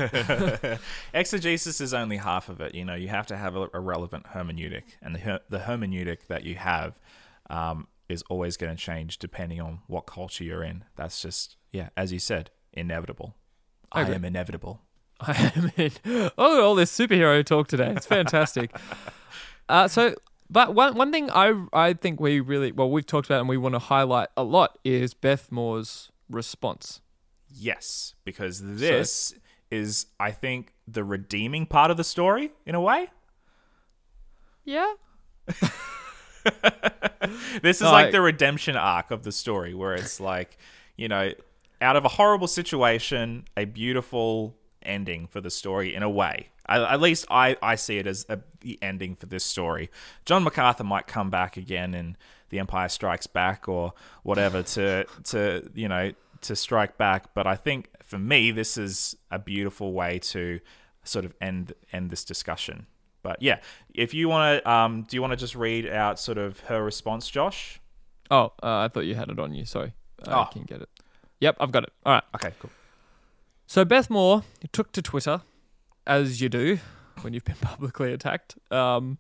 Exegesis 1.14 1.80
is 1.80 1.94
only 1.94 2.18
half 2.18 2.50
of 2.50 2.60
it. 2.62 2.74
You 2.74 2.86
know, 2.86 2.96
you 2.96 3.10
have 3.10 3.28
to 3.28 3.38
have 3.38 3.56
a, 3.56 3.68
a 3.74 3.80
relevant 3.80 4.28
hermeneutic, 4.34 4.84
and 5.02 5.16
the 5.16 5.20
her- 5.20 5.42
the 5.50 5.60
hermeneutic 5.60 6.28
that 6.28 6.44
you 6.44 6.56
have 6.56 7.00
um, 7.50 7.88
is 8.10 8.24
always 8.30 8.58
going 8.58 8.76
to 8.76 8.82
change 8.82 9.20
depending 9.20 9.62
on 9.62 9.80
what 9.88 10.02
culture 10.02 10.44
you're 10.44 10.64
in. 10.64 10.84
That's 10.96 11.22
just 11.22 11.56
yeah, 11.72 11.90
as 11.96 12.12
you 12.12 12.20
said, 12.20 12.50
inevitable. 12.74 13.36
I 13.92 14.02
I, 14.02 14.10
am 14.10 14.26
inevitable. 14.26 14.82
I 15.20 15.72
mean, 15.78 15.92
oh, 16.38 16.64
all 16.64 16.76
this 16.76 16.96
superhero 16.96 17.44
talk 17.46 17.68
today. 17.68 17.94
It's 17.96 18.06
fantastic. 18.06 18.76
uh, 19.70 19.88
so 19.88 20.16
But 20.50 20.74
one 20.74 20.96
one 20.96 21.12
thing 21.12 21.30
I 21.32 21.66
I 21.74 21.94
think 21.94 22.20
we 22.20 22.40
really 22.40 22.72
well 22.72 22.90
we've 22.90 23.06
talked 23.06 23.28
about 23.28 23.40
and 23.42 23.50
we 23.50 23.58
want 23.58 23.76
to 23.76 23.80
highlight 23.80 24.30
a 24.38 24.44
lot 24.44 24.78
is 24.84 25.14
Beth 25.14 25.52
Moore's 25.52 26.12
response. 26.30 27.02
Yes, 27.50 28.14
because 28.24 28.62
this 28.62 29.34
is, 29.72 30.08
I 30.20 30.32
think, 30.32 30.74
the 30.88 31.04
redeeming 31.04 31.66
part 31.66 31.92
of 31.92 31.98
the 31.98 32.04
story 32.04 32.52
in 32.66 32.76
a 32.76 32.82
way. 32.82 33.10
Yeah. 34.64 34.94
this 37.62 37.78
is 37.78 37.82
No, 37.82 37.92
like 37.92 38.12
the 38.12 38.22
redemption 38.22 38.76
arc 38.76 39.12
of 39.12 39.24
the 39.24 39.32
story 39.32 39.74
where 39.74 39.94
it's 39.94 40.20
like, 40.20 40.58
you 40.98 41.08
know, 41.08 41.32
out 41.82 41.96
of 41.96 42.06
a 42.06 42.10
horrible 42.10 42.48
situation, 42.48 43.46
a 43.56 43.66
beautiful 43.66 44.56
ending 44.84 45.28
for 45.28 45.42
the 45.42 45.50
story 45.50 45.96
in 45.96 46.04
a 46.04 46.10
way. 46.10 46.50
At 46.70 47.00
least 47.02 47.26
I, 47.30 47.56
I 47.62 47.76
see 47.76 47.98
it 47.98 48.08
as 48.08 48.26
a, 48.30 48.40
the 48.62 48.78
ending 48.82 49.16
for 49.16 49.26
this 49.26 49.44
story. 49.44 49.90
John 50.26 50.44
MacArthur 50.44 50.84
might 50.84 51.08
come 51.08 51.30
back 51.30 51.56
again 51.58 51.94
in 51.94 52.18
The 52.50 52.60
Empire 52.60 52.90
Strikes 52.90 53.28
Back 53.28 53.68
or 53.70 53.94
whatever 54.24 54.64
to 54.64 55.06
to 55.26 55.70
you 55.74 55.88
know 55.88 56.12
to 56.42 56.56
strike 56.56 56.98
back, 56.98 57.34
but 57.34 57.48
I 57.48 57.56
think 57.56 57.90
for 58.04 58.20
me 58.20 58.52
this 58.52 58.78
is 58.78 59.16
a 59.32 59.40
beautiful 59.40 59.94
way 59.94 60.20
to 60.20 60.60
sort 61.04 61.26
of 61.26 61.34
end 61.42 61.74
end 61.94 62.10
this 62.10 62.24
discussion. 62.26 62.86
But 63.24 63.42
yeah, 63.42 63.60
if 63.94 64.14
you 64.14 64.30
want 64.30 64.64
to, 64.64 64.70
um, 64.72 65.02
do 65.04 65.18
you 65.18 65.22
want 65.22 65.32
to 65.32 65.38
just 65.38 65.56
read 65.56 65.88
out 65.88 66.20
sort 66.20 66.38
of 66.38 66.60
her 66.62 66.84
response, 66.84 67.30
Josh? 67.30 67.80
Oh, 68.30 68.54
uh, 68.64 68.78
I 68.84 68.88
thought 68.90 69.02
you 69.06 69.16
had 69.16 69.30
it 69.30 69.40
on 69.40 69.54
you. 69.54 69.66
Sorry. 69.66 69.94
I 70.26 70.42
Oh. 70.42 70.46
can 70.52 70.64
get 70.64 70.82
it. 70.82 70.90
Yep, 71.40 71.58
I've 71.60 71.72
got 71.72 71.84
it. 71.84 71.94
All 72.06 72.14
right. 72.14 72.24
Okay, 72.36 72.52
cool. 72.60 72.70
So 73.66 73.84
Beth 73.84 74.10
Moore 74.10 74.44
took 74.72 74.92
to 74.94 75.02
Twitter, 75.02 75.42
as 76.08 76.42
you 76.42 76.50
do 76.50 76.80
when 77.22 77.34
you've 77.34 77.44
been 77.44 77.56
publicly 77.62 78.12
attacked. 78.14 78.56
Um, 78.72 79.20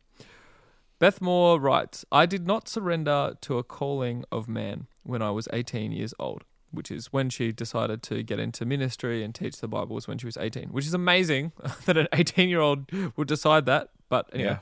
Beth 1.00 1.22
Moore 1.22 1.60
writes, 1.60 2.06
I 2.12 2.26
did 2.26 2.48
not 2.48 2.68
surrender 2.68 3.36
to 3.42 3.58
a 3.60 3.64
calling 3.64 4.24
of 4.32 4.48
man 4.48 4.88
when 5.04 5.22
I 5.22 5.30
was 5.30 5.48
18 5.54 5.92
years 5.92 6.14
old, 6.18 6.44
which 6.72 6.90
is 6.90 7.14
when 7.14 7.30
she 7.30 7.52
decided 7.52 8.02
to 8.04 8.24
get 8.24 8.40
into 8.40 8.66
ministry 8.66 9.24
and 9.24 9.36
teach 9.36 9.60
the 9.60 9.68
Bible 9.68 9.94
was 9.94 10.08
when 10.08 10.18
she 10.18 10.26
was 10.26 10.38
18, 10.38 10.70
which 10.70 10.88
is 10.88 10.96
amazing 10.96 11.52
that 11.86 11.98
an 11.98 12.08
18 12.14 12.50
year 12.50 12.62
old 12.62 12.88
would 13.16 13.28
decide 13.28 13.68
that. 13.68 13.90
But 14.10 14.30
anyway, 14.34 14.60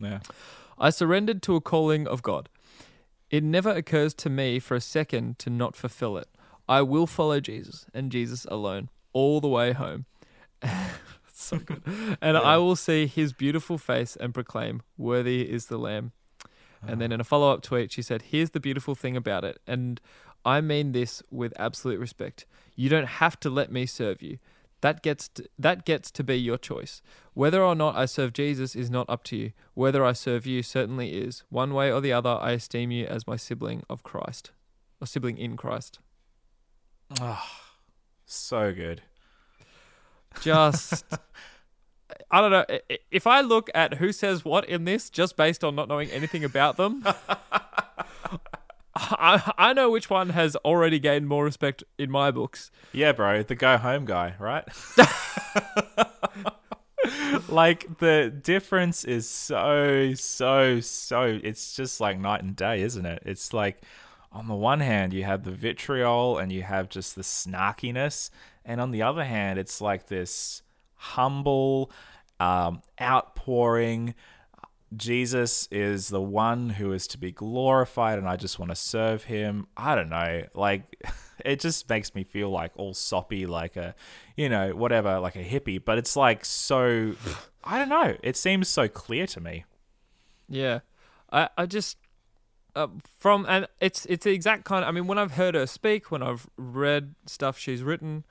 Yeah, 0.00 0.08
yeah. 0.08 0.18
I 0.78 0.90
surrendered 0.90 1.42
to 1.44 1.54
a 1.54 1.60
calling 1.60 2.08
of 2.08 2.22
God. 2.22 2.48
It 3.30 3.44
never 3.44 3.70
occurs 3.70 4.12
to 4.14 4.30
me 4.30 4.58
for 4.58 4.74
a 4.74 4.80
second 4.80 5.38
to 5.40 5.50
not 5.50 5.76
fulfill 5.76 6.16
it. 6.16 6.28
I 6.68 6.82
will 6.82 7.06
follow 7.06 7.38
Jesus 7.38 7.86
and 7.94 8.10
Jesus 8.10 8.44
alone 8.46 8.88
all 9.12 9.40
the 9.40 9.48
way 9.48 9.72
home. 9.72 10.06
so 11.36 11.58
good. 11.58 11.82
And 12.20 12.36
I 12.36 12.56
will 12.56 12.76
see 12.76 13.06
his 13.06 13.32
beautiful 13.32 13.78
face 13.78 14.16
and 14.16 14.32
proclaim, 14.32 14.82
Worthy 14.96 15.42
is 15.42 15.66
the 15.66 15.78
Lamb. 15.78 16.12
And 16.86 17.00
then 17.00 17.12
ah. 17.12 17.16
in 17.16 17.20
a 17.20 17.24
follow 17.24 17.52
up 17.52 17.62
tweet, 17.62 17.92
she 17.92 18.02
said, 18.02 18.22
Here's 18.22 18.50
the 18.50 18.60
beautiful 18.60 18.94
thing 18.94 19.16
about 19.16 19.44
it. 19.44 19.58
And 19.66 20.00
I 20.44 20.60
mean 20.60 20.92
this 20.92 21.22
with 21.30 21.52
absolute 21.58 21.98
respect. 21.98 22.46
You 22.74 22.88
don't 22.88 23.06
have 23.06 23.38
to 23.40 23.50
let 23.50 23.72
me 23.72 23.86
serve 23.86 24.22
you. 24.22 24.38
That 24.82 25.02
gets 25.02 25.28
to, 25.30 25.48
that 25.58 25.84
gets 25.84 26.10
to 26.12 26.22
be 26.22 26.36
your 26.36 26.58
choice. 26.58 27.02
Whether 27.34 27.62
or 27.62 27.74
not 27.74 27.96
I 27.96 28.06
serve 28.06 28.32
Jesus 28.32 28.76
is 28.76 28.90
not 28.90 29.08
up 29.08 29.24
to 29.24 29.36
you. 29.36 29.52
Whether 29.74 30.04
I 30.04 30.12
serve 30.12 30.46
you 30.46 30.62
certainly 30.62 31.14
is. 31.14 31.42
One 31.48 31.74
way 31.74 31.90
or 31.90 32.00
the 32.00 32.12
other, 32.12 32.38
I 32.40 32.52
esteem 32.52 32.90
you 32.90 33.06
as 33.06 33.26
my 33.26 33.36
sibling 33.36 33.82
of 33.88 34.02
Christ, 34.02 34.52
or 35.00 35.06
sibling 35.06 35.38
in 35.38 35.56
Christ. 35.56 35.98
Ah, 37.20 37.74
so 38.26 38.72
good. 38.72 39.02
Just, 40.40 41.04
I 42.30 42.40
don't 42.40 42.50
know. 42.50 42.64
If 43.10 43.26
I 43.26 43.40
look 43.40 43.70
at 43.74 43.94
who 43.94 44.12
says 44.12 44.44
what 44.44 44.68
in 44.68 44.84
this, 44.84 45.10
just 45.10 45.36
based 45.36 45.64
on 45.64 45.74
not 45.74 45.88
knowing 45.88 46.10
anything 46.10 46.44
about 46.44 46.76
them, 46.76 47.04
I, 48.96 49.52
I 49.58 49.72
know 49.72 49.90
which 49.90 50.08
one 50.08 50.30
has 50.30 50.56
already 50.56 50.98
gained 50.98 51.28
more 51.28 51.44
respect 51.44 51.84
in 51.98 52.10
my 52.10 52.30
books. 52.30 52.70
Yeah, 52.92 53.12
bro, 53.12 53.42
the 53.42 53.54
go 53.54 53.76
home 53.76 54.06
guy, 54.06 54.34
right? 54.38 54.64
like 57.48 57.98
the 57.98 58.32
difference 58.42 59.04
is 59.04 59.28
so 59.28 60.14
so 60.14 60.80
so 60.80 61.38
it's 61.42 61.74
just 61.74 62.00
like 62.00 62.18
night 62.18 62.42
and 62.42 62.56
day, 62.56 62.80
isn't 62.82 63.04
it? 63.04 63.22
It's 63.26 63.52
like 63.52 63.82
on 64.32 64.48
the 64.48 64.54
one 64.54 64.80
hand 64.80 65.12
you 65.12 65.24
have 65.24 65.44
the 65.44 65.50
vitriol 65.50 66.38
and 66.38 66.50
you 66.50 66.62
have 66.62 66.88
just 66.88 67.16
the 67.16 67.22
snarkiness, 67.22 68.30
and 68.66 68.80
on 68.80 68.90
the 68.90 69.02
other 69.02 69.24
hand 69.24 69.58
it's 69.58 69.80
like 69.80 70.06
this 70.08 70.62
humble 70.96 71.90
um, 72.38 72.82
outpouring 73.00 74.14
Jesus 74.94 75.68
is 75.70 76.08
the 76.08 76.20
one 76.20 76.70
who 76.70 76.92
is 76.92 77.06
to 77.08 77.18
be 77.18 77.32
glorified, 77.32 78.18
and 78.18 78.28
I 78.28 78.36
just 78.36 78.58
want 78.58 78.70
to 78.70 78.76
serve 78.76 79.24
him. 79.24 79.66
I 79.76 79.94
don't 79.94 80.08
know. 80.08 80.44
Like, 80.54 80.82
it 81.44 81.60
just 81.60 81.88
makes 81.88 82.14
me 82.14 82.22
feel 82.22 82.50
like 82.50 82.72
all 82.76 82.94
soppy, 82.94 83.46
like 83.46 83.76
a, 83.76 83.94
you 84.36 84.48
know, 84.48 84.70
whatever, 84.70 85.18
like 85.18 85.36
a 85.36 85.44
hippie. 85.44 85.84
But 85.84 85.98
it's 85.98 86.14
like 86.14 86.44
so, 86.44 87.14
I 87.64 87.78
don't 87.78 87.88
know. 87.88 88.16
It 88.22 88.36
seems 88.36 88.68
so 88.68 88.86
clear 88.88 89.26
to 89.28 89.40
me. 89.40 89.64
Yeah, 90.48 90.80
I 91.32 91.48
I 91.58 91.66
just 91.66 91.96
uh, 92.76 92.86
from 93.18 93.44
and 93.48 93.66
it's 93.80 94.06
it's 94.06 94.24
the 94.24 94.32
exact 94.32 94.64
kind. 94.64 94.84
I 94.84 94.92
mean, 94.92 95.08
when 95.08 95.18
I've 95.18 95.32
heard 95.32 95.56
her 95.56 95.66
speak, 95.66 96.12
when 96.12 96.22
I've 96.22 96.48
read 96.56 97.16
stuff 97.26 97.58
she's 97.58 97.82
written, 97.82 98.24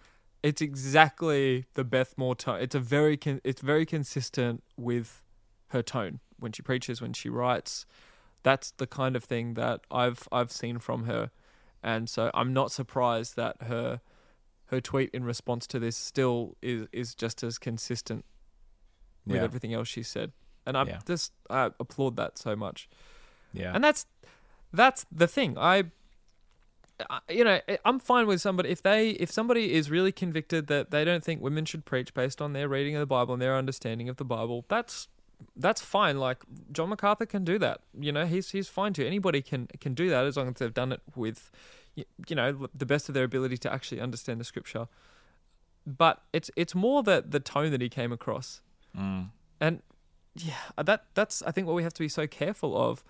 it's 0.46 0.62
exactly 0.62 1.66
the 1.74 1.84
Beth 1.84 2.14
Moore 2.18 2.36
tone. 2.36 2.62
It's 2.62 2.76
a 2.76 2.80
very 2.80 3.18
con- 3.18 3.42
it's 3.44 3.62
very 3.62 3.86
consistent 3.86 4.64
with 4.78 5.24
her 5.70 5.82
tone 5.82 6.20
when 6.38 6.52
she 6.52 6.62
preaches, 6.62 7.02
when 7.02 7.14
she 7.14 7.30
writes. 7.30 7.86
That's 8.44 8.70
the 8.78 8.86
kind 8.86 9.16
of 9.16 9.24
thing 9.24 9.56
that 9.56 9.82
I've 9.90 10.28
I've 10.32 10.52
seen 10.52 10.78
from 10.78 11.06
her, 11.06 11.32
and 11.82 12.08
so 12.08 12.30
I'm 12.36 12.54
not 12.54 12.72
surprised 12.72 13.36
that 13.38 13.56
her 13.64 14.02
her 14.68 14.80
tweet 14.80 15.10
in 15.14 15.24
response 15.24 15.66
to 15.68 15.80
this 15.80 15.98
still 15.98 16.56
is 16.62 16.88
is 16.92 17.16
just 17.16 17.44
as 17.44 17.58
consistent 17.58 18.24
with 19.26 19.38
Yeah. 19.38 19.44
everything 19.44 19.74
else 19.74 19.88
she 19.88 20.04
said. 20.04 20.32
And 20.64 20.78
I 20.78 20.84
Yeah. 20.84 21.00
just 21.08 21.32
I 21.50 21.72
applaud 21.80 22.18
that 22.18 22.38
so 22.38 22.56
much. 22.56 22.88
Yeah. 23.52 23.72
And 23.74 23.84
that's 23.84 24.06
that's 24.72 25.06
the 25.12 25.28
thing. 25.28 25.58
I, 25.58 25.78
I 25.78 25.92
you 27.30 27.44
know, 27.44 27.60
I'm 27.84 28.00
fine 28.00 28.28
with 28.28 28.42
somebody 28.42 28.70
if 28.70 28.82
they 28.82 29.10
if 29.12 29.32
somebody 29.32 29.74
is 29.74 29.92
really 29.92 30.12
convicted 30.12 30.68
that 30.68 30.92
they 30.92 31.04
don't 31.04 31.24
think 31.24 31.42
women 31.42 31.66
should 31.66 31.86
preach 31.86 32.14
based 32.14 32.42
on 32.42 32.54
their 32.54 32.68
reading 32.70 32.96
of 32.96 33.00
the 33.02 33.06
Bible 33.06 33.34
and 33.34 33.42
their 33.42 33.56
understanding 33.56 34.10
of 34.10 34.18
the 34.18 34.26
Bible. 34.26 34.66
That's 34.70 35.08
that's 35.56 35.82
fine. 35.82 36.20
Like 36.20 36.44
John 36.72 36.90
MacArthur 36.90 37.26
can 37.26 37.44
do 37.44 37.60
that. 37.60 37.82
You 37.98 38.12
know, 38.12 38.26
he's 38.26 38.52
he's 38.52 38.68
fine 38.68 38.94
to. 38.94 39.06
Anybody 39.06 39.42
can 39.42 39.68
can 39.80 39.94
do 39.94 40.10
that 40.10 40.26
as 40.26 40.38
long 40.38 40.48
as 40.50 40.56
they've 40.56 40.74
done 40.74 40.92
it 40.92 41.02
with, 41.16 41.52
you 41.96 42.36
know, 42.36 42.68
the 42.74 42.86
best 42.86 43.10
of 43.10 43.16
their 43.16 43.26
ability 43.26 43.58
to 43.58 43.74
actually 43.74 44.02
understand 44.02 44.40
the 44.40 44.46
scripture. 44.46 44.88
But 45.86 46.24
it's 46.34 46.50
it's 46.56 46.74
more 46.74 47.04
the 47.04 47.24
the 47.28 47.40
tone 47.40 47.72
that 47.72 47.82
he 47.82 47.90
came 47.90 48.12
across, 48.12 48.62
mm. 48.98 49.30
and 49.60 49.82
yeah, 50.36 50.56
that 50.82 51.06
that's 51.14 51.44
I 51.44 51.52
think 51.52 51.68
what 51.68 51.76
we 51.76 51.84
have 51.84 51.94
to 51.94 52.02
be 52.02 52.10
so 52.10 52.26
careful 52.28 52.78
of. 52.78 53.04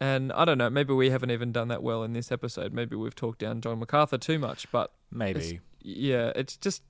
And 0.00 0.32
I 0.32 0.44
don't 0.44 0.58
know, 0.58 0.70
maybe 0.70 0.92
we 0.94 1.10
haven't 1.10 1.30
even 1.32 1.50
done 1.50 1.68
that 1.68 1.82
well 1.82 2.04
in 2.04 2.12
this 2.12 2.30
episode. 2.30 2.72
Maybe 2.72 2.94
we've 2.94 3.14
talked 3.16 3.40
down 3.40 3.60
John 3.60 3.78
MacArthur 3.80 4.18
too 4.18 4.38
much, 4.38 4.70
but 4.70 4.92
Maybe. 5.10 5.40
it's- 5.40 5.60
yeah, 5.80 6.32
it's 6.36 6.56
just 6.56 6.82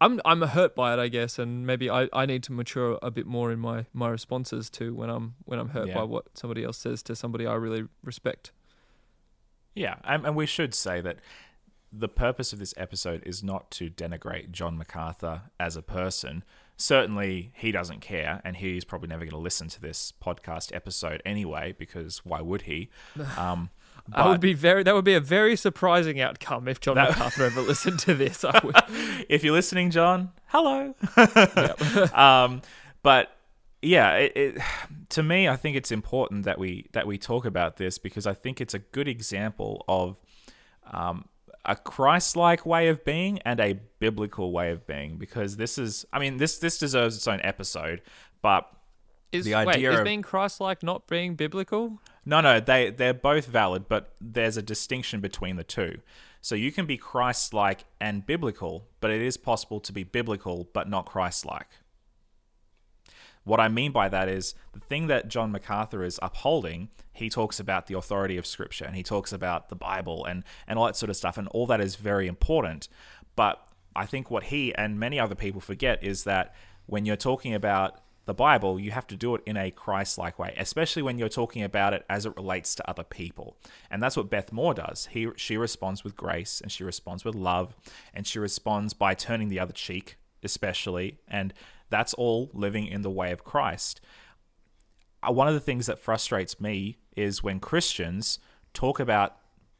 I'm 0.00 0.20
I'm 0.24 0.42
hurt 0.42 0.74
by 0.74 0.92
it, 0.94 0.98
I 0.98 1.06
guess, 1.08 1.38
and 1.38 1.64
maybe 1.66 1.88
I, 1.88 2.08
I 2.12 2.26
need 2.26 2.42
to 2.44 2.52
mature 2.52 2.98
a 3.02 3.10
bit 3.10 3.24
more 3.26 3.52
in 3.52 3.60
my, 3.60 3.86
my 3.92 4.08
responses 4.08 4.68
to 4.70 4.94
when 4.94 5.08
I'm 5.10 5.34
when 5.44 5.58
I'm 5.60 5.68
hurt 5.70 5.88
Yeah. 5.88 5.94
by 5.94 6.02
what 6.04 6.36
somebody 6.36 6.64
else 6.64 6.78
says 6.78 7.02
to 7.04 7.14
somebody 7.16 7.46
I 7.46 7.54
really 7.54 7.84
respect. 8.04 8.50
Yeah, 9.74 9.96
and, 10.04 10.26
and 10.26 10.36
we 10.36 10.46
should 10.46 10.74
say 10.74 11.00
that 11.00 11.18
the 11.92 12.08
purpose 12.08 12.52
of 12.52 12.58
this 12.58 12.74
episode 12.76 13.22
is 13.24 13.42
not 13.42 13.70
to 13.72 13.90
denigrate 13.90 14.50
John 14.50 14.76
MacArthur 14.76 15.42
as 15.60 15.76
a 15.76 15.82
person. 15.82 16.42
Certainly, 16.82 17.52
he 17.54 17.70
doesn't 17.70 18.00
care, 18.00 18.40
and 18.44 18.56
he's 18.56 18.84
probably 18.84 19.08
never 19.08 19.20
going 19.20 19.30
to 19.30 19.36
listen 19.36 19.68
to 19.68 19.80
this 19.80 20.12
podcast 20.20 20.74
episode 20.74 21.22
anyway, 21.24 21.76
because 21.78 22.24
why 22.24 22.40
would 22.40 22.62
he? 22.62 22.90
Um, 23.38 23.70
I 24.12 24.28
would 24.28 24.40
be 24.40 24.52
very 24.52 24.82
that 24.82 24.94
would 24.96 25.04
be 25.04 25.14
a 25.14 25.20
very 25.20 25.54
surprising 25.54 26.20
outcome 26.20 26.66
if 26.66 26.80
John 26.80 26.96
MacArthur 26.96 27.44
ever 27.44 27.60
listened 27.60 28.00
to 28.00 28.14
this. 28.14 28.44
I 28.44 28.60
would. 28.64 28.74
if 29.28 29.44
you're 29.44 29.54
listening, 29.54 29.92
John, 29.92 30.32
hello. 30.46 30.94
um, 32.12 32.62
but 33.04 33.36
yeah, 33.80 34.16
it, 34.16 34.32
it, 34.34 34.62
to 35.10 35.22
me, 35.22 35.48
I 35.48 35.54
think 35.54 35.76
it's 35.76 35.92
important 35.92 36.44
that 36.46 36.58
we 36.58 36.88
that 36.92 37.06
we 37.06 37.16
talk 37.16 37.44
about 37.44 37.76
this 37.76 37.98
because 37.98 38.26
I 38.26 38.34
think 38.34 38.60
it's 38.60 38.74
a 38.74 38.80
good 38.80 39.06
example 39.06 39.84
of 39.86 40.16
um, 40.90 41.26
a 41.64 41.76
Christ-like 41.76 42.66
way 42.66 42.88
of 42.88 43.04
being 43.04 43.38
and 43.40 43.60
a 43.60 43.74
biblical 43.98 44.52
way 44.52 44.70
of 44.70 44.86
being. 44.86 45.16
Because 45.16 45.56
this 45.56 45.78
is, 45.78 46.04
I 46.12 46.18
mean, 46.18 46.36
this 46.38 46.58
this 46.58 46.78
deserves 46.78 47.16
its 47.16 47.26
own 47.28 47.40
episode, 47.42 48.02
but. 48.40 48.68
Is, 49.30 49.46
The 49.46 49.54
wait, 49.54 49.68
idea 49.68 49.92
is 49.92 49.98
of- 50.00 50.04
being 50.04 50.20
Christ-like 50.20 50.82
not 50.82 51.06
being 51.08 51.36
biblical? 51.36 51.98
No, 52.26 52.42
no, 52.42 52.60
they 52.60 52.90
they're 52.90 53.14
both 53.14 53.46
valid, 53.46 53.88
but 53.88 54.12
there's 54.20 54.58
a 54.58 54.62
distinction 54.62 55.20
between 55.22 55.56
the 55.56 55.64
two. 55.64 56.00
So 56.42 56.54
you 56.54 56.70
can 56.70 56.84
be 56.84 56.98
Christ-like 56.98 57.84
and 57.98 58.26
biblical, 58.26 58.88
but 59.00 59.10
it 59.10 59.22
is 59.22 59.38
possible 59.38 59.80
to 59.80 59.92
be 59.92 60.04
biblical 60.04 60.68
but 60.74 60.86
not 60.88 61.06
Christ-like. 61.06 61.68
What 63.44 63.60
I 63.60 63.68
mean 63.68 63.92
by 63.92 64.08
that 64.08 64.28
is 64.28 64.54
the 64.72 64.80
thing 64.80 65.08
that 65.08 65.28
John 65.28 65.50
MacArthur 65.50 66.04
is 66.04 66.18
upholding, 66.22 66.88
he 67.12 67.28
talks 67.28 67.58
about 67.58 67.86
the 67.86 67.96
authority 67.96 68.36
of 68.36 68.46
Scripture 68.46 68.84
and 68.84 68.94
he 68.94 69.02
talks 69.02 69.32
about 69.32 69.68
the 69.68 69.74
Bible 69.74 70.24
and, 70.24 70.44
and 70.66 70.78
all 70.78 70.86
that 70.86 70.96
sort 70.96 71.10
of 71.10 71.16
stuff, 71.16 71.36
and 71.36 71.48
all 71.48 71.66
that 71.66 71.80
is 71.80 71.96
very 71.96 72.26
important. 72.26 72.88
But 73.34 73.66
I 73.94 74.06
think 74.06 74.30
what 74.30 74.44
he 74.44 74.74
and 74.74 74.98
many 74.98 75.18
other 75.18 75.34
people 75.34 75.60
forget 75.60 76.02
is 76.02 76.24
that 76.24 76.54
when 76.86 77.04
you're 77.04 77.16
talking 77.16 77.54
about 77.54 78.00
the 78.24 78.34
Bible, 78.34 78.78
you 78.78 78.92
have 78.92 79.06
to 79.08 79.16
do 79.16 79.34
it 79.34 79.42
in 79.46 79.56
a 79.56 79.70
Christ 79.70 80.16
like 80.16 80.38
way, 80.38 80.54
especially 80.56 81.02
when 81.02 81.18
you're 81.18 81.28
talking 81.28 81.62
about 81.62 81.92
it 81.92 82.04
as 82.08 82.24
it 82.24 82.36
relates 82.36 82.74
to 82.76 82.88
other 82.88 83.02
people. 83.02 83.56
And 83.90 84.00
that's 84.00 84.16
what 84.16 84.30
Beth 84.30 84.52
Moore 84.52 84.74
does. 84.74 85.08
He, 85.10 85.28
she 85.36 85.56
responds 85.56 86.04
with 86.04 86.16
grace 86.16 86.60
and 86.60 86.70
she 86.70 86.84
responds 86.84 87.24
with 87.24 87.34
love 87.34 87.74
and 88.14 88.26
she 88.26 88.38
responds 88.38 88.94
by 88.94 89.14
turning 89.14 89.48
the 89.48 89.58
other 89.58 89.72
cheek, 89.72 90.18
especially. 90.44 91.18
And 91.26 91.52
that's 91.92 92.14
all 92.14 92.50
living 92.52 92.86
in 92.86 93.02
the 93.02 93.10
way 93.10 93.32
of 93.32 93.44
Christ. 93.44 94.00
Uh, 95.22 95.32
one 95.32 95.48
of 95.48 95.54
the 95.54 95.60
things 95.60 95.86
that 95.86 95.98
frustrates 95.98 96.60
me 96.60 96.98
is 97.16 97.42
when 97.42 97.60
Christians 97.60 98.38
talk 98.72 98.98
about 98.98 99.36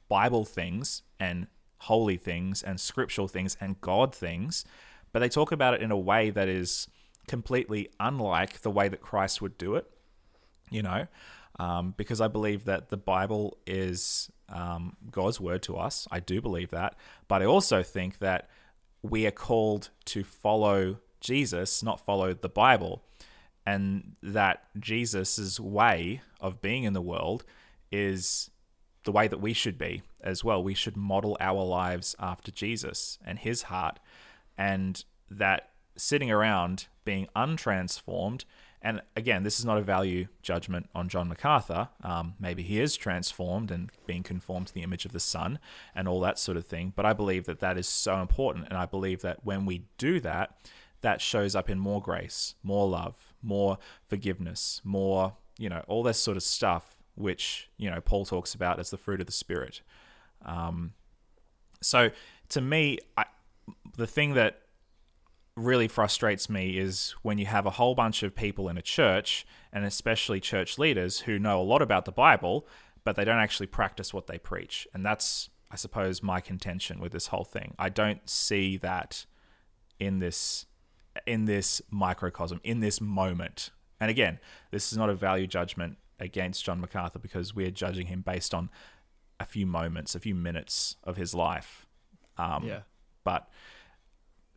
Bible 0.08 0.44
things 0.44 1.02
and 1.18 1.46
holy 1.78 2.16
things 2.16 2.62
and 2.62 2.78
scriptural 2.78 3.28
things 3.28 3.56
and 3.60 3.80
God 3.80 4.14
things, 4.14 4.64
but 5.12 5.20
they 5.20 5.28
talk 5.28 5.52
about 5.52 5.74
it 5.74 5.82
in 5.82 5.90
a 5.90 5.98
way 5.98 6.30
that 6.30 6.48
is 6.48 6.86
completely 7.26 7.88
unlike 7.98 8.60
the 8.60 8.70
way 8.70 8.88
that 8.88 9.00
Christ 9.00 9.40
would 9.42 9.56
do 9.58 9.74
it, 9.74 9.90
you 10.70 10.82
know, 10.82 11.06
um, 11.58 11.94
because 11.96 12.20
I 12.20 12.28
believe 12.28 12.64
that 12.66 12.90
the 12.90 12.96
Bible 12.96 13.58
is 13.66 14.30
um, 14.48 14.96
God's 15.10 15.40
word 15.40 15.62
to 15.64 15.76
us. 15.76 16.06
I 16.10 16.20
do 16.20 16.40
believe 16.40 16.70
that. 16.70 16.96
But 17.28 17.42
I 17.42 17.46
also 17.46 17.82
think 17.82 18.18
that 18.18 18.48
we 19.02 19.26
are 19.26 19.32
called 19.32 19.90
to 20.06 20.24
follow 20.24 20.98
Jesus, 21.22 21.82
not 21.82 22.04
follow 22.04 22.34
the 22.34 22.48
Bible. 22.48 23.02
And 23.64 24.16
that 24.22 24.64
Jesus' 24.78 25.58
way 25.60 26.20
of 26.40 26.60
being 26.60 26.84
in 26.84 26.92
the 26.92 27.00
world 27.00 27.44
is 27.90 28.50
the 29.04 29.12
way 29.12 29.28
that 29.28 29.40
we 29.40 29.52
should 29.52 29.78
be 29.78 30.02
as 30.20 30.44
well. 30.44 30.62
We 30.62 30.74
should 30.74 30.96
model 30.96 31.36
our 31.40 31.64
lives 31.64 32.14
after 32.18 32.50
Jesus 32.50 33.18
and 33.24 33.38
his 33.38 33.62
heart. 33.62 33.98
And 34.58 35.04
that 35.30 35.70
sitting 35.96 36.30
around 36.30 36.86
being 37.04 37.28
untransformed. 37.36 38.44
And 38.80 39.00
again, 39.14 39.44
this 39.44 39.58
is 39.58 39.64
not 39.64 39.78
a 39.78 39.82
value 39.82 40.26
judgment 40.42 40.88
on 40.94 41.08
John 41.08 41.28
MacArthur. 41.28 41.88
Um, 42.02 42.34
maybe 42.40 42.62
he 42.62 42.80
is 42.80 42.96
transformed 42.96 43.70
and 43.70 43.90
being 44.06 44.22
conformed 44.22 44.68
to 44.68 44.74
the 44.74 44.82
image 44.82 45.04
of 45.04 45.12
the 45.12 45.20
Son 45.20 45.58
and 45.94 46.08
all 46.08 46.20
that 46.20 46.38
sort 46.38 46.56
of 46.56 46.66
thing. 46.66 46.92
But 46.96 47.06
I 47.06 47.12
believe 47.12 47.44
that 47.44 47.60
that 47.60 47.78
is 47.78 47.86
so 47.86 48.20
important. 48.20 48.66
And 48.68 48.76
I 48.76 48.86
believe 48.86 49.22
that 49.22 49.44
when 49.44 49.66
we 49.66 49.84
do 49.98 50.18
that, 50.20 50.56
that 51.02 51.20
shows 51.20 51.54
up 51.54 51.68
in 51.68 51.78
more 51.78 52.00
grace, 52.00 52.54
more 52.62 52.88
love, 52.88 53.34
more 53.42 53.78
forgiveness, 54.08 54.80
more, 54.84 55.36
you 55.58 55.68
know, 55.68 55.84
all 55.86 56.02
this 56.02 56.18
sort 56.18 56.36
of 56.36 56.42
stuff, 56.42 56.96
which, 57.14 57.68
you 57.76 57.90
know, 57.90 58.00
Paul 58.00 58.24
talks 58.24 58.54
about 58.54 58.78
as 58.78 58.90
the 58.90 58.96
fruit 58.96 59.20
of 59.20 59.26
the 59.26 59.32
Spirit. 59.32 59.82
Um, 60.44 60.94
so 61.80 62.10
to 62.48 62.60
me, 62.60 62.98
I, 63.16 63.26
the 63.96 64.06
thing 64.06 64.34
that 64.34 64.60
really 65.56 65.88
frustrates 65.88 66.48
me 66.48 66.78
is 66.78 67.14
when 67.22 67.36
you 67.38 67.46
have 67.46 67.66
a 67.66 67.70
whole 67.70 67.94
bunch 67.94 68.22
of 68.22 68.34
people 68.34 68.68
in 68.68 68.78
a 68.78 68.82
church, 68.82 69.46
and 69.72 69.84
especially 69.84 70.40
church 70.40 70.78
leaders 70.78 71.20
who 71.20 71.38
know 71.38 71.60
a 71.60 71.62
lot 71.62 71.82
about 71.82 72.04
the 72.04 72.12
Bible, 72.12 72.66
but 73.04 73.16
they 73.16 73.24
don't 73.24 73.38
actually 73.38 73.66
practice 73.66 74.14
what 74.14 74.26
they 74.26 74.38
preach. 74.38 74.86
And 74.94 75.04
that's, 75.04 75.50
I 75.70 75.76
suppose, 75.76 76.22
my 76.22 76.40
contention 76.40 77.00
with 77.00 77.12
this 77.12 77.26
whole 77.28 77.44
thing. 77.44 77.74
I 77.78 77.88
don't 77.88 78.28
see 78.28 78.76
that 78.78 79.26
in 79.98 80.20
this 80.20 80.66
in 81.26 81.44
this 81.44 81.82
microcosm, 81.90 82.60
in 82.64 82.80
this 82.80 83.00
moment. 83.00 83.70
And 84.00 84.10
again, 84.10 84.38
this 84.70 84.92
is 84.92 84.98
not 84.98 85.10
a 85.10 85.14
value 85.14 85.46
judgment 85.46 85.96
against 86.18 86.64
John 86.64 86.80
MacArthur 86.80 87.18
because 87.18 87.54
we're 87.54 87.70
judging 87.70 88.06
him 88.06 88.22
based 88.22 88.54
on 88.54 88.70
a 89.40 89.44
few 89.44 89.66
moments, 89.66 90.14
a 90.14 90.20
few 90.20 90.34
minutes 90.34 90.96
of 91.04 91.16
his 91.16 91.34
life. 91.34 91.86
Um, 92.38 92.66
yeah. 92.66 92.80
But 93.24 93.48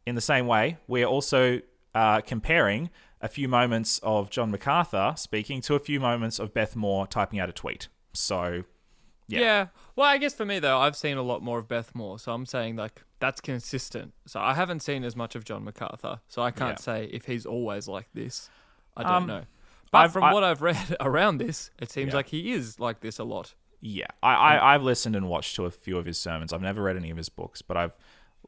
in 0.06 0.16
the 0.16 0.22
same 0.22 0.48
way, 0.48 0.78
we're 0.88 1.06
also 1.06 1.62
uh, 1.94 2.22
comparing 2.22 2.90
a 3.22 3.28
few 3.28 3.48
moments 3.48 4.00
of 4.04 4.30
John 4.30 4.52
MacArthur 4.52 5.14
speaking 5.18 5.62
to 5.62 5.76
a 5.76 5.80
few 5.80 6.00
moments 6.00 6.40
of 6.40 6.54
Beth 6.54 6.76
Moore 6.76 7.08
typing 7.08 7.40
out 7.40 7.50
a 7.50 7.54
tweet. 7.54 7.88
So, 8.14 8.64
yeah. 9.28 9.40
Yeah. 9.40 9.68
Well, 9.96 10.08
I 10.08 10.18
guess 10.18 10.34
for 10.34 10.46
me 10.46 10.60
though, 10.60 10.78
I've 10.80 10.96
seen 10.98 11.18
a 11.18 11.22
lot 11.22 11.42
more 11.42 11.58
of 11.60 11.68
Beth 11.68 11.96
Moore, 11.96 12.20
so 12.20 12.34
I'm 12.34 12.46
saying 12.46 12.76
like 12.76 13.04
that's 13.20 13.40
consistent. 13.42 14.14
So 14.28 14.40
I 14.40 14.54
haven't 14.54 14.82
seen 14.82 15.04
as 15.04 15.16
much 15.16 15.36
of 15.36 15.46
John 15.46 15.64
MacArthur, 15.64 16.20
so 16.28 16.42
I 16.42 16.52
can't 16.52 16.78
Yeah. 16.80 16.84
say 16.84 17.06
if 17.14 17.26
he's 17.26 17.46
always 17.46 17.88
like 17.88 18.08
this. 18.14 18.50
I 18.98 19.04
don't 19.04 19.12
Um, 19.14 19.28
know. 19.28 19.44
But 19.92 19.98
I've- 20.00 20.14
from 20.14 20.24
I- 20.26 20.34
what 20.34 20.44
I've 20.44 20.62
read 20.62 20.98
around 21.00 21.38
this, 21.38 21.72
it 21.80 21.92
seems 21.92 22.10
Yeah. 22.10 22.16
like 22.18 22.28
he 22.28 22.52
is 22.52 22.80
like 22.80 23.00
this 23.00 23.20
a 23.20 23.24
lot. 23.24 23.54
Yeah, 23.80 24.08
I, 24.24 24.34
I 24.34 24.74
I've 24.74 24.84
listened 24.84 25.16
and 25.16 25.30
watched 25.30 25.56
to 25.58 25.66
a 25.66 25.72
few 25.72 25.98
of 25.98 26.06
his 26.06 26.18
sermons. 26.18 26.52
I've 26.52 26.62
never 26.62 26.82
read 26.82 26.98
any 26.98 27.10
of 27.12 27.18
his 27.18 27.30
books, 27.30 27.62
but 27.62 27.78
I've 27.78 27.96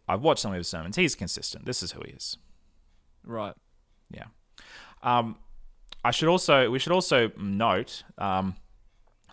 I've 0.10 0.22
watched 0.22 0.42
some 0.42 0.52
of 0.52 0.58
his 0.58 0.68
sermons. 0.68 0.96
He's 0.96 1.16
consistent. 1.16 1.66
This 1.66 1.84
is 1.84 1.92
who 1.92 2.02
he 2.02 2.12
is. 2.12 2.38
Right. 3.24 3.54
Yeah. 4.10 4.26
Um, 5.04 5.38
I 6.04 6.12
should 6.12 6.28
also 6.30 6.70
we 6.72 6.80
should 6.80 6.92
also 6.94 7.32
note 7.38 8.04
um, 8.18 8.56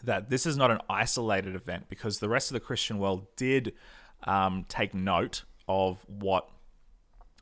that 0.05 0.31
this 0.31 0.47
is 0.47 0.57
not 0.57 0.71
an 0.71 0.79
isolated 0.89 1.55
event 1.55 1.89
because 1.89 2.19
the 2.19 2.29
rest 2.29 2.51
of 2.51 2.55
the 2.55 2.61
Christian 2.61 2.99
world 2.99 3.27
did 3.37 3.73
um, 4.25 4.65
take 4.69 4.95
note 4.95 5.45
of 5.69 6.05
what 6.07 6.49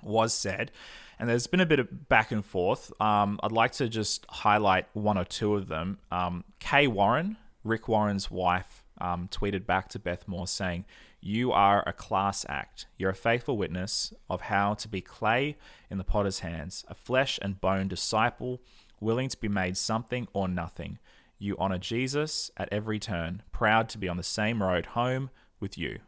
was 0.03 0.33
said, 0.33 0.71
and 1.19 1.29
there's 1.29 1.47
been 1.47 1.61
a 1.61 1.67
bit 1.67 1.79
of 1.79 2.09
back 2.09 2.33
and 2.33 2.45
forth. 2.45 2.93
Um, 3.01 3.39
I'd 3.43 3.53
like 3.53 3.73
to 3.73 3.89
just 3.89 4.27
highlight 4.29 4.87
one 4.93 5.17
or 5.17 5.25
two 5.25 5.55
of 5.55 5.69
them. 5.69 5.99
Um, 6.11 6.45
Kay 6.59 6.87
Warren, 6.87 7.37
Rick 7.63 7.87
Warren's 7.87 8.31
wife, 8.31 8.83
um, 9.01 9.29
tweeted 9.29 9.67
back 9.67 9.89
to 9.91 9.99
Beth 9.99 10.27
Moore 10.27 10.47
saying, 10.47 10.85
You 11.21 11.53
are 11.53 11.85
a 11.87 11.93
class 11.93 12.45
act. 12.49 12.87
You're 12.99 13.11
a 13.11 13.15
faithful 13.15 13.57
witness 13.57 14.13
of 14.29 14.43
how 14.43 14.75
to 14.75 14.89
be 14.89 15.01
clay 15.01 15.57
in 15.91 15.99
the 15.99 16.05
potter's 16.05 16.41
hands, 16.41 16.85
a 16.89 16.95
flesh 16.95 17.39
and 17.43 17.61
bone 17.61 17.89
disciple, 17.89 18.61
willing 19.01 19.29
to 19.29 19.37
be 19.37 19.49
made 19.49 19.77
something 19.77 20.29
or 20.33 20.49
nothing. 20.49 20.99
You 21.43 21.57
honor 21.59 21.79
Jesus 21.79 22.51
at 22.57 22.69
every 22.71 22.99
turn, 22.99 23.43
proud 23.51 23.89
to 23.91 23.99
be 23.99 24.09
on 24.09 24.17
the 24.17 24.23
same 24.23 24.63
road 24.63 24.87
home 24.87 25.31
with 25.59 25.77
you. 25.77 25.99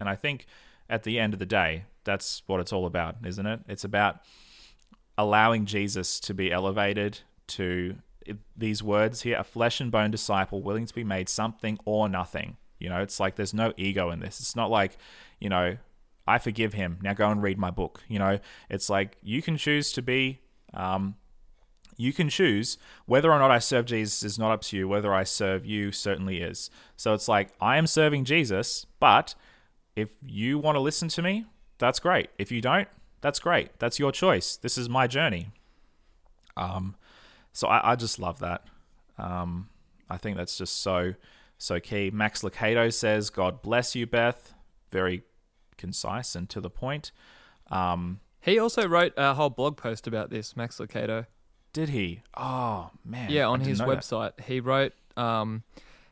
And 0.00 0.08
I 0.08 0.16
think 0.16 0.46
at 0.90 1.04
the 1.04 1.20
end 1.20 1.32
of 1.32 1.38
the 1.38 1.46
day, 1.46 1.84
that's 2.04 2.42
what 2.46 2.58
it's 2.58 2.72
all 2.72 2.84
about, 2.84 3.16
isn't 3.24 3.46
it? 3.46 3.60
It's 3.68 3.84
about 3.84 4.20
allowing 5.16 5.66
Jesus 5.66 6.18
to 6.20 6.34
be 6.34 6.50
elevated 6.50 7.20
to 7.46 7.96
these 8.56 8.82
words 8.82 9.22
here 9.22 9.36
a 9.38 9.44
flesh 9.44 9.80
and 9.80 9.90
bone 9.92 10.10
disciple 10.10 10.62
willing 10.62 10.86
to 10.86 10.94
be 10.94 11.04
made 11.04 11.28
something 11.28 11.78
or 11.84 12.08
nothing. 12.08 12.56
You 12.80 12.88
know, 12.88 13.02
it's 13.02 13.20
like 13.20 13.36
there's 13.36 13.54
no 13.54 13.72
ego 13.76 14.10
in 14.10 14.18
this. 14.18 14.40
It's 14.40 14.56
not 14.56 14.70
like, 14.70 14.96
you 15.38 15.48
know, 15.48 15.76
I 16.26 16.38
forgive 16.38 16.72
him. 16.72 16.98
Now 17.02 17.14
go 17.14 17.30
and 17.30 17.40
read 17.40 17.58
my 17.58 17.70
book. 17.70 18.02
You 18.08 18.18
know, 18.18 18.40
it's 18.68 18.90
like 18.90 19.16
you 19.22 19.42
can 19.42 19.56
choose 19.56 19.92
to 19.92 20.02
be, 20.02 20.40
um, 20.74 21.14
you 21.96 22.12
can 22.12 22.28
choose 22.28 22.78
whether 23.06 23.30
or 23.30 23.38
not 23.38 23.50
I 23.50 23.58
serve 23.58 23.86
Jesus 23.86 24.22
is 24.22 24.38
not 24.38 24.52
up 24.52 24.62
to 24.62 24.76
you. 24.76 24.88
Whether 24.88 25.12
I 25.12 25.24
serve 25.24 25.64
you 25.66 25.92
certainly 25.92 26.40
is. 26.40 26.70
So 26.96 27.14
it's 27.14 27.28
like 27.28 27.50
I 27.60 27.76
am 27.76 27.86
serving 27.86 28.24
Jesus, 28.24 28.86
but 29.00 29.34
if 29.94 30.08
you 30.24 30.58
want 30.58 30.76
to 30.76 30.80
listen 30.80 31.08
to 31.08 31.22
me, 31.22 31.46
that's 31.78 32.00
great. 32.00 32.30
If 32.38 32.50
you 32.50 32.60
don't, 32.60 32.88
that's 33.20 33.38
great. 33.38 33.78
That's 33.78 33.98
your 33.98 34.12
choice. 34.12 34.56
This 34.56 34.78
is 34.78 34.88
my 34.88 35.06
journey. 35.06 35.48
Um, 36.56 36.96
so 37.52 37.68
I, 37.68 37.92
I 37.92 37.96
just 37.96 38.18
love 38.18 38.38
that. 38.40 38.64
Um, 39.18 39.68
I 40.08 40.16
think 40.16 40.36
that's 40.36 40.56
just 40.56 40.82
so 40.82 41.14
so 41.58 41.78
key. 41.78 42.10
Max 42.10 42.42
Lucado 42.42 42.92
says, 42.92 43.30
"God 43.30 43.62
bless 43.62 43.94
you, 43.94 44.06
Beth." 44.06 44.54
Very 44.90 45.22
concise 45.76 46.34
and 46.34 46.48
to 46.50 46.60
the 46.60 46.70
point. 46.70 47.12
Um, 47.70 48.20
He 48.40 48.58
also 48.58 48.86
wrote 48.86 49.12
a 49.16 49.34
whole 49.34 49.50
blog 49.50 49.76
post 49.76 50.06
about 50.06 50.30
this, 50.30 50.56
Max 50.56 50.78
Lucado. 50.78 51.26
Did 51.72 51.88
he? 51.90 52.20
Oh 52.36 52.90
man, 53.04 53.30
Yeah, 53.30 53.48
on 53.48 53.60
his 53.60 53.80
know 53.80 53.88
that. 53.88 53.98
website, 53.98 54.40
he 54.40 54.60
wrote. 54.60 54.92
Um, 55.16 55.62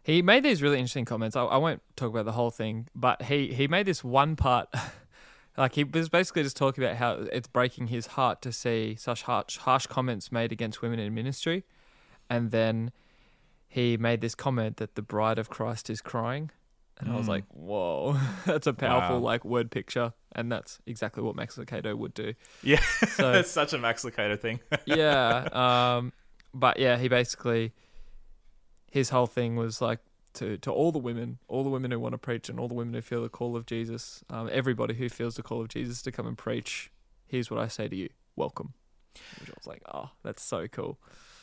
he 0.02 0.22
made 0.22 0.42
these 0.42 0.62
really 0.62 0.76
interesting 0.76 1.04
comments. 1.04 1.36
I, 1.36 1.44
I 1.44 1.56
won't 1.56 1.82
talk 1.96 2.10
about 2.10 2.24
the 2.24 2.32
whole 2.32 2.50
thing, 2.50 2.88
but 2.94 3.22
he 3.22 3.52
he 3.52 3.68
made 3.68 3.86
this 3.86 4.02
one 4.04 4.36
part. 4.36 4.68
Like 5.56 5.74
he 5.74 5.84
was 5.84 6.08
basically 6.08 6.44
just 6.44 6.56
talking 6.56 6.82
about 6.82 6.96
how 6.96 7.26
it's 7.32 7.48
breaking 7.48 7.88
his 7.88 8.06
heart 8.06 8.40
to 8.42 8.52
see 8.52 8.94
such 8.98 9.22
harsh, 9.22 9.58
harsh 9.58 9.86
comments 9.88 10.32
made 10.32 10.52
against 10.52 10.80
women 10.80 10.98
in 10.98 11.12
ministry, 11.12 11.64
and 12.30 12.50
then 12.50 12.92
he 13.68 13.98
made 13.98 14.22
this 14.22 14.34
comment 14.34 14.78
that 14.78 14.94
the 14.94 15.02
bride 15.02 15.38
of 15.38 15.50
Christ 15.50 15.90
is 15.90 16.00
crying, 16.00 16.50
and 16.98 17.10
I 17.10 17.16
was 17.16 17.26
Mm. 17.26 17.30
like, 17.30 17.44
"Whoa, 17.48 18.18
that's 18.46 18.66
a 18.66 18.72
powerful 18.74 19.16
Wow. 19.20 19.22
like 19.22 19.44
word 19.44 19.70
picture," 19.70 20.12
and 20.32 20.50
that's 20.50 20.78
exactly 20.86 21.22
what 21.22 21.34
Max 21.36 21.56
Lucado 21.56 21.94
would 21.96 22.14
do. 22.14 22.34
Yeah, 22.62 22.80
So- 22.80 23.32
that's 23.32 23.50
such 23.50 23.72
a 23.72 23.78
Max 23.78 24.04
Lucado 24.04 24.38
thing. 24.38 24.60
yeah. 24.86 25.48
Um, 25.52 26.12
but 26.52 26.78
yeah, 26.78 26.98
he 26.98 27.08
basically 27.08 27.72
his 28.90 29.10
whole 29.10 29.26
thing 29.26 29.56
was 29.56 29.80
like 29.80 30.00
to 30.34 30.56
to 30.58 30.70
all 30.70 30.92
the 30.92 30.98
women, 30.98 31.38
all 31.48 31.64
the 31.64 31.70
women 31.70 31.90
who 31.90 31.98
want 32.00 32.12
to 32.12 32.18
preach, 32.18 32.48
and 32.48 32.58
all 32.60 32.68
the 32.68 32.74
women 32.74 32.94
who 32.94 33.00
feel 33.02 33.22
the 33.22 33.28
call 33.28 33.56
of 33.56 33.66
Jesus, 33.66 34.22
um, 34.30 34.48
everybody 34.52 34.94
who 34.94 35.08
feels 35.08 35.36
the 35.36 35.42
call 35.42 35.60
of 35.60 35.68
Jesus 35.68 36.02
to 36.02 36.12
come 36.12 36.26
and 36.26 36.36
preach. 36.38 36.90
Here's 37.26 37.50
what 37.50 37.60
I 37.60 37.68
say 37.68 37.88
to 37.88 37.96
you: 37.96 38.08
Welcome. 38.36 38.74
Which 39.40 39.50
I 39.50 39.54
was 39.56 39.66
like, 39.66 39.82
oh, 39.92 40.10
that's 40.22 40.40
so 40.42 40.68
cool. 40.68 40.98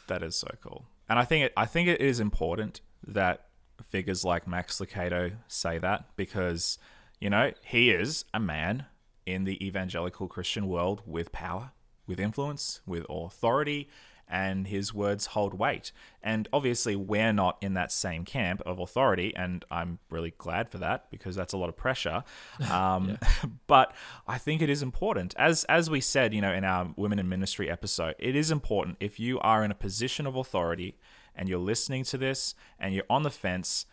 That 0.07 0.23
is 0.23 0.35
so 0.37 0.47
cool. 0.61 0.85
And 1.09 1.19
I 1.19 1.25
think 1.25 1.45
it, 1.45 1.53
I 1.57 1.65
think 1.65 1.89
it 1.89 1.99
is 1.99 2.19
important 2.21 2.79
that 3.05 3.46
figures 3.83 4.23
like 4.23 4.47
Max 4.47 4.79
Lucado 4.79 5.33
say 5.47 5.77
that 5.77 6.05
because, 6.15 6.77
you 7.19 7.29
know, 7.29 7.51
he 7.63 7.89
is 7.89 8.25
a 8.33 8.39
man 8.39 8.85
in 9.25 9.43
the 9.43 9.65
evangelical 9.65 10.27
Christian 10.27 10.67
world 10.67 11.01
with 11.05 11.31
power, 11.31 11.71
with 12.05 12.19
influence, 12.19 12.81
with 12.85 13.05
authority, 13.09 13.89
and 14.29 14.67
his 14.67 14.93
words 14.93 15.27
hold 15.27 15.53
weight. 15.53 15.91
And 16.21 16.47
obviously, 16.51 16.95
we're 16.95 17.33
not 17.33 17.57
in 17.61 17.73
that 17.75 17.91
same 17.91 18.25
camp 18.25 18.61
of 18.65 18.79
authority, 18.79 19.33
and 19.35 19.63
I'm 19.71 19.99
really 20.09 20.33
glad 20.37 20.69
for 20.69 20.77
that 20.79 21.09
because 21.11 21.35
that's 21.35 21.53
a 21.53 21.57
lot 21.57 21.69
of 21.69 21.77
pressure. 21.77 22.23
Um, 22.71 23.17
but 23.67 23.93
I 24.27 24.37
think 24.37 24.61
it 24.61 24.69
is 24.69 24.81
important, 24.81 25.33
as 25.37 25.63
as 25.65 25.89
we 25.89 26.01
said, 26.01 26.33
you 26.33 26.41
know, 26.41 26.51
in 26.51 26.63
our 26.63 26.93
women 26.97 27.17
in 27.17 27.29
ministry 27.29 27.69
episode, 27.69 28.15
it 28.19 28.35
is 28.35 28.51
important 28.51 28.97
if 28.99 29.19
you 29.19 29.39
are 29.39 29.63
in 29.63 29.71
a 29.71 29.75
position 29.75 30.25
of 30.27 30.35
authority 30.35 30.97
and 31.37 31.47
you're 31.47 31.59
listening 31.59 32.03
to 32.05 32.17
this 32.17 32.55
and 32.79 32.93
you're 32.93 33.05
on 33.09 33.23
the 33.23 33.29
fence. 33.29 33.85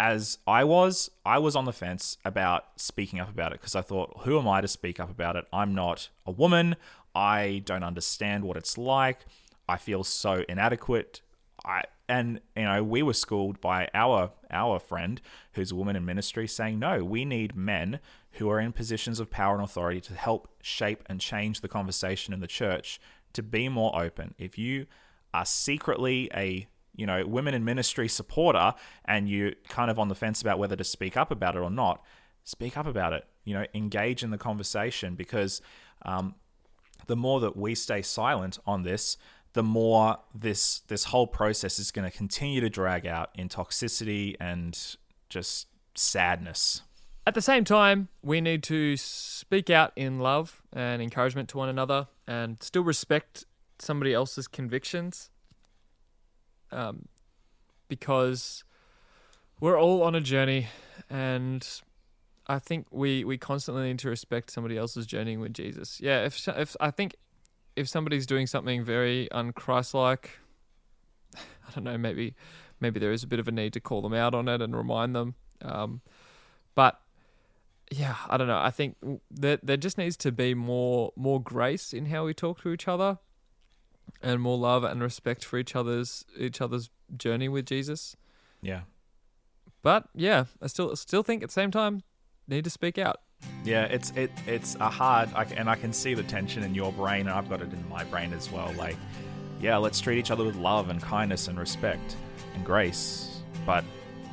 As 0.00 0.38
I 0.46 0.64
was, 0.64 1.10
I 1.24 1.38
was 1.38 1.54
on 1.54 1.64
the 1.64 1.72
fence 1.72 2.16
about 2.24 2.64
speaking 2.76 3.20
up 3.20 3.28
about 3.28 3.52
it 3.52 3.60
because 3.60 3.76
I 3.76 3.82
thought, 3.82 4.22
who 4.24 4.38
am 4.38 4.48
I 4.48 4.60
to 4.60 4.68
speak 4.68 4.98
up 4.98 5.10
about 5.10 5.36
it? 5.36 5.44
I'm 5.52 5.74
not 5.74 6.08
a 6.24 6.30
woman. 6.30 6.76
I 7.14 7.62
don't 7.64 7.84
understand 7.84 8.44
what 8.44 8.56
it's 8.56 8.78
like. 8.78 9.20
I 9.68 9.76
feel 9.76 10.02
so 10.02 10.44
inadequate. 10.48 11.20
I 11.64 11.82
and 12.08 12.40
you 12.56 12.64
know 12.64 12.82
we 12.82 13.02
were 13.02 13.14
schooled 13.14 13.60
by 13.60 13.88
our 13.94 14.32
our 14.50 14.78
friend 14.78 15.20
who's 15.52 15.70
a 15.70 15.76
woman 15.76 15.96
in 15.96 16.04
ministry 16.04 16.46
saying 16.46 16.78
no 16.78 17.04
we 17.04 17.24
need 17.24 17.54
men 17.54 18.00
who 18.32 18.50
are 18.50 18.58
in 18.60 18.72
positions 18.72 19.20
of 19.20 19.30
power 19.30 19.54
and 19.54 19.64
authority 19.64 20.00
to 20.00 20.14
help 20.14 20.48
shape 20.62 21.02
and 21.06 21.20
change 21.20 21.60
the 21.60 21.68
conversation 21.68 22.34
in 22.34 22.40
the 22.40 22.46
church 22.46 23.00
to 23.32 23.42
be 23.42 23.68
more 23.68 23.96
open 23.98 24.34
if 24.36 24.58
you 24.58 24.86
are 25.32 25.46
secretly 25.46 26.28
a 26.34 26.66
you 26.94 27.06
know 27.06 27.24
women 27.26 27.54
in 27.54 27.64
ministry 27.64 28.08
supporter 28.08 28.74
and 29.04 29.28
you 29.28 29.54
kind 29.68 29.90
of 29.90 29.98
on 29.98 30.08
the 30.08 30.14
fence 30.14 30.40
about 30.40 30.58
whether 30.58 30.76
to 30.76 30.84
speak 30.84 31.16
up 31.16 31.30
about 31.30 31.56
it 31.56 31.60
or 31.60 31.70
not 31.70 32.02
speak 32.44 32.76
up 32.76 32.86
about 32.86 33.12
it 33.12 33.26
you 33.44 33.54
know 33.54 33.64
engage 33.74 34.22
in 34.22 34.30
the 34.30 34.38
conversation 34.38 35.14
because 35.14 35.60
um, 36.04 36.34
the 37.06 37.16
more 37.16 37.40
that 37.40 37.56
we 37.56 37.74
stay 37.74 38.02
silent 38.02 38.58
on 38.66 38.82
this 38.82 39.16
the 39.52 39.62
more 39.62 40.18
this 40.34 40.80
this 40.88 41.04
whole 41.04 41.26
process 41.26 41.78
is 41.78 41.90
going 41.90 42.10
to 42.10 42.16
continue 42.16 42.60
to 42.60 42.70
drag 42.70 43.06
out 43.06 43.30
in 43.34 43.48
toxicity 43.48 44.34
and 44.40 44.96
just 45.28 45.68
sadness. 45.94 46.82
At 47.26 47.34
the 47.34 47.42
same 47.42 47.64
time, 47.64 48.08
we 48.22 48.40
need 48.40 48.62
to 48.64 48.96
speak 48.96 49.70
out 49.70 49.92
in 49.94 50.18
love 50.18 50.62
and 50.72 51.00
encouragement 51.00 51.48
to 51.50 51.58
one 51.58 51.68
another 51.68 52.08
and 52.26 52.60
still 52.62 52.82
respect 52.82 53.44
somebody 53.78 54.12
else's 54.12 54.48
convictions. 54.48 55.30
Um, 56.72 57.06
because 57.88 58.64
we're 59.60 59.78
all 59.78 60.02
on 60.02 60.14
a 60.14 60.20
journey 60.20 60.68
and 61.10 61.66
I 62.46 62.58
think 62.58 62.86
we, 62.90 63.24
we 63.24 63.38
constantly 63.38 63.84
need 63.84 63.98
to 64.00 64.08
respect 64.08 64.50
somebody 64.50 64.76
else's 64.76 65.06
journey 65.06 65.36
with 65.36 65.54
Jesus. 65.54 66.00
Yeah, 66.00 66.24
if 66.24 66.48
if 66.48 66.76
I 66.80 66.90
think 66.90 67.14
if 67.76 67.88
somebody's 67.88 68.26
doing 68.26 68.46
something 68.46 68.84
very 68.84 69.28
unchristlike, 69.32 70.26
I 71.36 71.72
don't 71.74 71.84
know, 71.84 71.96
maybe 71.96 72.34
maybe 72.80 72.98
there 72.98 73.12
is 73.12 73.22
a 73.22 73.26
bit 73.26 73.38
of 73.38 73.48
a 73.48 73.52
need 73.52 73.72
to 73.74 73.80
call 73.80 74.02
them 74.02 74.14
out 74.14 74.34
on 74.34 74.48
it 74.48 74.60
and 74.60 74.76
remind 74.76 75.14
them. 75.14 75.34
Um, 75.62 76.00
but 76.74 77.00
yeah, 77.90 78.16
I 78.28 78.36
don't 78.36 78.48
know. 78.48 78.58
I 78.58 78.70
think 78.70 78.96
that 79.30 79.60
there 79.62 79.76
just 79.76 79.96
needs 79.96 80.16
to 80.18 80.32
be 80.32 80.54
more 80.54 81.12
more 81.16 81.40
grace 81.40 81.92
in 81.92 82.06
how 82.06 82.24
we 82.26 82.34
talk 82.34 82.62
to 82.62 82.70
each 82.70 82.88
other, 82.88 83.18
and 84.22 84.40
more 84.40 84.58
love 84.58 84.84
and 84.84 85.02
respect 85.02 85.44
for 85.44 85.58
each 85.58 85.74
other's 85.74 86.24
each 86.38 86.60
other's 86.60 86.90
journey 87.16 87.48
with 87.48 87.66
Jesus. 87.66 88.16
Yeah. 88.60 88.82
But 89.82 90.08
yeah, 90.14 90.44
I 90.60 90.68
still 90.68 90.94
still 90.96 91.22
think 91.22 91.42
at 91.42 91.48
the 91.48 91.52
same 91.52 91.70
time 91.70 92.02
need 92.48 92.64
to 92.64 92.70
speak 92.70 92.98
out. 92.98 93.20
Yeah, 93.64 93.84
it's 93.84 94.10
it 94.12 94.30
it's 94.46 94.76
a 94.76 94.88
hard, 94.88 95.30
I, 95.34 95.44
and 95.44 95.68
I 95.68 95.74
can 95.74 95.92
see 95.92 96.14
the 96.14 96.22
tension 96.22 96.62
in 96.62 96.74
your 96.74 96.92
brain, 96.92 97.22
and 97.22 97.30
I've 97.30 97.48
got 97.48 97.60
it 97.60 97.72
in 97.72 97.88
my 97.88 98.04
brain 98.04 98.32
as 98.32 98.50
well. 98.50 98.72
Like, 98.76 98.96
yeah, 99.60 99.76
let's 99.76 100.00
treat 100.00 100.18
each 100.18 100.30
other 100.30 100.44
with 100.44 100.56
love 100.56 100.88
and 100.88 101.00
kindness 101.00 101.48
and 101.48 101.58
respect 101.58 102.16
and 102.54 102.64
grace. 102.64 103.40
But 103.66 103.84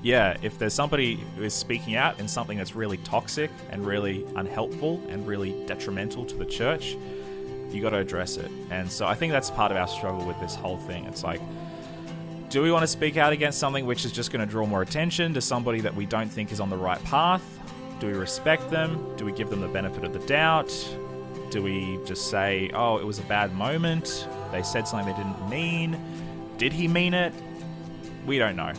yeah, 0.01 0.37
if 0.41 0.57
there's 0.57 0.73
somebody 0.73 1.19
who 1.35 1.43
is 1.43 1.53
speaking 1.53 1.95
out 1.95 2.19
in 2.19 2.27
something 2.27 2.57
that's 2.57 2.75
really 2.75 2.97
toxic 2.97 3.51
and 3.69 3.85
really 3.85 4.25
unhelpful 4.35 5.01
and 5.09 5.27
really 5.27 5.65
detrimental 5.65 6.25
to 6.25 6.35
the 6.35 6.45
church, 6.45 6.95
you 7.73 7.81
got 7.81 7.91
to 7.91 7.97
address 7.97 8.37
it. 8.37 8.49
And 8.71 8.91
so 8.91 9.05
I 9.05 9.15
think 9.15 9.31
that's 9.31 9.49
part 9.49 9.71
of 9.71 9.77
our 9.77 9.87
struggle 9.87 10.25
with 10.25 10.39
this 10.39 10.55
whole 10.55 10.77
thing. 10.77 11.05
It's 11.05 11.23
like, 11.23 11.41
do 12.49 12.63
we 12.63 12.71
want 12.71 12.83
to 12.83 12.87
speak 12.87 13.17
out 13.17 13.31
against 13.31 13.59
something 13.59 13.85
which 13.85 14.05
is 14.05 14.11
just 14.11 14.31
going 14.31 14.45
to 14.45 14.51
draw 14.51 14.65
more 14.65 14.81
attention 14.81 15.33
to 15.35 15.41
somebody 15.41 15.81
that 15.81 15.95
we 15.95 16.05
don't 16.05 16.29
think 16.29 16.51
is 16.51 16.59
on 16.59 16.69
the 16.69 16.77
right 16.77 17.03
path? 17.03 17.43
Do 17.99 18.07
we 18.07 18.13
respect 18.13 18.71
them? 18.71 19.15
Do 19.17 19.25
we 19.25 19.31
give 19.31 19.49
them 19.49 19.61
the 19.61 19.67
benefit 19.67 20.03
of 20.03 20.13
the 20.13 20.19
doubt? 20.19 20.73
Do 21.51 21.61
we 21.61 21.99
just 22.05 22.29
say, 22.29 22.71
oh, 22.73 22.97
it 22.97 23.05
was 23.05 23.19
a 23.19 23.23
bad 23.23 23.53
moment? 23.53 24.27
They 24.51 24.63
said 24.63 24.87
something 24.87 25.13
they 25.13 25.21
didn't 25.21 25.49
mean. 25.49 25.99
Did 26.57 26.73
he 26.73 26.87
mean 26.87 27.13
it? 27.13 27.33
We 28.25 28.39
don't 28.39 28.55
know. 28.55 28.73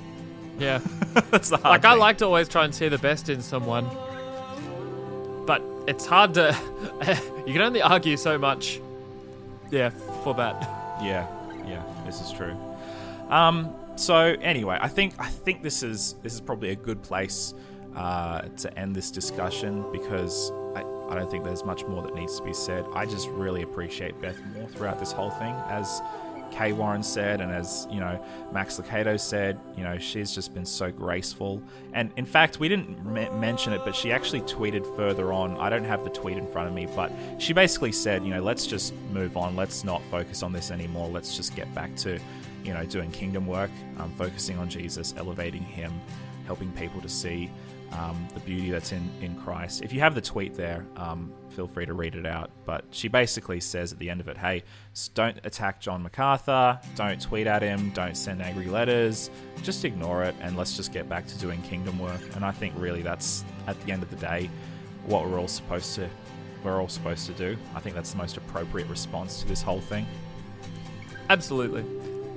Yeah. 0.59 0.81
That's 1.31 1.49
the 1.49 1.57
hard 1.57 1.65
like 1.65 1.83
thing. 1.83 1.91
I 1.91 1.95
like 1.95 2.19
to 2.19 2.27
always 2.27 2.49
try 2.49 2.65
and 2.65 2.75
see 2.75 2.89
the 2.89 2.99
best 2.99 3.29
in 3.29 3.41
someone. 3.43 3.89
It's 5.87 6.07
hard 6.07 6.35
to 6.35 6.57
you 7.47 7.53
can 7.53 7.63
only 7.63 7.83
argue 7.83 8.17
so 8.17 8.39
much. 8.39 8.81
Yeah, 9.71 9.91
for 10.25 10.35
that. 10.35 10.61
Yeah, 11.03 11.27
yeah, 11.67 11.83
this 12.05 12.21
is 12.21 12.33
true. 12.33 12.57
Um, 13.29 13.75
so 13.97 14.17
anyway, 14.17 14.79
I 14.81 14.89
think 14.89 15.15
I 15.19 15.29
think 15.29 15.63
this 15.63 15.83
is 15.83 16.17
this 16.23 16.35
is 16.35 16.41
probably 16.41 16.71
a 16.71 16.77
good 16.77 17.03
place 17.03 17.55
uh, 17.97 18.43
to 18.43 18.79
end 18.79 18.95
this 18.95 19.11
discussion 19.11 19.85
because 19.93 20.53
I, 20.75 20.81
I 21.09 21.15
don't 21.15 21.31
think 21.31 21.45
there's 21.45 21.65
much 21.65 21.85
more 21.85 22.03
that 22.03 22.15
needs 22.15 22.39
to 22.39 22.45
be 22.45 22.53
said. 22.53 22.85
I 22.95 23.07
just 23.07 23.29
really 23.31 23.63
appreciate 23.63 24.21
Beth 24.21 24.41
Moore 24.55 24.69
throughout 24.69 24.99
this 24.99 25.13
whole 25.13 25.31
thing, 25.31 25.55
as 25.69 26.01
Kay 26.51 26.73
Warren 26.73 27.03
said, 27.03 27.41
and 27.41 27.53
as 27.53 27.87
you 27.91 28.01
know, 28.01 28.23
Max 28.53 28.79
Lucado 28.79 29.19
said. 29.19 29.59
You 29.77 29.85
know, 29.85 29.99
she's 29.99 30.35
just 30.35 30.53
been 30.53 30.67
so 30.67 30.91
graceful, 30.91 31.63
and 31.93 32.13
in 32.17 32.27
fact, 32.27 32.61
we 32.61 32.69
didn't 32.69 33.05
mention 33.39 33.73
it, 33.73 33.83
but 33.85 33.95
she 33.97 34.13
actually 34.13 34.43
tweeted 34.43 34.85
further 34.97 35.33
on. 35.33 35.57
I 35.57 35.71
don't 35.71 35.85
have 35.85 36.05
the 36.05 36.11
tweet 36.11 36.37
in 36.37 36.47
front 36.49 36.69
of 36.69 36.75
me, 36.75 36.87
but 36.95 37.11
she 37.39 37.53
basically 37.53 37.93
said, 37.93 38.25
you 38.25 38.31
know, 38.31 38.43
let's 38.43 38.67
just 38.67 38.95
move 39.11 39.37
on. 39.37 39.57
Let's 39.57 39.85
not 39.85 40.03
focus 40.11 40.43
on 40.43 40.53
this 40.53 40.71
anymore. 40.71 41.09
Let's 41.09 41.37
just 41.37 41.57
get 41.57 41.73
back 41.75 41.95
to, 41.97 42.19
you 42.65 42.75
know, 42.75 42.85
doing 42.85 43.11
kingdom 43.11 43.47
work, 43.47 43.71
um, 43.99 44.13
focusing 44.13 44.59
on 44.59 44.69
Jesus, 44.69 45.15
elevating 45.17 45.63
Him, 45.63 45.93
helping 46.47 46.71
people 46.73 47.01
to 47.01 47.09
see 47.09 47.51
um, 47.93 48.29
the 48.35 48.41
beauty 48.41 48.71
that's 48.71 48.93
in, 48.93 49.09
in 49.21 49.35
Christ. 49.37 49.83
If 49.83 49.93
you 49.93 50.01
have 50.01 50.15
the 50.15 50.21
tweet 50.21 50.55
there, 50.55 50.85
um, 50.97 51.33
feel 51.51 51.67
free 51.67 51.87
to 51.87 51.95
read 51.95 52.15
it 52.15 52.27
out. 52.27 52.51
But 52.65 52.85
she 52.91 53.09
basically 53.09 53.61
says 53.61 53.93
at 53.93 53.99
the 53.99 54.09
end 54.09 54.21
of 54.21 54.29
it, 54.29 54.37
hey, 54.37 54.63
don't 55.15 55.39
attack 55.45 55.81
John 55.81 56.03
MacArthur, 56.03 56.81
don't 56.95 57.21
tweet 57.21 57.47
at 57.47 57.63
him, 57.63 57.91
don't 57.91 58.17
send 58.17 58.43
angry 58.43 58.67
letters, 58.67 59.31
just 59.63 59.85
ignore 59.85 60.25
it, 60.25 60.35
and 60.41 60.57
let's 60.57 60.77
just 60.77 60.93
get 60.93 61.09
back 61.09 61.27
to 61.27 61.39
doing 61.39 61.61
kingdom 61.63 61.99
work. 61.99 62.21
And 62.35 62.45
I 62.45 62.53
think 62.53 62.75
really 62.77 63.03
that's, 63.03 63.45
at 63.67 63.81
the 63.83 63.93
end 63.93 64.03
of 64.03 64.11
the 64.11 64.17
day, 64.17 64.51
what 65.07 65.29
we're 65.29 65.39
all 65.39 65.49
supposed 65.49 65.95
to 65.97 66.09
we're 66.63 66.81
all 66.81 66.89
supposed 66.89 67.27
to 67.27 67.33
do. 67.33 67.57
I 67.75 67.81
think 67.81 67.95
that's 67.95 68.13
the 68.13 68.19
most 68.19 68.37
appropriate 68.37 68.87
response 68.89 69.41
to 69.41 69.49
this 69.49 69.63
whole 69.63 69.81
thing. 69.81 70.07
Absolutely. 71.31 71.85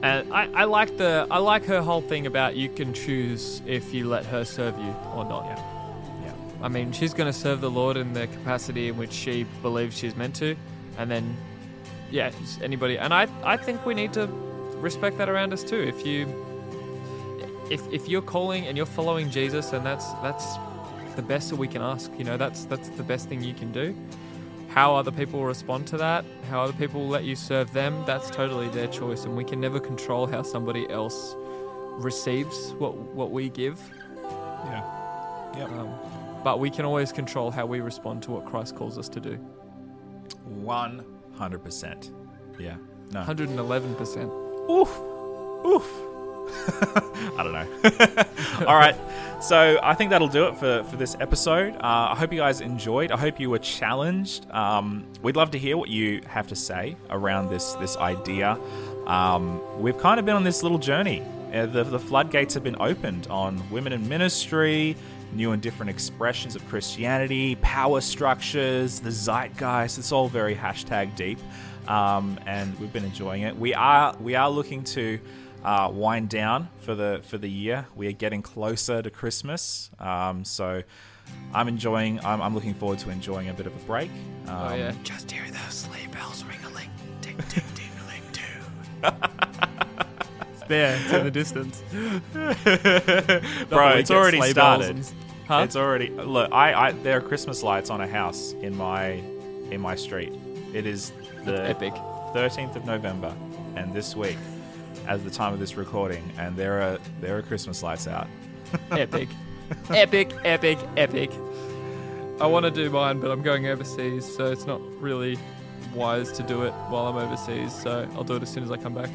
And 0.01 0.33
I, 0.33 0.49
I 0.53 0.63
like 0.65 0.97
the 0.97 1.27
I 1.31 1.39
like 1.39 1.65
her 1.65 1.81
whole 1.81 2.01
thing 2.01 2.25
about 2.25 2.55
you 2.55 2.69
can 2.69 2.93
choose 2.93 3.61
if 3.65 3.93
you 3.93 4.07
let 4.07 4.25
her 4.25 4.45
serve 4.45 4.77
you 4.77 4.95
or 5.15 5.25
not. 5.25 5.45
Yeah. 5.45 5.72
Yeah. 6.63 6.69
I 6.69 6.69
mean, 6.69 6.91
she's 6.93 7.13
going 7.13 7.31
to 7.31 7.37
serve 7.37 7.61
the 7.61 7.69
Lord 7.69 7.97
in 7.97 8.13
the 8.13 8.27
capacity 8.27 8.87
in 8.87 8.97
which 8.97 9.11
she 9.11 9.45
believes 9.61 9.97
she's 9.97 10.15
meant 10.15 10.35
to, 10.37 10.55
and 10.97 11.11
then, 11.11 11.35
yeah, 12.09 12.31
anybody. 12.61 12.97
And 12.97 13.13
I, 13.13 13.27
I 13.43 13.57
think 13.57 13.85
we 13.85 13.93
need 13.93 14.13
to 14.13 14.27
respect 14.77 15.17
that 15.17 15.29
around 15.29 15.53
us 15.53 15.63
too. 15.63 15.81
If 15.81 16.05
you, 16.05 16.27
if 17.69 17.81
if 17.91 18.07
you're 18.07 18.21
calling 18.21 18.67
and 18.67 18.77
you're 18.77 18.85
following 18.85 19.29
Jesus, 19.29 19.73
and 19.73 19.85
that's 19.85 20.05
that's 20.21 20.45
the 21.15 21.21
best 21.21 21.49
that 21.49 21.57
we 21.57 21.67
can 21.67 21.81
ask. 21.81 22.11
You 22.17 22.23
know, 22.23 22.37
that's 22.37 22.65
that's 22.65 22.89
the 22.89 23.03
best 23.03 23.29
thing 23.29 23.43
you 23.43 23.53
can 23.53 23.71
do. 23.71 23.95
How 24.69 24.95
other 24.95 25.11
people 25.11 25.43
respond 25.45 25.87
to 25.87 25.97
that, 25.97 26.25
how 26.49 26.63
other 26.63 26.73
people 26.73 27.07
let 27.07 27.23
you 27.25 27.35
serve 27.35 27.71
them, 27.73 28.03
that's 28.07 28.29
totally 28.29 28.69
their 28.69 28.87
choice, 28.87 29.25
and 29.25 29.37
we 29.37 29.43
can 29.43 29.61
never 29.61 29.79
control 29.79 30.25
how 30.27 30.41
somebody 30.41 30.89
else 30.89 31.35
receives 31.99 32.73
what 32.79 32.95
what 32.95 33.31
we 33.31 33.49
give. 33.49 33.79
Yeah. 34.65 34.83
Yep. 35.57 35.71
Um, 35.71 36.22
but 36.43 36.59
we 36.59 36.69
can 36.69 36.85
always 36.85 37.11
control 37.11 37.51
how 37.51 37.65
we 37.65 37.79
respond 37.79 38.23
to 38.23 38.31
what 38.31 38.45
Christ 38.45 38.75
calls 38.75 38.97
us 38.97 39.09
to 39.09 39.19
do. 39.19 39.35
One 40.45 41.03
hundred 41.35 41.63
percent. 41.63 42.11
Yeah. 42.59 42.75
No. 43.11 43.21
111%. 43.21 44.69
Oof. 44.69 44.89
Oof. 45.65 45.85
I 47.37 47.43
don't 47.43 47.53
know. 47.53 48.65
All 48.67 48.75
right. 48.75 48.95
So 49.41 49.79
I 49.83 49.93
think 49.93 50.09
that'll 50.09 50.27
do 50.27 50.47
it 50.47 50.57
for, 50.57 50.83
for 50.85 50.95
this 50.95 51.15
episode. 51.19 51.75
Uh, 51.75 52.09
I 52.11 52.15
hope 52.15 52.31
you 52.31 52.39
guys 52.39 52.61
enjoyed. 52.61 53.11
I 53.11 53.17
hope 53.17 53.39
you 53.39 53.49
were 53.49 53.59
challenged. 53.59 54.49
Um, 54.51 55.05
we'd 55.21 55.35
love 55.35 55.51
to 55.51 55.59
hear 55.59 55.77
what 55.77 55.89
you 55.89 56.21
have 56.27 56.47
to 56.47 56.55
say 56.55 56.95
around 57.09 57.49
this 57.49 57.73
this 57.73 57.97
idea. 57.97 58.57
Um, 59.05 59.61
we've 59.81 59.97
kind 59.97 60.19
of 60.19 60.25
been 60.25 60.35
on 60.35 60.43
this 60.43 60.63
little 60.63 60.79
journey. 60.79 61.21
Uh, 61.53 61.65
the, 61.65 61.83
the 61.83 61.99
floodgates 61.99 62.53
have 62.55 62.63
been 62.63 62.77
opened 62.79 63.27
on 63.29 63.69
women 63.69 63.93
in 63.93 64.07
ministry, 64.07 64.95
new 65.35 65.51
and 65.51 65.61
different 65.61 65.89
expressions 65.89 66.55
of 66.55 66.67
Christianity, 66.67 67.55
power 67.55 68.01
structures, 68.01 68.99
the 68.99 69.11
zeitgeist. 69.11 69.97
It's 69.97 70.11
all 70.11 70.27
very 70.27 70.55
hashtag 70.55 71.15
deep, 71.15 71.39
um, 71.87 72.39
and 72.45 72.77
we've 72.79 72.93
been 72.93 73.05
enjoying 73.05 73.43
it. 73.43 73.57
We 73.57 73.73
are 73.73 74.15
we 74.19 74.35
are 74.35 74.49
looking 74.49 74.83
to 74.85 75.19
uh, 75.63 75.89
wind 75.93 76.29
down 76.29 76.69
for 76.79 76.95
the 76.95 77.21
for 77.27 77.37
the 77.37 77.49
year. 77.49 77.87
We 77.95 78.07
are 78.07 78.13
getting 78.13 78.41
closer 78.41 79.01
to 79.01 79.09
Christmas, 79.09 79.89
um, 79.99 80.43
so 80.45 80.83
I'm 81.53 81.67
enjoying. 81.67 82.19
I'm, 82.23 82.41
I'm, 82.41 82.53
looking 82.53 82.73
forward 82.73 82.99
to 82.99 83.09
enjoying 83.09 83.49
a 83.49 83.53
bit 83.53 83.67
of 83.67 83.75
a 83.75 83.85
break. 83.85 84.09
Um, 84.47 84.57
oh 84.57 84.75
yeah, 84.75 84.93
just 85.03 85.31
hear 85.31 85.45
those 85.49 85.73
sleigh 85.73 86.07
bells 86.07 86.43
ring-a-ling, 86.43 86.89
ting 87.21 87.37
ting 87.49 87.63
ting 87.75 87.83
too. 88.31 88.41
it's 90.51 90.63
there. 90.67 90.99
It's 91.01 91.13
in 91.13 91.23
the 91.23 91.31
distance, 91.31 91.83
bro. 93.69 93.89
It's 93.89 94.11
already 94.11 94.41
started. 94.41 94.97
And, 94.97 95.13
huh? 95.47 95.61
It's 95.63 95.75
already 95.75 96.09
look. 96.09 96.51
I, 96.51 96.73
I 96.73 96.91
there 96.91 97.17
are 97.17 97.21
Christmas 97.21 97.63
lights 97.63 97.89
on 97.89 98.01
a 98.01 98.07
house 98.07 98.53
in 98.61 98.75
my 98.75 99.21
in 99.71 99.81
my 99.81 99.95
street. 99.95 100.33
It 100.73 100.85
is 100.85 101.11
the 101.45 101.67
epic 101.67 101.93
13th 102.33 102.75
of 102.75 102.85
November, 102.85 103.35
and 103.75 103.93
this 103.93 104.15
week 104.15 104.37
as 105.07 105.23
the 105.23 105.29
time 105.29 105.53
of 105.53 105.59
this 105.59 105.75
recording, 105.75 106.23
and 106.37 106.55
there 106.55 106.81
are 106.81 106.99
there 107.21 107.37
are 107.37 107.41
Christmas 107.41 107.83
lights 107.83 108.07
out. 108.07 108.27
epic, 108.91 109.29
epic, 109.89 110.33
epic, 110.43 110.79
epic. 110.97 111.31
I 112.41 112.47
want 112.47 112.65
to 112.65 112.71
do 112.71 112.89
mine, 112.89 113.19
but 113.19 113.31
I'm 113.31 113.41
going 113.41 113.67
overseas, 113.67 114.25
so 114.25 114.51
it's 114.51 114.65
not 114.65 114.81
really 115.01 115.37
wise 115.93 116.31
to 116.33 116.43
do 116.43 116.63
it 116.63 116.71
while 116.89 117.07
I'm 117.07 117.17
overseas. 117.17 117.73
So 117.73 118.09
I'll 118.15 118.23
do 118.23 118.35
it 118.35 118.41
as 118.41 118.49
soon 118.49 118.63
as 118.63 118.71
I 118.71 118.77
come 118.77 118.95
back. 118.95 119.09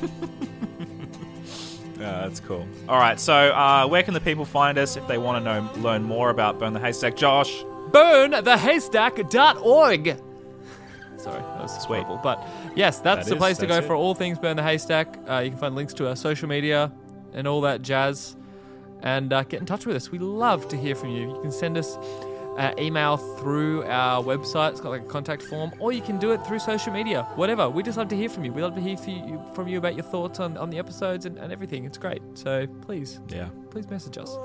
Yeah, 2.04 2.26
that's 2.26 2.40
cool. 2.40 2.66
All 2.86 2.98
right, 2.98 3.18
so 3.18 3.32
uh, 3.34 3.86
where 3.86 4.02
can 4.02 4.12
the 4.12 4.20
people 4.20 4.44
find 4.44 4.76
us 4.76 4.96
if 4.96 5.08
they 5.08 5.16
want 5.16 5.42
to 5.42 5.44
know 5.44 5.66
learn 5.80 6.02
more 6.02 6.28
about 6.28 6.58
Burn 6.58 6.74
the 6.74 6.80
Haystack? 6.80 7.16
Josh, 7.16 7.62
burnthehaystack.org. 7.92 10.20
Sorry, 11.16 11.40
that 11.40 11.62
was 11.62 11.82
Sweet. 11.82 12.02
horrible. 12.02 12.20
But 12.22 12.46
yes, 12.76 12.98
that's 12.98 13.24
that 13.24 13.30
the 13.30 13.36
is, 13.36 13.40
place 13.40 13.56
to 13.58 13.66
go 13.66 13.78
it. 13.78 13.84
for 13.84 13.94
all 13.94 14.14
things 14.14 14.38
Burn 14.38 14.56
the 14.56 14.62
Haystack. 14.62 15.18
Uh, 15.28 15.38
you 15.38 15.48
can 15.50 15.58
find 15.58 15.74
links 15.74 15.94
to 15.94 16.06
our 16.08 16.16
social 16.16 16.46
media 16.48 16.92
and 17.32 17.48
all 17.48 17.62
that 17.62 17.80
jazz. 17.80 18.36
And 19.00 19.32
uh, 19.32 19.44
get 19.44 19.60
in 19.60 19.66
touch 19.66 19.86
with 19.86 19.96
us. 19.96 20.10
We 20.10 20.18
love 20.18 20.68
to 20.68 20.76
hear 20.76 20.94
from 20.94 21.08
you. 21.10 21.34
You 21.34 21.40
can 21.40 21.52
send 21.52 21.78
us 21.78 21.96
uh, 22.56 22.72
email 22.78 23.16
through 23.16 23.84
our 23.84 24.22
website. 24.22 24.72
It's 24.72 24.80
got 24.80 24.90
like 24.90 25.02
a 25.02 25.06
contact 25.06 25.42
form, 25.42 25.72
or 25.78 25.92
you 25.92 26.00
can 26.00 26.18
do 26.18 26.32
it 26.32 26.44
through 26.46 26.58
social 26.58 26.92
media. 26.92 27.26
Whatever. 27.34 27.68
We 27.68 27.82
just 27.82 27.98
love 27.98 28.08
to 28.08 28.16
hear 28.16 28.28
from 28.28 28.44
you. 28.44 28.52
We 28.52 28.62
love 28.62 28.74
to 28.74 28.80
hear 28.80 28.96
from 29.54 29.68
you 29.68 29.78
about 29.78 29.94
your 29.94 30.04
thoughts 30.04 30.40
on, 30.40 30.56
on 30.56 30.70
the 30.70 30.78
episodes 30.78 31.26
and, 31.26 31.38
and 31.38 31.52
everything. 31.52 31.84
It's 31.84 31.98
great. 31.98 32.22
So 32.34 32.66
please, 32.82 33.20
yeah, 33.28 33.48
please 33.70 33.88
message 33.90 34.18
us. 34.18 34.36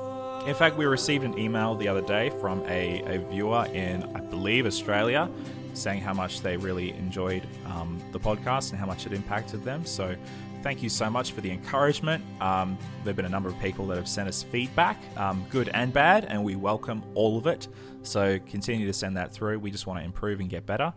In 0.48 0.56
fact, 0.56 0.78
we 0.78 0.86
received 0.86 1.26
an 1.26 1.38
email 1.38 1.76
the 1.76 1.88
other 1.88 2.02
day 2.02 2.30
from 2.42 2.64
a, 2.66 3.02
a 3.04 3.20
viewer 3.30 3.66
in, 3.74 4.04
I 4.16 4.22
believe, 4.22 4.66
Australia 4.66 5.30
saying 5.74 6.02
how 6.02 6.14
much 6.14 6.42
they 6.42 6.58
really 6.58 6.92
enjoyed 6.92 7.44
um, 7.66 8.02
the 8.12 8.20
podcast 8.20 8.72
and 8.72 8.80
how 8.80 8.86
much 8.86 9.06
it 9.06 9.14
impacted 9.14 9.64
them. 9.64 9.86
So, 9.86 10.16
thank 10.62 10.84
you 10.84 10.90
so 10.90 11.10
much 11.10 11.32
for 11.32 11.42
the 11.42 11.52
encouragement. 11.52 12.24
Um, 12.42 12.78
there 13.04 13.12
have 13.12 13.16
been 13.16 13.26
a 13.26 13.30
number 13.30 13.50
of 13.50 13.60
people 13.60 13.88
that 13.88 13.98
have 13.98 14.08
sent 14.08 14.28
us 14.28 14.44
feedback, 14.44 14.98
um, 15.18 15.46
good 15.50 15.70
and 15.74 15.92
bad, 15.92 16.26
and 16.26 16.44
we 16.44 16.56
welcome 16.56 17.04
all 17.16 17.38
of 17.38 17.48
it. 17.48 17.68
So, 18.02 18.40
continue 18.48 18.88
to 18.88 18.94
send 18.94 19.18
that 19.18 19.32
through. 19.32 19.60
We 19.60 19.72
just 19.72 19.88
want 19.88 20.00
to 20.00 20.06
improve 20.06 20.40
and 20.40 20.50
get 20.50 20.66
better. 20.66 20.94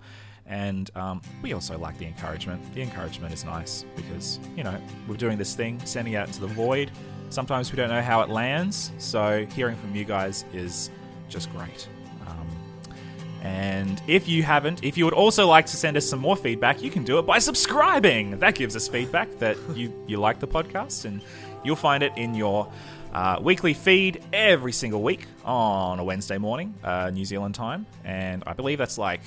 And 0.46 0.90
um, 0.96 1.22
we 1.40 1.52
also 1.52 1.78
like 1.78 1.98
the 1.98 2.06
encouragement. 2.06 2.62
The 2.74 2.82
encouragement 2.82 3.32
is 3.32 3.44
nice 3.44 3.84
because, 3.96 4.38
you 4.56 4.64
know, 4.64 4.76
we're 5.08 5.16
doing 5.16 5.38
this 5.38 5.54
thing, 5.54 5.80
sending 5.84 6.16
out 6.16 6.26
into 6.26 6.40
the 6.40 6.48
void. 6.48 6.90
Sometimes 7.30 7.72
we 7.72 7.76
don't 7.76 7.88
know 7.88 8.02
how 8.02 8.20
it 8.22 8.28
lands. 8.28 8.92
So, 8.98 9.46
hearing 9.54 9.76
from 9.76 9.94
you 9.94 10.04
guys 10.04 10.44
is 10.52 10.90
just 11.28 11.50
great. 11.52 11.88
And 13.42 14.00
if 14.06 14.28
you 14.28 14.44
haven't, 14.44 14.84
if 14.84 14.96
you 14.96 15.04
would 15.04 15.14
also 15.14 15.48
like 15.48 15.66
to 15.66 15.76
send 15.76 15.96
us 15.96 16.08
some 16.08 16.20
more 16.20 16.36
feedback, 16.36 16.80
you 16.80 16.90
can 16.90 17.02
do 17.02 17.18
it 17.18 17.22
by 17.22 17.40
subscribing. 17.40 18.38
That 18.38 18.54
gives 18.54 18.76
us 18.76 18.86
feedback 18.86 19.36
that 19.40 19.56
you, 19.74 19.92
you 20.06 20.18
like 20.18 20.38
the 20.38 20.46
podcast, 20.46 21.04
and 21.04 21.20
you'll 21.64 21.76
find 21.76 22.04
it 22.04 22.12
in 22.16 22.34
your 22.34 22.70
uh, 23.12 23.40
weekly 23.42 23.74
feed 23.74 24.22
every 24.32 24.72
single 24.72 25.02
week 25.02 25.26
on 25.44 25.98
a 25.98 26.04
Wednesday 26.04 26.38
morning, 26.38 26.72
uh, 26.84 27.10
New 27.10 27.24
Zealand 27.24 27.56
time. 27.56 27.84
And 28.04 28.44
I 28.46 28.52
believe 28.52 28.78
that's 28.78 28.96
like 28.96 29.22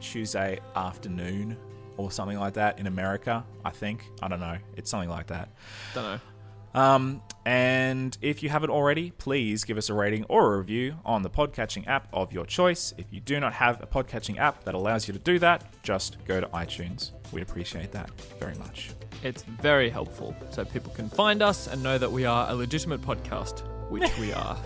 Tuesday 0.00 0.58
afternoon 0.74 1.56
or 1.96 2.10
something 2.10 2.38
like 2.38 2.54
that 2.54 2.80
in 2.80 2.88
America, 2.88 3.44
I 3.64 3.70
think. 3.70 4.04
I 4.20 4.28
don't 4.28 4.40
know. 4.40 4.58
It's 4.76 4.90
something 4.90 5.08
like 5.08 5.28
that. 5.28 5.50
Don't 5.94 6.04
know. 6.04 6.80
Um, 6.80 7.22
and 7.46 8.18
if 8.22 8.42
you 8.42 8.48
haven't 8.48 8.70
already, 8.70 9.12
please 9.12 9.62
give 9.62 9.78
us 9.78 9.88
a 9.88 9.94
rating 9.94 10.24
or 10.24 10.52
a 10.52 10.58
review 10.58 10.96
on 11.04 11.22
the 11.22 11.30
podcatching 11.30 11.86
app 11.86 12.08
of 12.12 12.32
your 12.32 12.44
choice. 12.44 12.92
If 12.98 13.06
you 13.12 13.20
do 13.20 13.38
not 13.38 13.52
have 13.52 13.80
a 13.80 13.86
podcatching 13.86 14.36
app 14.38 14.64
that 14.64 14.74
allows 14.74 15.06
you 15.06 15.14
to 15.14 15.20
do 15.20 15.38
that, 15.38 15.62
just 15.84 16.16
go 16.24 16.40
to 16.40 16.48
iTunes. 16.48 17.12
We'd 17.30 17.42
appreciate 17.42 17.92
that 17.92 18.10
very 18.40 18.56
much. 18.56 18.90
It's 19.22 19.44
very 19.44 19.88
helpful 19.88 20.34
so 20.50 20.64
people 20.64 20.92
can 20.92 21.08
find 21.08 21.40
us 21.40 21.68
and 21.68 21.80
know 21.84 21.98
that 21.98 22.10
we 22.10 22.24
are 22.24 22.50
a 22.50 22.54
legitimate 22.54 23.00
podcast, 23.00 23.62
which 23.90 24.10
we 24.18 24.32
are. 24.32 24.58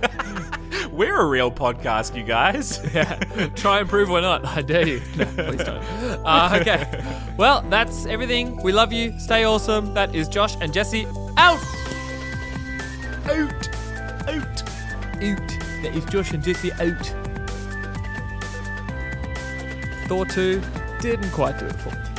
we're 0.92 1.20
a 1.20 1.26
real 1.26 1.50
podcast, 1.50 2.16
you 2.16 2.22
guys. 2.22 2.78
yeah. 2.94 3.16
Try 3.56 3.80
and 3.80 3.88
prove 3.88 4.10
we're 4.10 4.20
not. 4.20 4.46
I 4.46 4.62
dare 4.62 4.86
you. 4.86 5.02
No, 5.16 5.24
please 5.24 5.64
don't. 5.64 5.82
Uh, 6.24 6.56
okay. 6.60 7.04
Well, 7.36 7.62
that's 7.62 8.06
everything. 8.06 8.62
We 8.62 8.70
love 8.70 8.92
you. 8.92 9.18
Stay 9.18 9.42
awesome. 9.42 9.92
That 9.94 10.14
is 10.14 10.28
Josh 10.28 10.54
and 10.60 10.72
Jesse 10.72 11.04
out. 11.36 11.58
Out. 13.28 13.68
Out. 14.26 14.62
Out. 15.22 15.48
That 15.82 15.92
is 15.94 16.04
Josh 16.06 16.32
and 16.32 16.42
Jesse 16.42 16.72
out. 16.72 17.14
Thor 20.08 20.24
2 20.24 20.62
didn't 21.00 21.30
quite 21.32 21.58
do 21.58 21.66
it 21.66 21.76
for 21.76 21.90
me. 21.90 22.17